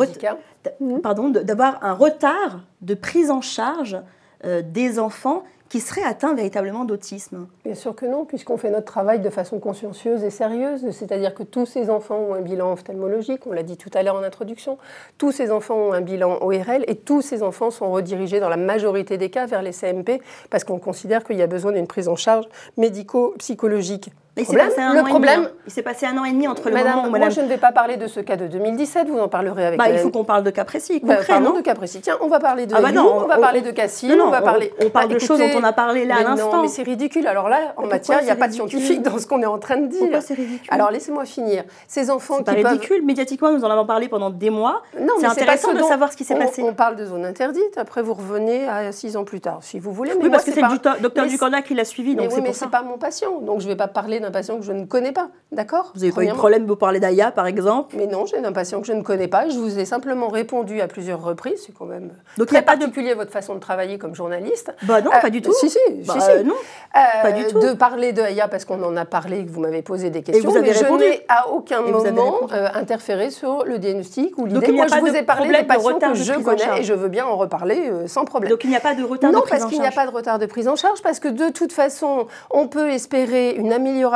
[1.82, 3.96] un retard de prise en charge
[4.44, 8.84] euh, des enfants qui seraient atteints véritablement d'autisme Bien sûr que non, puisqu'on fait notre
[8.84, 10.90] travail de façon consciencieuse et sérieuse.
[10.90, 14.16] C'est-à-dire que tous ces enfants ont un bilan ophtalmologique, on l'a dit tout à l'heure
[14.16, 14.76] en introduction.
[15.16, 18.58] Tous ces enfants ont un bilan ORL et tous ces enfants sont redirigés dans la
[18.58, 20.20] majorité des cas vers les CMP
[20.50, 22.44] parce qu'on considère qu'il y a besoin d'une prise en charge
[22.76, 24.10] médico-psychologique.
[24.36, 25.56] Mais il s'est passé un le an et problème, demi, hein.
[25.66, 27.32] Il s'est passé un an et demi entre le Madame, moment où moi Madame.
[27.34, 29.84] je ne vais pas parler de ce cas de 2017, vous en parlerez avec Bah,
[29.88, 32.00] il Madame- faut qu'on parle de cas précis, Bah, concrets, parlons non de cas précis.
[32.00, 34.08] Tiens, on va parler de Ah bah non, on va on- parler on- de Cassie,
[34.08, 34.72] Non, non, on va on- parler.
[34.82, 36.62] on parle de choses dont on a parlé là à mais Non, l'instant.
[36.62, 37.26] mais c'est ridicule.
[37.26, 39.58] Alors là, en matière, il n'y a pas de scientifique dans ce qu'on est en
[39.58, 39.98] train de dire.
[40.00, 41.64] Pourquoi c'est ridicule Alors laissez-moi finir.
[41.86, 42.72] Ces enfants C'est qui pas peuvent.
[42.78, 43.04] ridicule.
[43.04, 44.80] Médiatiquement, nous en avons parlé pendant des mois.
[44.98, 46.62] Non, c'est intéressant de savoir ce qui s'est on- passé.
[46.62, 47.76] On parle de zone interdite.
[47.76, 50.12] Après, vous revenez à six ans plus tard, si vous voulez.
[50.18, 53.40] Oui, parce que c'est le docteur Ducanda qui l'a suivi, donc c'est pas mon patient,
[53.40, 56.00] donc je ne vais pas parler d'un patient que je ne connais pas, d'accord Vous
[56.00, 58.80] n'avez pas eu de problème pour parler d'Aya, par exemple Mais non, j'ai un patient
[58.80, 59.48] que je ne connais pas.
[59.48, 61.62] Je vous ai simplement répondu à plusieurs reprises.
[61.66, 63.98] C'est quand même Donc, il y très a pas de- particulier votre façon de travailler
[63.98, 64.72] comme journaliste.
[64.84, 65.52] Bah non, Euh, pas du tout.
[65.52, 66.30] Si, si, Bah, si, si.
[66.30, 66.54] euh, non,
[66.96, 67.58] Euh, pas du tout.
[67.60, 70.22] De parler de Aya parce qu'on en a parlé, et que vous m'avez posé des
[70.22, 70.48] questions.
[70.50, 71.04] vous avez mais répondu.
[71.04, 74.72] je n'ai à aucun Et vous moment euh, interféré sur le diagnostic ou l'idée.
[74.72, 76.80] Moi, je vous de ai parlé des de patients retard que de je connais charge.
[76.80, 78.50] et je veux bien en reparler euh, sans problème.
[78.50, 79.90] Donc il n'y a pas de retard non, de prise parce en qu'il n'y a
[79.90, 80.06] charge.
[80.06, 83.50] pas de retard de prise en charge, parce que de toute façon, on peut espérer
[83.52, 84.11] une amélioration,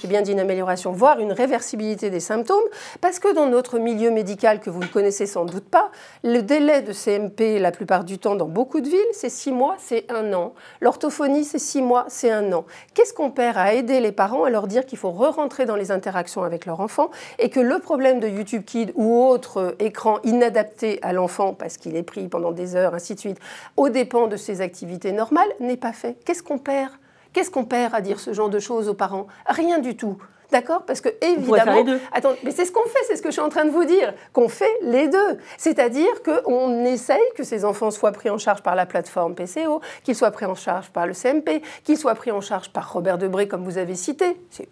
[0.00, 2.64] j'ai bien dit une amélioration, voire une réversibilité des symptômes,
[3.00, 5.90] parce que dans notre milieu médical, que vous ne connaissez sans doute pas,
[6.24, 9.76] le délai de CMP, la plupart du temps, dans beaucoup de villes, c'est six mois,
[9.78, 10.54] c'est un an.
[10.80, 12.64] L'orthophonie, c'est six mois, c'est un an.
[12.94, 15.90] Qu'est-ce qu'on perd à aider les parents à leur dire qu'il faut re-rentrer dans les
[15.90, 20.98] interactions avec leur enfant et que le problème de YouTube Kid ou autre écran inadapté
[21.02, 23.38] à l'enfant parce qu'il est pris pendant des heures, ainsi de suite,
[23.76, 26.16] aux dépens de ses activités normales, n'est pas fait?
[26.24, 26.90] Qu'est-ce qu'on perd?
[27.36, 29.26] Qu'est-ce qu'on perd à dire ce genre de choses aux parents?
[29.46, 30.16] Rien du tout.
[30.50, 30.84] D'accord?
[30.86, 33.50] Parce que évidemment, attends, mais c'est ce qu'on fait, c'est ce que je suis en
[33.50, 35.36] train de vous dire, qu'on fait les deux.
[35.58, 40.16] C'est-à-dire qu'on essaye que ces enfants soient pris en charge par la plateforme PCO, qu'ils
[40.16, 43.48] soient pris en charge par le CMP, qu'ils soient pris en charge par Robert Debré,
[43.48, 44.40] comme vous avez cité.
[44.48, 44.70] C'est-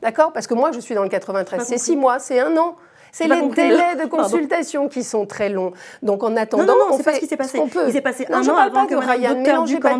[0.00, 0.32] D'accord?
[0.32, 2.76] Parce que moi, je suis dans le 93, Pas c'est six mois, c'est un an.
[3.16, 4.16] C'est les délais de Pardon.
[4.24, 5.72] consultation qui sont très longs.
[6.02, 7.60] Donc en attendant, Non, non, non, on pas fait ce qui s'est passé.
[7.72, 7.84] peut.
[7.86, 9.94] Il s'est passé Non, un an avant pas que Ryan, Docteur mélangez pas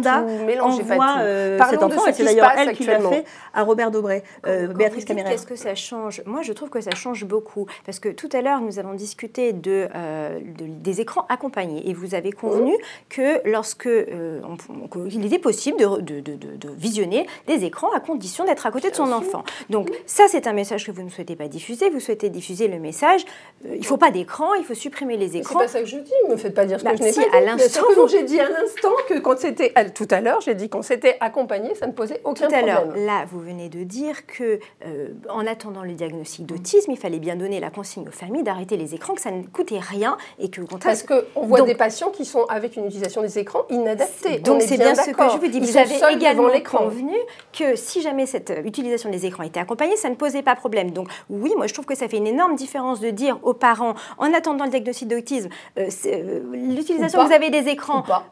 [0.65, 3.25] envoie euh, cet enfant, et c'est d'ailleurs elle qui l'a fait
[3.55, 5.31] à Robert Dobray, euh, Béatrice Caméra.
[5.31, 7.67] Qu'est-ce que ça change Moi, je trouve que ça change beaucoup.
[7.87, 11.89] Parce que tout à l'heure, nous avons discuté de, euh, de- des écrans accompagnés.
[11.89, 12.75] Et vous avez convenu
[13.09, 14.41] que lorsque euh,
[15.09, 19.45] qu'il était possible de visionner des écrans à condition d'être à côté de son enfant.
[19.71, 21.91] Donc, ça, c'est un message que vous ne souhaitez pas diffuser.
[21.91, 23.25] Vous souhaitez diffuser le message message
[23.67, 25.59] euh, il ne faut pas d'écran, il faut supprimer les écrans.
[25.59, 27.03] C'est pas ça que je dis, ne me faites pas dire ce Bah, que je
[27.05, 27.47] n'ai si, pas à dit.
[27.47, 30.55] l'instant, que vous- J'ai dit à l'instant que quand c'était à- tout à l'heure, j'ai
[30.55, 33.07] dit qu'on s'était accompagné, ça ne posait aucun Tout à l'heure, problème.
[33.07, 37.37] là, vous venez de dire que, euh, en attendant le diagnostic d'autisme, il fallait bien
[37.37, 40.61] donner la consigne aux familles d'arrêter les écrans, que ça ne coûtait rien et que,
[40.61, 43.63] au contraire, Parce qu'on voit Donc- des patients qui sont avec une utilisation des écrans
[43.71, 44.41] inadaptée.
[44.41, 45.57] Donc On est c'est bien, ce que je vous dis.
[45.59, 47.15] Ils Vous avez également convenu
[47.59, 50.91] que si jamais cette euh, utilisation des écrans était accompagnée, ça ne posait pas problème.
[50.91, 53.95] Donc oui, moi je trouve que ça fait une énorme différence de dire aux parents,
[54.19, 55.49] en attendant le diagnostic d'autisme,
[55.79, 58.25] euh, euh, l'utilisation que vous avez des écrans Ou pas.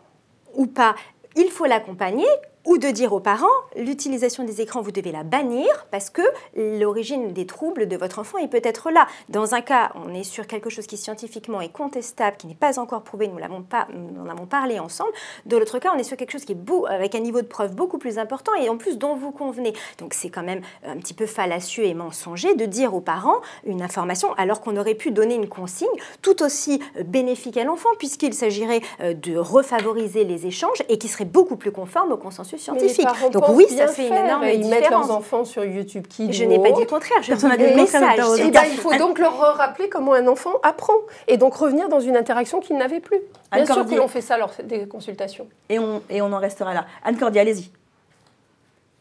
[0.57, 0.95] ou pas,
[1.37, 2.27] il faut l'accompagner.
[2.65, 6.23] Ou de dire aux parents, l'utilisation des écrans, vous devez la bannir parce que
[6.55, 9.09] l'origine des troubles de votre enfant est peut-être là.
[9.29, 12.79] Dans un cas, on est sur quelque chose qui scientifiquement est contestable, qui n'est pas
[12.79, 15.11] encore prouvé, nous l'avons en avons parlé ensemble.
[15.45, 17.47] Dans l'autre cas, on est sur quelque chose qui est beau, avec un niveau de
[17.47, 19.73] preuve beaucoup plus important et en plus dont vous convenez.
[19.99, 23.83] Donc c'est quand même un petit peu fallacieux et mensonger de dire aux parents une
[23.83, 25.89] information alors qu'on aurait pu donner une consigne
[26.23, 31.25] tout aussi bénéfique à l'enfant puisqu'il s'agirait euh, de refavoriser les échanges et qui serait
[31.25, 33.07] beaucoup plus conforme au consensus Scientifique.
[33.33, 35.09] Donc oui, ça fait une énorme et Ils mettent différence.
[35.09, 36.33] leurs enfants sur YouTube Kids.
[36.33, 38.19] Je n'ai pas dit le contraire, je Personne n'a dit le message.
[38.73, 40.95] Il faut donc leur rappeler comment un enfant apprend
[41.29, 43.19] et donc revenir dans une interaction qu'il n'avait plus.
[43.53, 45.47] Bien Anne sûr que l'on fait ça lors des consultations.
[45.69, 46.87] Et on, et on en restera là.
[47.05, 47.71] Anne Cordier, allez-y.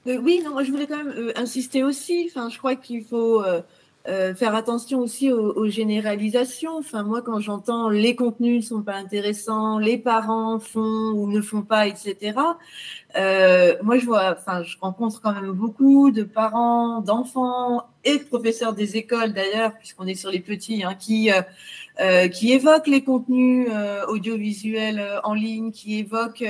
[0.07, 2.29] Euh, oui, non, moi je voulais quand même euh, insister aussi.
[2.29, 3.61] Enfin, je crois qu'il faut euh,
[4.07, 6.77] euh, faire attention aussi aux, aux généralisations.
[6.77, 11.41] Enfin, moi, quand j'entends les contenus ne sont pas intéressants, les parents font ou ne
[11.41, 12.33] font pas, etc.
[13.17, 18.23] euh, moi, je vois, enfin, je rencontre quand même beaucoup de parents, d'enfants et de
[18.23, 21.41] professeurs des écoles d'ailleurs, puisqu'on est sur les petits, hein, qui euh,
[21.99, 26.45] euh, qui évoquent les contenus euh, audiovisuels euh, en ligne, qui évoquent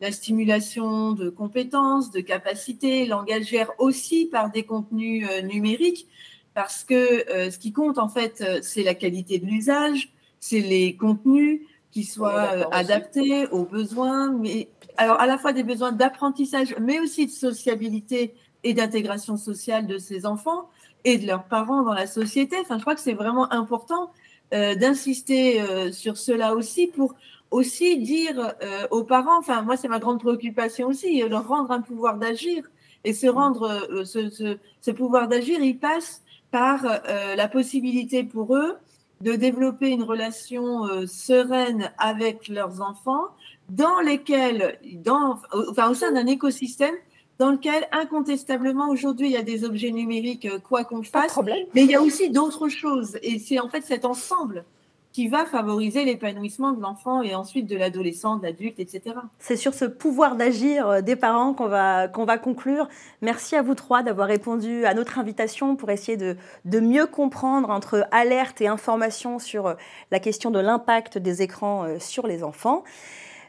[0.00, 6.08] la stimulation de compétences, de capacités, langagières aussi par des contenus numériques,
[6.54, 6.94] parce que
[7.30, 11.60] euh, ce qui compte en fait, euh, c'est la qualité de l'usage, c'est les contenus
[11.90, 17.00] qui soient euh, adaptés aux besoins, mais alors à la fois des besoins d'apprentissage, mais
[17.00, 18.34] aussi de sociabilité
[18.64, 20.68] et d'intégration sociale de ces enfants
[21.04, 22.56] et de leurs parents dans la société.
[22.60, 24.10] Enfin, je crois que c'est vraiment important
[24.54, 27.14] euh, d'insister euh, sur cela aussi pour
[27.50, 31.70] aussi dire euh, aux parents, enfin moi c'est ma grande préoccupation aussi, euh, leur rendre
[31.72, 32.64] un pouvoir d'agir.
[33.04, 36.22] Et se rendre euh, ce, ce- ce pouvoir d'agir, il passe
[36.52, 38.76] par euh, la possibilité pour eux
[39.22, 43.26] de développer une relation euh, sereine avec leurs enfants,
[43.68, 45.38] dans lesquels, dans,
[45.70, 46.94] enfin au sein d'un écosystème
[47.38, 51.38] dans lequel incontestablement aujourd'hui il y a des objets numériques euh, quoi qu'on fasse,
[51.74, 53.18] mais il y a aussi d'autres choses.
[53.22, 54.64] Et c'est en fait cet ensemble
[55.12, 59.16] qui va favoriser l'épanouissement de l'enfant et ensuite de l'adolescent, de l'adulte, etc.
[59.38, 62.88] C'est sur ce pouvoir d'agir euh, des parents qu'on va, qu'on va conclure.
[63.20, 67.70] Merci à vous trois d'avoir répondu à notre invitation pour essayer de, de mieux comprendre
[67.70, 69.74] entre alerte et information sur euh,
[70.10, 72.82] la question de l'impact des écrans euh, sur les enfants.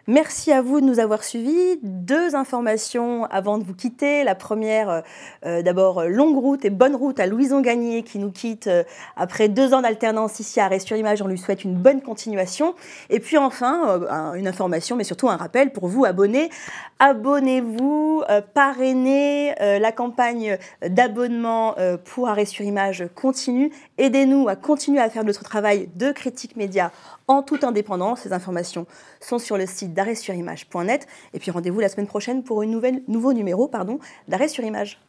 [0.08, 1.80] Merci à vous de nous avoir suivis.
[1.82, 4.26] Deux informations avant de vous quitter.
[4.26, 5.02] La première, euh,
[5.46, 8.70] euh, d'abord, euh, longue route et bonne route à Louison Gagné qui nous quitte
[9.16, 11.22] après deux ans d'alternance ici à sur Image.
[11.22, 12.76] On lui souhaite une bonne continuation.
[13.10, 16.50] Et puis enfin, un- une information, mais surtout un rappel pour vous, abonnés.
[17.00, 18.24] Abonnez-vous,
[18.54, 21.76] parrainez la campagne d'abonnement
[22.06, 23.72] pour Arrêt sur Image continue.
[23.98, 26.92] Aidez-nous à continuer à faire notre travail de critique média
[27.28, 28.22] en toute indépendance.
[28.22, 28.88] Ces informations
[29.22, 31.08] sont sur le site d'arrêt sur image.net.
[31.34, 32.66] Et puis rendez-vous la semaine prochaine pour un
[33.08, 33.70] nouveau numéro
[34.28, 35.00] d'arrêt sur image.